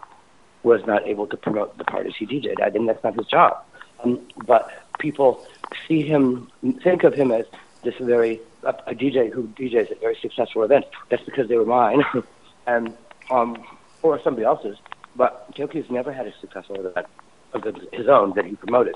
was 0.64 0.82
not 0.86 1.06
able 1.08 1.28
to 1.28 1.38
promote 1.38 1.78
the 1.78 1.84
parties 1.84 2.14
he 2.18 2.26
DJed 2.26 2.60
at, 2.62 2.76
and 2.76 2.88
that's 2.88 3.04
not 3.04 3.16
his 3.16 3.28
job. 3.28 3.64
Um, 4.04 4.22
but 4.46 4.72
people 5.00 5.46
see 5.88 6.04
him, 6.04 6.52
think 6.84 7.04
of 7.04 7.14
him 7.14 7.32
as 7.32 7.46
this 7.84 7.96
very 8.00 8.40
a, 8.64 8.70
a 8.88 8.96
DJ 8.96 9.32
who 9.32 9.44
DJs 9.48 9.92
at 9.92 10.02
very 10.02 10.18
successful 10.22 10.64
events. 10.64 10.88
That's 11.10 11.24
because 11.24 11.48
they 11.48 11.58
were 11.58 11.66
mine. 11.66 12.04
and 12.68 12.96
um, 13.32 13.64
or 14.02 14.22
somebody 14.24 14.46
else's. 14.46 14.78
But 15.16 15.52
Keoki's 15.54 15.90
never 15.90 16.12
had 16.12 16.28
a 16.28 16.34
successful 16.40 16.86
event 16.86 17.08
of 17.54 17.64
his 17.92 18.08
own 18.08 18.34
that 18.36 18.46
he 18.46 18.56
promoted. 18.56 18.96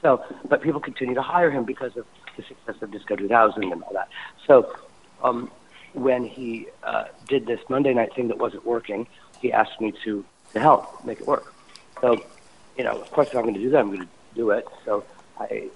So, 0.00 0.22
but 0.48 0.62
people 0.62 0.80
continue 0.80 1.14
to 1.14 1.22
hire 1.22 1.50
him 1.50 1.64
because 1.64 1.96
of 1.96 2.06
the 2.36 2.42
success 2.42 2.76
of 2.82 2.90
Disco 2.90 3.16
2000 3.16 3.64
and 3.64 3.82
all 3.82 3.92
that. 3.92 4.08
So, 4.46 4.74
um, 5.22 5.50
when 5.92 6.24
he 6.24 6.66
uh, 6.82 7.04
did 7.28 7.46
this 7.46 7.60
Monday 7.68 7.94
night 7.94 8.14
thing 8.14 8.28
that 8.28 8.38
wasn't 8.38 8.66
working, 8.66 9.06
he 9.40 9.52
asked 9.52 9.80
me 9.80 9.92
to 10.04 10.24
to 10.52 10.60
help 10.60 11.04
make 11.04 11.20
it 11.20 11.26
work. 11.26 11.52
So, 12.00 12.22
you 12.76 12.84
know, 12.84 13.00
of 13.00 13.10
course, 13.10 13.28
if 13.28 13.36
I'm 13.36 13.42
going 13.42 13.54
to 13.54 13.60
do 13.60 13.70
that, 13.70 13.78
I'm 13.78 13.88
going 13.88 14.00
to 14.00 14.08
do 14.34 14.50
it. 14.50 14.66
So, 14.84 15.04
I 15.38 15.70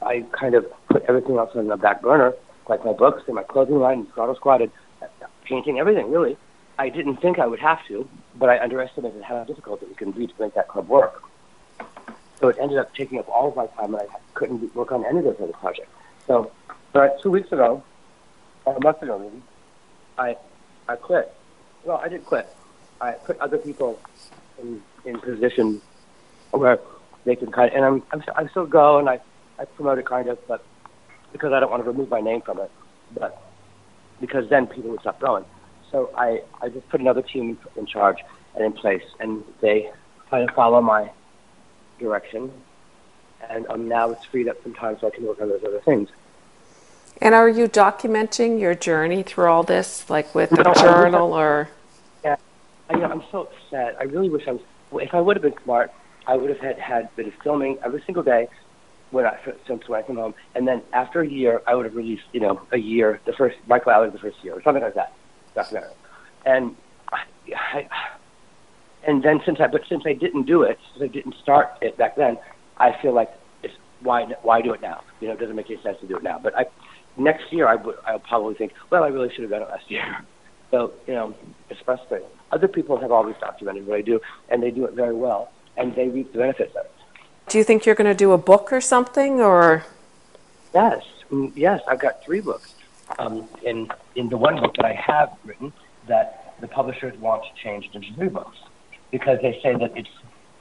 I 0.00 0.24
kind 0.32 0.54
of 0.54 0.66
put 0.88 1.02
everything 1.08 1.36
else 1.36 1.50
on 1.54 1.66
the 1.66 1.76
back 1.76 2.02
burner, 2.02 2.34
like 2.68 2.84
my 2.84 2.92
books 2.92 3.22
and 3.26 3.34
my 3.34 3.42
clothing 3.42 3.78
line 3.78 3.98
and 4.00 4.14
Throttle 4.14 4.34
Squad 4.34 4.62
and 4.62 4.70
uh, 5.02 5.06
painting, 5.44 5.78
everything 5.78 6.10
really. 6.10 6.36
I 6.78 6.88
didn't 6.88 7.16
think 7.18 7.38
I 7.38 7.46
would 7.46 7.60
have 7.60 7.86
to, 7.88 8.08
but 8.36 8.48
I 8.48 8.58
underestimated 8.58 9.22
how 9.22 9.44
difficult 9.44 9.82
it 9.82 9.96
to 9.98 10.12
be 10.12 10.26
to 10.26 10.34
make 10.40 10.54
that 10.54 10.68
club 10.68 10.88
work. 10.88 11.22
So 12.40 12.48
it 12.48 12.56
ended 12.60 12.78
up 12.78 12.94
taking 12.94 13.18
up 13.18 13.28
all 13.28 13.48
of 13.48 13.56
my 13.56 13.66
time, 13.66 13.94
and 13.94 14.02
I 14.02 14.16
couldn't 14.34 14.74
work 14.74 14.90
on 14.90 15.04
any 15.04 15.18
of 15.18 15.24
those 15.24 15.36
other 15.40 15.52
projects. 15.52 15.90
So, 16.26 16.50
but 16.92 17.20
two 17.22 17.30
weeks 17.30 17.52
ago, 17.52 17.82
a 18.66 18.80
month 18.80 19.02
ago 19.02 19.18
maybe, 19.18 19.42
I 20.18 20.36
I 20.88 20.96
quit. 20.96 21.32
Well, 21.84 21.98
I 21.98 22.08
didn't 22.08 22.26
quit. 22.26 22.48
I 23.00 23.12
put 23.12 23.38
other 23.38 23.58
people 23.58 24.00
in 24.60 24.82
in 25.04 25.20
position 25.20 25.80
where 26.50 26.78
they 27.24 27.36
can 27.36 27.50
kind 27.50 27.70
of, 27.70 27.76
and 27.76 27.84
I'm, 27.84 28.02
I'm 28.12 28.24
I 28.34 28.48
still 28.48 28.66
go 28.66 28.98
and 28.98 29.08
I 29.08 29.20
I 29.58 29.64
promote 29.64 29.98
it 29.98 30.06
kind 30.06 30.28
of, 30.28 30.38
but 30.48 30.64
because 31.32 31.52
I 31.52 31.60
don't 31.60 31.70
want 31.70 31.82
to 31.82 31.90
remove 31.90 32.10
my 32.10 32.20
name 32.20 32.42
from 32.42 32.60
it, 32.60 32.70
but 33.14 33.42
because 34.20 34.48
then 34.48 34.66
people 34.66 34.90
would 34.90 35.00
stop 35.00 35.20
going. 35.20 35.44
So 35.90 36.10
I, 36.16 36.42
I 36.60 36.68
just 36.68 36.88
put 36.88 37.00
another 37.00 37.22
team 37.22 37.58
in 37.76 37.86
charge 37.86 38.18
and 38.54 38.64
in 38.64 38.72
place, 38.72 39.02
and 39.20 39.42
they 39.60 39.90
kind 40.30 40.48
of 40.48 40.54
follow 40.54 40.80
my 40.80 41.10
direction. 41.98 42.50
And 43.48 43.66
um, 43.68 43.88
now 43.88 44.10
it's 44.10 44.24
freed 44.24 44.48
up 44.48 44.62
some 44.62 44.74
time 44.74 44.96
so 45.00 45.08
I 45.08 45.10
can 45.10 45.24
work 45.24 45.40
on 45.40 45.48
those 45.48 45.64
other 45.64 45.80
things. 45.80 46.08
And 47.20 47.34
are 47.34 47.48
you 47.48 47.68
documenting 47.68 48.60
your 48.60 48.74
journey 48.74 49.22
through 49.22 49.46
all 49.46 49.62
this, 49.62 50.08
like 50.08 50.34
with 50.34 50.52
a 50.52 50.74
journal 50.74 51.32
or? 51.32 51.68
Yeah, 52.24 52.36
I, 52.88 52.96
know, 52.96 53.06
I'm 53.06 53.22
so 53.30 53.42
upset. 53.42 53.96
I 53.98 54.04
really 54.04 54.28
wish 54.28 54.46
I 54.48 54.52
was. 54.52 54.62
If 54.94 55.14
I 55.14 55.20
would 55.20 55.36
have 55.36 55.42
been 55.42 55.54
smart, 55.64 55.92
I 56.26 56.36
would 56.36 56.50
have 56.50 56.58
had 56.58 56.78
had 56.78 57.14
been 57.16 57.32
filming 57.42 57.78
every 57.84 58.02
single 58.02 58.22
day 58.22 58.48
when 59.12 59.26
I 59.26 59.38
since 59.68 59.88
when 59.88 60.02
I 60.02 60.06
came 60.06 60.16
home, 60.16 60.34
and 60.54 60.66
then 60.66 60.82
after 60.92 61.20
a 61.20 61.28
year, 61.28 61.62
I 61.66 61.74
would 61.74 61.84
have 61.84 61.94
released, 61.94 62.24
you 62.32 62.40
know, 62.40 62.60
a 62.72 62.78
year, 62.78 63.20
the 63.26 63.32
first 63.34 63.56
Michael 63.68 63.92
Alig, 63.92 64.12
the 64.12 64.18
first 64.18 64.38
year, 64.42 64.54
or 64.54 64.62
something 64.62 64.82
like 64.82 64.94
that 64.94 65.12
documentary. 65.54 65.92
And 66.44 66.74
I, 67.12 67.22
I, 67.54 67.88
and 69.06 69.22
then 69.22 69.40
since 69.44 69.58
I 69.60 69.66
but 69.66 69.82
since 69.88 70.02
I 70.06 70.14
didn't 70.14 70.46
do 70.46 70.62
it, 70.62 70.78
since 70.92 71.10
I 71.10 71.12
didn't 71.12 71.34
start 71.42 71.68
it 71.80 71.96
back 71.98 72.16
then, 72.16 72.38
I 72.78 72.92
feel 73.00 73.14
like 73.14 73.30
it's 73.62 73.74
why 74.00 74.24
why 74.42 74.62
do 74.62 74.72
it 74.72 74.80
now? 74.80 75.02
You 75.20 75.28
know, 75.28 75.34
it 75.34 75.40
doesn't 75.40 75.56
make 75.56 75.70
any 75.70 75.80
sense 75.82 75.98
to 76.00 76.08
do 76.08 76.16
it 76.16 76.22
now. 76.22 76.40
But 76.42 76.56
I 76.56 76.64
next 77.16 77.52
year 77.52 77.68
I 77.68 77.76
would 77.76 77.96
I'll 78.06 78.18
probably 78.18 78.54
think, 78.54 78.72
well, 78.90 79.04
I 79.04 79.08
really 79.08 79.28
should 79.34 79.42
have 79.42 79.50
done 79.50 79.62
it 79.62 79.68
last 79.68 79.90
year. 79.90 80.02
So 80.70 80.90
you 81.06 81.12
know, 81.12 81.34
it's 81.68 81.80
frustrating. 81.84 82.28
Other 82.50 82.66
people 82.66 82.98
have 82.98 83.12
always 83.12 83.36
documented 83.38 83.86
what 83.86 83.98
I 83.98 84.00
do, 84.00 84.18
and 84.48 84.62
they 84.62 84.70
do 84.70 84.86
it 84.86 84.94
very 84.94 85.14
well, 85.14 85.50
and 85.76 85.94
they 85.94 86.08
reap 86.08 86.32
the 86.32 86.38
benefits 86.38 86.70
of 86.74 86.86
it. 86.86 87.01
Do 87.48 87.58
you 87.58 87.64
think 87.64 87.84
you're 87.84 87.94
going 87.94 88.10
to 88.10 88.14
do 88.14 88.32
a 88.32 88.38
book 88.38 88.72
or 88.72 88.80
something, 88.80 89.40
or? 89.40 89.84
Yes, 90.74 91.02
mm, 91.30 91.52
yes. 91.54 91.80
I've 91.86 92.00
got 92.00 92.24
three 92.24 92.40
books 92.40 92.74
um, 93.18 93.48
in 93.62 93.88
in 94.16 94.28
the 94.28 94.36
one 94.36 94.60
book 94.60 94.74
that 94.76 94.84
I 94.84 94.94
have 94.94 95.30
written 95.44 95.72
that 96.08 96.54
the 96.60 96.68
publishers 96.68 97.18
want 97.18 97.42
to 97.44 97.62
change 97.62 97.90
into 97.92 98.12
three 98.14 98.28
books 98.28 98.56
because 99.10 99.38
they 99.42 99.60
say 99.62 99.74
that 99.74 99.96
it's 99.96 100.08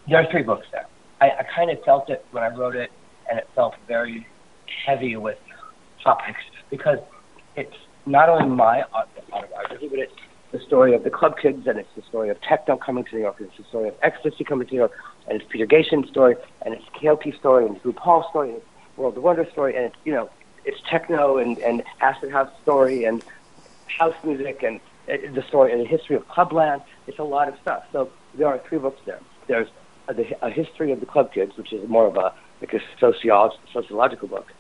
there 0.08 0.20
are 0.20 0.30
three 0.32 0.44
books 0.44 0.68
there. 0.72 0.88
I, 1.22 1.30
I 1.30 1.44
kind 1.56 1.70
of 1.70 1.82
felt 1.84 2.10
it 2.10 2.26
when 2.32 2.44
I 2.44 2.48
wrote 2.48 2.76
it, 2.76 2.92
and 3.30 3.40
it 3.40 3.48
felt 3.56 3.76
very 3.88 4.28
heavy 4.86 5.16
with 5.16 5.38
topics 6.04 6.40
because 6.70 7.00
it's 7.56 7.76
not 8.06 8.30
only 8.30 8.48
my 8.48 8.84
autobiography, 8.84 9.88
but 9.88 10.00
it's 10.00 10.14
the 10.52 10.60
story 10.60 10.94
of 10.94 11.04
the 11.04 11.10
club 11.10 11.38
kids, 11.38 11.66
and 11.68 11.80
it's 11.80 11.90
the 11.96 12.02
story 12.04 12.30
of 12.30 12.40
techno 12.42 12.76
coming 12.78 13.04
to 13.06 13.16
New 13.16 13.22
York, 13.22 13.40
and 13.40 13.48
it's 13.48 13.58
the 13.58 13.64
story 13.66 13.88
of 13.88 13.96
ecstasy 14.02 14.44
coming 14.44 14.68
to 14.68 14.74
New 14.74 14.80
York, 14.80 14.92
and 15.28 15.42
it's 15.42 15.50
Peter 15.50 15.66
Gatien's 15.66 16.10
story, 16.10 16.36
and 16.64 16.74
it's 16.74 16.86
Keoki's 16.90 17.38
story, 17.38 17.66
and 17.66 17.76
it's 17.76 17.86
RuPaul's 17.86 18.30
story, 18.30 18.50
and 18.50 18.58
it's 18.58 18.66
World 18.98 19.18
of 19.18 19.24
Wonder 19.24 19.48
story, 19.52 19.76
and 19.76 19.86
it's 19.86 19.96
you 20.04 20.14
know 20.14 20.30
it's 20.66 20.80
techno 20.90 21.38
and, 21.38 21.58
and 21.60 21.84
acid 22.02 22.32
house 22.32 22.52
story 22.62 23.06
and 23.06 23.24
house 23.88 24.16
music 24.24 24.64
and 24.64 24.80
uh, 25.12 25.18
the 25.34 25.44
story 25.48 25.72
and 25.72 25.82
the 25.82 25.86
history 25.86 26.16
of 26.16 26.28
Clubland. 26.28 26.82
It's 27.08 27.20
a 27.20 27.24
lot 27.24 27.48
of 27.48 27.56
stuff. 27.62 27.84
So 27.92 28.12
there 28.36 28.48
are 28.48 28.60
three 28.60 28.78
books 28.78 29.02
there. 29.06 29.20
There's 29.48 29.70
a, 30.08 30.36
a 30.42 30.50
history 30.50 30.92
of 30.92 31.00
the 31.00 31.06
club 31.06 31.34
kids, 31.34 31.58
which 31.58 31.74
is 31.74 31.88
more 31.90 32.08
of 32.08 32.18
a 32.18 32.34
like 32.60 32.74
a 32.74 32.82
sociolog- 33.00 33.58
sociological 33.74 34.28
book. 34.28 34.52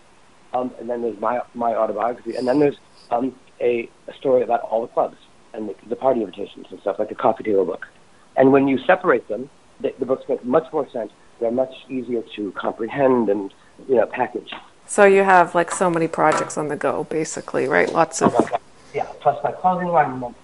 Um, 0.54 0.72
and 0.80 0.89
then 0.89 1.02
there's 1.02 1.20
my 1.20 1.42
my 1.54 1.76
autobiography, 1.76 2.36
and 2.36 2.48
then 2.48 2.60
there's 2.60 2.78
um, 3.10 3.36
a, 3.60 3.89
a 4.08 4.14
story 4.16 4.42
about 4.42 4.62
all 4.62 4.82
the 4.82 4.88
clubs 4.88 5.18
and 5.54 5.70
the, 5.70 5.76
the 5.88 5.95
party 5.95 6.22
invitations 6.22 6.68
and 6.70 6.80
stuff, 6.82 6.97
like 6.99 7.10
the 7.10 7.16
coffee 7.16 7.43
table 7.43 7.66
book. 7.66 7.88
And 8.38 8.52
when 8.52 8.68
you 8.68 8.80
separate 8.86 9.28
them, 9.28 9.49
the, 9.82 9.93
the 9.99 10.06
books 10.06 10.24
make 10.30 10.43
much 10.45 10.72
more 10.72 10.89
sense. 10.89 11.12
They're 11.39 11.52
much 11.52 11.74
easier 11.89 12.24
to 12.36 12.52
comprehend 12.52 13.30
and 13.30 13.54
you 13.88 13.95
know 13.95 14.06
package. 14.06 14.54
So 14.86 15.06
you 15.06 15.24
have 15.24 15.56
like 15.56 15.72
so 15.72 15.89
many 15.89 16.08
projects 16.08 16.58
on 16.58 16.68
the 16.68 16.76
go, 16.76 17.06
basically, 17.06 17.68
right? 17.68 17.91
Lots 17.91 18.22
of. 18.22 18.36
Oh 18.38 18.60
yeah, 18.93 19.08
plus 19.22 19.41
my 19.43 19.52
clothing 19.52 19.88
line, 19.88 20.12
and 20.12 20.24
then 20.24 20.36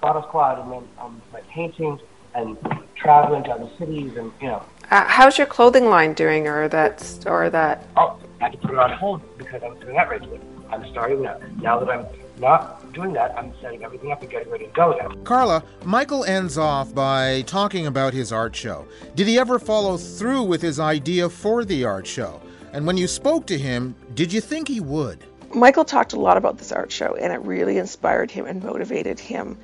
photo 0.00 0.22
squad, 0.22 0.60
and 0.60 0.72
then 0.72 0.88
um, 0.98 1.20
my 1.32 1.40
paintings 1.42 2.00
and 2.34 2.56
traveling 2.94 3.44
to 3.44 3.50
other 3.50 3.68
cities, 3.78 4.16
and 4.16 4.32
you 4.40 4.48
know. 4.48 4.62
Uh, 4.90 5.04
how's 5.04 5.36
your 5.36 5.46
clothing 5.46 5.86
line 5.86 6.14
doing, 6.14 6.46
or 6.46 6.68
that, 6.68 7.24
or 7.26 7.50
that? 7.50 7.86
Oh, 7.96 8.18
I 8.40 8.44
had 8.44 8.52
to 8.52 8.58
put 8.58 8.70
it 8.70 8.78
on 8.78 8.92
hold 8.92 9.20
because 9.36 9.62
I 9.62 9.68
was 9.68 9.78
doing 9.80 9.96
that 9.96 10.08
regularly. 10.08 10.40
I'm 10.70 10.88
starting 10.90 11.22
now. 11.22 11.38
Now 11.60 11.78
that 11.80 11.90
I'm 11.90 12.06
not 12.40 12.92
doing 12.92 13.12
that, 13.12 13.36
I'm 13.38 13.52
setting 13.60 13.84
everything 13.84 14.12
up 14.12 14.22
and 14.22 14.30
getting 14.30 14.50
ready 14.50 14.66
to 14.66 14.72
go 14.72 14.92
now. 14.92 15.08
Karla, 15.24 15.62
Michael 15.84 16.24
ends 16.24 16.58
off 16.58 16.94
by 16.94 17.42
talking 17.42 17.86
about 17.86 18.12
his 18.12 18.32
art 18.32 18.54
show. 18.54 18.86
Did 19.14 19.26
he 19.26 19.38
ever 19.38 19.58
follow 19.58 19.96
through 19.96 20.42
with 20.44 20.62
his 20.62 20.80
idea 20.80 21.28
for 21.28 21.64
the 21.64 21.84
art 21.84 22.06
show? 22.06 22.40
And 22.72 22.86
when 22.86 22.96
you 22.96 23.06
spoke 23.06 23.46
to 23.46 23.58
him, 23.58 23.94
did 24.14 24.32
you 24.32 24.40
think 24.40 24.68
he 24.68 24.80
would? 24.80 25.24
Michael 25.54 25.84
talked 25.84 26.12
a 26.12 26.20
lot 26.20 26.36
about 26.36 26.58
this 26.58 26.72
art 26.72 26.92
show, 26.92 27.14
and 27.14 27.32
it 27.32 27.40
really 27.42 27.78
inspired 27.78 28.30
him 28.30 28.46
and 28.46 28.62
motivated 28.62 29.18
him. 29.18 29.58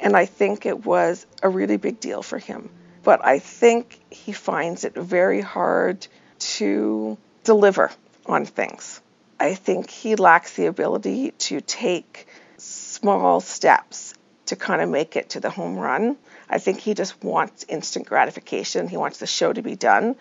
And 0.00 0.16
I 0.16 0.26
think 0.26 0.64
it 0.64 0.84
was 0.84 1.26
a 1.42 1.48
really 1.48 1.76
big 1.76 2.00
deal 2.00 2.22
for 2.22 2.38
him. 2.38 2.70
But 3.02 3.24
I 3.24 3.38
think 3.38 4.00
he 4.10 4.32
finds 4.32 4.84
it 4.84 4.94
very 4.94 5.40
hard 5.40 6.06
to 6.38 7.16
deliver 7.44 7.90
on 8.26 8.46
things. 8.46 9.00
I 9.38 9.54
think 9.54 9.90
he 9.90 10.16
lacks 10.16 10.54
the 10.54 10.66
ability 10.66 11.32
to 11.32 11.60
take 11.60 12.26
small 12.56 13.40
steps 13.40 14.14
to 14.46 14.56
kind 14.56 14.80
of 14.80 14.88
make 14.88 15.16
it 15.16 15.30
to 15.30 15.40
the 15.40 15.50
home 15.50 15.76
run. 15.76 16.16
I 16.48 16.58
think 16.58 16.78
he 16.78 16.94
just 16.94 17.22
wants 17.22 17.64
instant 17.68 18.06
gratification. 18.06 18.88
He 18.88 18.96
wants 18.96 19.18
the 19.18 19.26
show 19.26 19.52
to 19.52 19.62
be 19.62 19.76
done. 19.76 20.16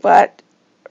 But 0.00 0.42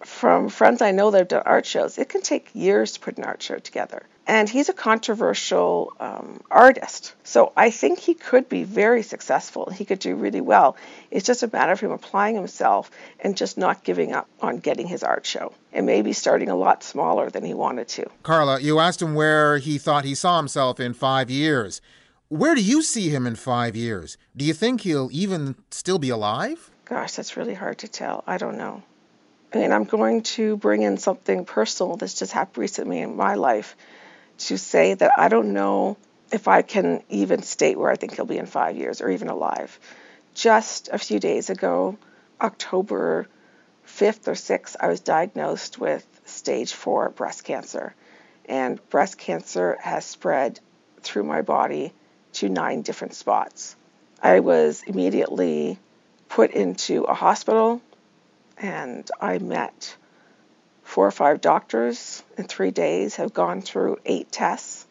from 0.06 0.50
friends 0.50 0.82
I 0.82 0.92
know 0.92 1.12
that 1.12 1.18
have 1.18 1.28
done 1.28 1.44
art 1.46 1.66
shows, 1.66 1.98
it 1.98 2.10
can 2.10 2.22
take 2.22 2.50
years 2.54 2.94
to 2.94 3.00
put 3.00 3.18
an 3.18 3.24
art 3.24 3.42
show 3.42 3.58
together. 3.58 4.04
And 4.32 4.48
he's 4.48 4.70
a 4.70 4.74
controversial 4.74 5.92
um, 6.00 6.40
artist. 6.50 7.16
So 7.26 7.52
I 7.58 7.70
think 7.70 8.00
he 8.00 8.14
could 8.14 8.48
be 8.48 8.64
very 8.64 9.04
successful. 9.04 9.70
He 9.70 9.84
could 9.84 10.00
do 10.00 10.16
really 10.16 10.40
well. 10.40 10.78
It's 11.12 11.26
just 11.26 11.44
a 11.44 11.50
matter 11.52 11.74
of 11.74 11.82
him 11.82 11.92
applying 11.92 12.36
himself 12.36 12.90
and 13.20 13.36
just 13.36 13.58
not 13.58 13.84
giving 13.84 14.14
up 14.14 14.30
on 14.40 14.60
getting 14.60 14.88
his 14.88 15.04
art 15.04 15.26
show 15.26 15.52
and 15.74 15.86
maybe 15.86 16.14
starting 16.14 16.48
a 16.48 16.56
lot 16.56 16.82
smaller 16.82 17.30
than 17.30 17.44
he 17.44 17.54
wanted 17.54 17.90
to. 17.90 18.10
Karla, 18.24 18.62
you 18.62 18.80
asked 18.80 19.02
him 19.02 19.16
where 19.16 19.58
he 19.58 19.78
thought 19.78 20.06
he 20.06 20.16
saw 20.16 20.38
himself 20.38 20.80
in 20.80 20.94
five 20.94 21.30
years. 21.30 21.82
Where 22.30 22.56
do 22.56 22.64
you 22.64 22.82
see 22.84 23.10
him 23.10 23.28
in 23.28 23.36
five 23.36 23.76
years? 23.76 24.18
Do 24.38 24.46
you 24.46 24.54
think 24.54 24.80
he'll 24.80 25.10
even 25.12 25.56
still 25.72 26.00
be 26.00 26.10
alive? 26.10 26.72
Gosh, 26.86 27.16
that's 27.16 27.36
really 27.36 27.54
hard 27.54 27.80
to 27.80 27.90
tell. 27.90 28.24
I 28.26 28.38
don't 28.38 28.58
know. 28.58 28.82
I 29.54 29.58
mean, 29.58 29.74
I'm 29.74 29.84
going 29.84 30.22
to 30.22 30.56
bring 30.56 30.84
in 30.84 30.96
something 30.96 31.44
personal 31.44 31.98
that's 31.98 32.18
just 32.18 32.32
happened 32.32 32.60
recently 32.60 33.00
in 33.00 33.18
my 33.18 33.34
life 33.34 33.76
to 34.48 34.58
say 34.58 34.94
that 34.94 35.12
I 35.18 35.28
don't 35.28 35.54
know 35.54 35.98
if 36.32 36.48
I 36.48 36.62
can 36.62 37.04
even 37.10 37.44
state 37.44 37.78
where 37.78 37.92
I 37.92 37.96
think 37.96 38.16
he'll 38.16 38.26
be 38.26 38.38
in 38.38 38.46
five 38.46 38.76
years 38.76 39.02
or 39.02 39.10
even 39.10 39.28
alive. 39.28 39.80
Just 40.34 40.90
a 40.92 40.98
few 40.98 41.20
days 41.20 41.50
ago, 41.50 41.98
October 42.40 43.28
5th 43.86 44.28
or 44.28 44.34
6th, 44.34 44.76
I 44.80 44.88
was 44.88 45.02
diagnosed 45.02 45.80
with 45.80 46.06
stage 46.26 46.74
four 46.74 47.10
breast 47.10 47.44
cancer. 47.44 47.94
And 48.46 48.80
breast 48.90 49.18
cancer 49.18 49.78
has 49.82 50.06
spread 50.06 50.60
through 51.02 51.24
my 51.24 51.42
body 51.42 51.94
to 52.34 52.50
nine 52.50 52.82
different 52.82 53.14
spots. 53.14 53.76
I 54.22 54.40
was 54.40 54.84
immediately 54.84 55.78
put 56.30 56.52
into 56.52 57.04
a 57.04 57.14
hospital 57.14 57.82
and 58.58 59.10
I 59.20 59.40
met 59.40 59.96
four 60.92 61.08
or 61.08 61.12
five 61.12 61.40
doctors 61.40 62.22
in 62.38 62.44
three 62.44 62.70
days, 62.70 63.16
have 63.16 63.34
gone 63.34 63.62
through 63.62 63.98
eight 64.06 64.30
tests, 64.30 64.86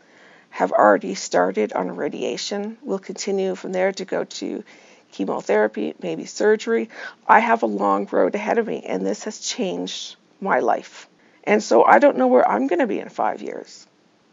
have 0.48 0.72
already 0.72 1.14
started 1.14 1.74
on 1.74 1.94
radiation, 1.94 2.78
will 2.80 2.98
continue 2.98 3.54
from 3.54 3.70
there 3.72 3.92
to 3.92 4.06
go 4.06 4.24
to 4.24 4.64
chemotherapy, 5.12 5.94
maybe 6.00 6.24
surgery. 6.24 6.88
I 7.28 7.40
have 7.40 7.62
a 7.62 7.66
long 7.66 8.08
road 8.10 8.34
ahead 8.34 8.56
of 8.56 8.66
me, 8.66 8.82
and 8.86 9.04
this 9.04 9.24
has 9.24 9.40
changed 9.40 10.16
my 10.40 10.60
life. 10.60 11.06
And 11.44 11.62
so 11.62 11.84
I 11.84 11.98
don't 11.98 12.16
know 12.16 12.28
where 12.28 12.48
I'm 12.48 12.66
going 12.66 12.78
to 12.78 12.86
be 12.86 12.98
in 12.98 13.10
five 13.10 13.42
years. 13.42 13.86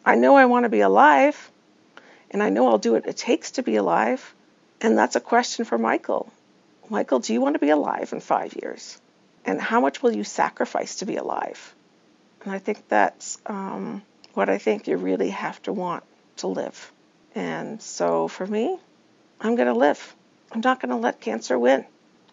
I 0.05 0.15
know 0.15 0.37
I 0.37 0.45
want 0.45 0.63
to 0.63 0.69
be 0.69 0.79
alive, 0.79 1.51
and 2.31 2.41
I 2.41 2.47
know 2.47 2.69
I'll 2.69 2.77
do 2.77 2.93
what 2.93 3.07
it 3.07 3.17
takes 3.17 3.51
to 3.51 3.61
be 3.61 3.75
alive. 3.75 4.33
And 4.79 4.97
that's 4.97 5.17
a 5.17 5.19
question 5.19 5.65
for 5.65 5.77
Michael. 5.77 6.31
Michael, 6.89 7.19
do 7.19 7.33
you 7.33 7.41
want 7.41 7.55
to 7.55 7.59
be 7.59 7.71
alive 7.71 8.13
in 8.13 8.21
five 8.21 8.53
years? 8.53 9.01
And 9.47 9.59
how 9.61 9.79
much 9.79 10.03
will 10.03 10.11
you 10.11 10.23
sacrifice 10.23 10.97
to 10.97 11.05
be 11.05 11.15
alive? 11.15 11.73
And 12.43 12.53
I 12.53 12.59
think 12.59 12.87
that's 12.87 13.37
um, 13.45 14.03
what 14.33 14.49
I 14.49 14.57
think 14.57 14.87
you 14.87 14.97
really 14.97 15.29
have 15.29 15.61
to 15.63 15.73
want 15.73 16.03
to 16.37 16.47
live. 16.47 16.91
And 17.33 17.81
so 17.81 18.27
for 18.27 18.45
me, 18.45 18.77
I'm 19.39 19.55
going 19.55 19.67
to 19.67 19.79
live. 19.79 20.15
I'm 20.51 20.61
not 20.61 20.81
going 20.81 20.89
to 20.89 20.97
let 20.97 21.21
cancer 21.21 21.57
win. 21.57 21.85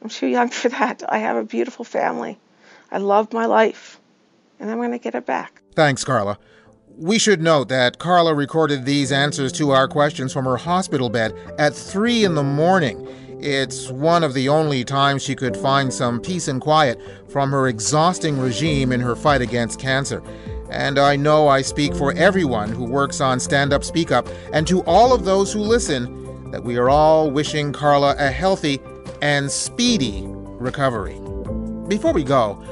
I'm 0.02 0.08
too 0.08 0.26
young 0.26 0.48
for 0.50 0.68
that. 0.68 1.02
I 1.08 1.18
have 1.18 1.36
a 1.36 1.44
beautiful 1.44 1.84
family. 1.84 2.38
I 2.90 2.98
love 2.98 3.32
my 3.32 3.46
life, 3.46 3.98
and 4.60 4.70
I'm 4.70 4.78
going 4.78 4.92
to 4.92 4.98
get 4.98 5.14
it 5.14 5.26
back. 5.26 5.62
Thanks, 5.74 6.04
Karla. 6.04 6.38
We 6.96 7.18
should 7.18 7.42
note 7.42 7.68
that 7.70 7.98
Karla 7.98 8.34
recorded 8.34 8.84
these 8.84 9.10
answers 9.10 9.50
to 9.52 9.70
our 9.72 9.88
questions 9.88 10.32
from 10.32 10.44
her 10.44 10.56
hospital 10.56 11.10
bed 11.10 11.34
at 11.58 11.74
3 11.74 12.24
in 12.24 12.34
the 12.34 12.42
morning. 12.44 13.08
It's 13.40 13.90
one 13.90 14.24
of 14.24 14.34
the 14.34 14.48
only 14.48 14.84
times 14.84 15.22
she 15.22 15.34
could 15.34 15.56
find 15.56 15.92
some 15.92 16.20
peace 16.20 16.48
and 16.48 16.60
quiet 16.60 17.00
from 17.28 17.50
her 17.50 17.68
exhausting 17.68 18.38
regime 18.38 18.92
in 18.92 19.00
her 19.00 19.16
fight 19.16 19.42
against 19.42 19.78
cancer. 19.78 20.22
And 20.70 20.98
I 20.98 21.16
know 21.16 21.48
I 21.48 21.62
speak 21.62 21.94
for 21.94 22.12
everyone 22.14 22.70
who 22.70 22.84
works 22.84 23.20
on 23.20 23.38
Stand 23.38 23.72
Up 23.72 23.84
Speak 23.84 24.10
Up 24.10 24.28
and 24.52 24.66
to 24.66 24.82
all 24.84 25.12
of 25.12 25.24
those 25.24 25.52
who 25.52 25.60
listen 25.60 26.50
that 26.50 26.64
we 26.64 26.76
are 26.76 26.88
all 26.88 27.30
wishing 27.30 27.72
Karla 27.72 28.14
a 28.18 28.30
healthy 28.30 28.80
and 29.20 29.50
speedy 29.50 30.24
recovery. 30.26 31.20
Before 31.88 32.12
we 32.12 32.24
go, 32.24 32.62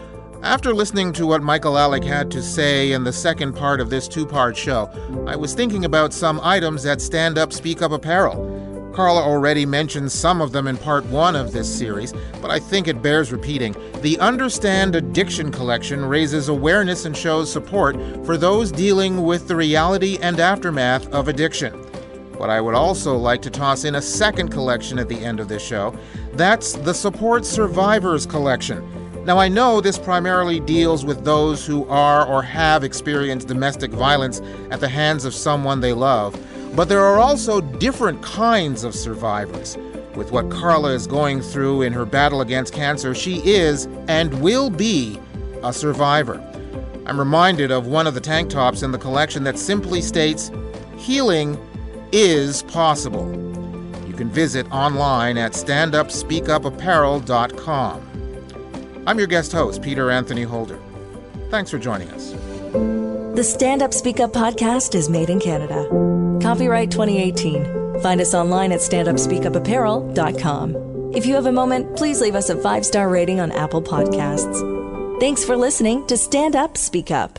after 0.43 0.75
listening 0.75 1.13
to 1.15 1.27
what 1.27 1.43
Michael 1.43 1.75
Alig 1.75 2.05
had 2.05 2.31
to 2.33 2.43
say 2.43 2.93
in 2.93 3.05
the 3.05 3.13
second 3.13 3.55
part 3.55 3.81
of 3.81 3.91
this 3.91 4.09
two 4.09 4.27
part 4.27 4.57
show, 4.57 4.91
I 5.27 5.37
was 5.37 5.55
thinking 5.55 5.85
about 5.85 6.13
some 6.13 6.41
items 6.43 6.85
at 6.87 7.01
Stand 7.01 7.39
Up 7.39 7.53
Speak 7.53 7.83
Up 7.83 7.93
Apparel. 7.93 8.62
Karla 8.93 9.22
already 9.22 9.64
mentioned 9.64 10.12
some 10.12 10.43
of 10.43 10.53
them 10.53 10.66
in 10.66 10.76
part 10.76 11.05
one 11.07 11.34
of 11.34 11.53
this 11.53 11.72
series, 11.72 12.12
but 12.40 12.51
I 12.51 12.59
think 12.59 12.88
it 12.88 13.01
bears 13.03 13.32
repeating. 13.32 13.74
The 14.03 14.18
Understand 14.18 14.95
Addiction 14.95 15.51
collection 15.51 16.05
raises 16.05 16.49
awareness 16.49 17.05
and 17.07 17.16
shows 17.16 17.51
support 17.51 17.97
for 18.26 18.36
those 18.36 18.70
dealing 18.70 19.22
with 19.22 19.49
the 19.49 19.57
reality 19.57 20.18
and 20.20 20.38
aftermath 20.38 21.09
of 21.12 21.28
addiction. 21.28 21.86
But 22.38 22.51
I 22.51 22.61
would 22.61 22.74
also 22.74 23.16
like 23.16 23.40
to 23.43 23.51
toss 23.51 23.84
in 23.84 23.95
a 23.95 24.03
second 24.03 24.51
collection 24.51 24.99
at 24.99 25.09
the 25.09 25.18
end 25.18 25.40
of 25.40 25.49
this 25.49 25.64
show. 25.64 25.97
That's 26.34 26.72
the 26.72 26.93
Support 26.93 27.47
Survivors 27.47 28.26
collection. 28.26 28.86
Now, 29.24 29.38
I 29.38 29.47
know 29.47 29.80
this 29.80 29.99
primarily 29.99 30.59
deals 30.59 31.05
with 31.05 31.24
those 31.24 31.64
who 31.64 31.86
are 31.88 32.26
or 32.26 32.43
have 32.43 32.82
experienced 32.82 33.47
domestic 33.47 33.93
violence 33.93 34.43
at 34.72 34.80
the 34.80 34.88
hands 34.88 35.24
of 35.24 35.32
someone 35.32 35.80
they 35.80 35.93
love. 35.93 36.34
But 36.75 36.89
there 36.89 37.05
are 37.05 37.18
also 37.18 37.61
different 37.61 38.23
kinds 38.23 38.85
of 38.85 38.95
survivors. 38.95 39.77
With 40.14 40.33
what 40.33 40.51
Karla 40.51 40.93
is 40.93 41.07
going 41.07 41.41
through 41.41 41.83
in 41.83 41.93
her 41.93 42.05
battle 42.05 42.41
against 42.41 42.73
cancer, 42.73 43.14
she 43.14 43.41
is 43.45 43.87
and 44.09 44.43
will 44.43 44.70
be 44.70 45.20
a 45.62 45.73
survivor. 45.73 46.43
I'm 47.07 47.18
reminded 47.18 47.70
of 47.70 47.87
one 47.87 48.07
of 48.07 48.14
the 48.14 48.20
tank 48.20 48.51
tops 48.51 48.83
in 48.83 48.93
the 48.93 48.99
collection 48.99 49.45
that 49.45 49.59
simply 49.59 50.01
states, 50.01 50.51
Healing 50.97 51.59
is 52.12 52.62
possible. 52.64 53.31
You 54.07 54.14
can 54.14 54.31
visit 54.31 54.70
online 54.70 55.39
at 55.39 55.53
standupspeakupapparel.com. 55.53 58.09
I'm 59.07 59.18
your 59.18 59.27
guest 59.27 59.53
host, 59.53 59.83
Peter 59.83 60.11
Anthony 60.11 60.43
Holder. 60.43 60.79
Thanks 61.51 61.70
for 61.70 61.79
joining 61.79 62.09
us. 62.11 62.31
The 63.35 63.43
Stand 63.43 63.83
Up 63.83 63.93
Speak 63.93 64.20
Up 64.20 64.33
podcast 64.33 64.95
is 64.95 65.11
made 65.11 65.29
in 65.29 65.41
Canada. 65.41 66.32
Copyright 66.43 66.90
2018. 66.90 68.01
Find 68.03 68.20
us 68.20 68.34
online 68.34 68.72
at 68.72 68.80
standupspeakupapparel.com. 68.80 71.12
If 71.14 71.26
you 71.26 71.34
have 71.34 71.47
a 71.47 71.53
moment, 71.53 71.97
please 71.97 72.20
leave 72.20 72.34
us 72.34 72.51
a 72.51 72.57
five 72.57 72.84
star 72.84 73.09
rating 73.09 73.38
on 73.38 73.53
Apple 73.53 73.82
Podcasts. 73.82 75.20
Thanks 75.20 75.45
for 75.45 75.57
listening 75.57 76.05
to 76.09 76.16
Stand 76.16 76.57
Up 76.57 76.76
Speak 76.76 77.12
Up. 77.12 77.38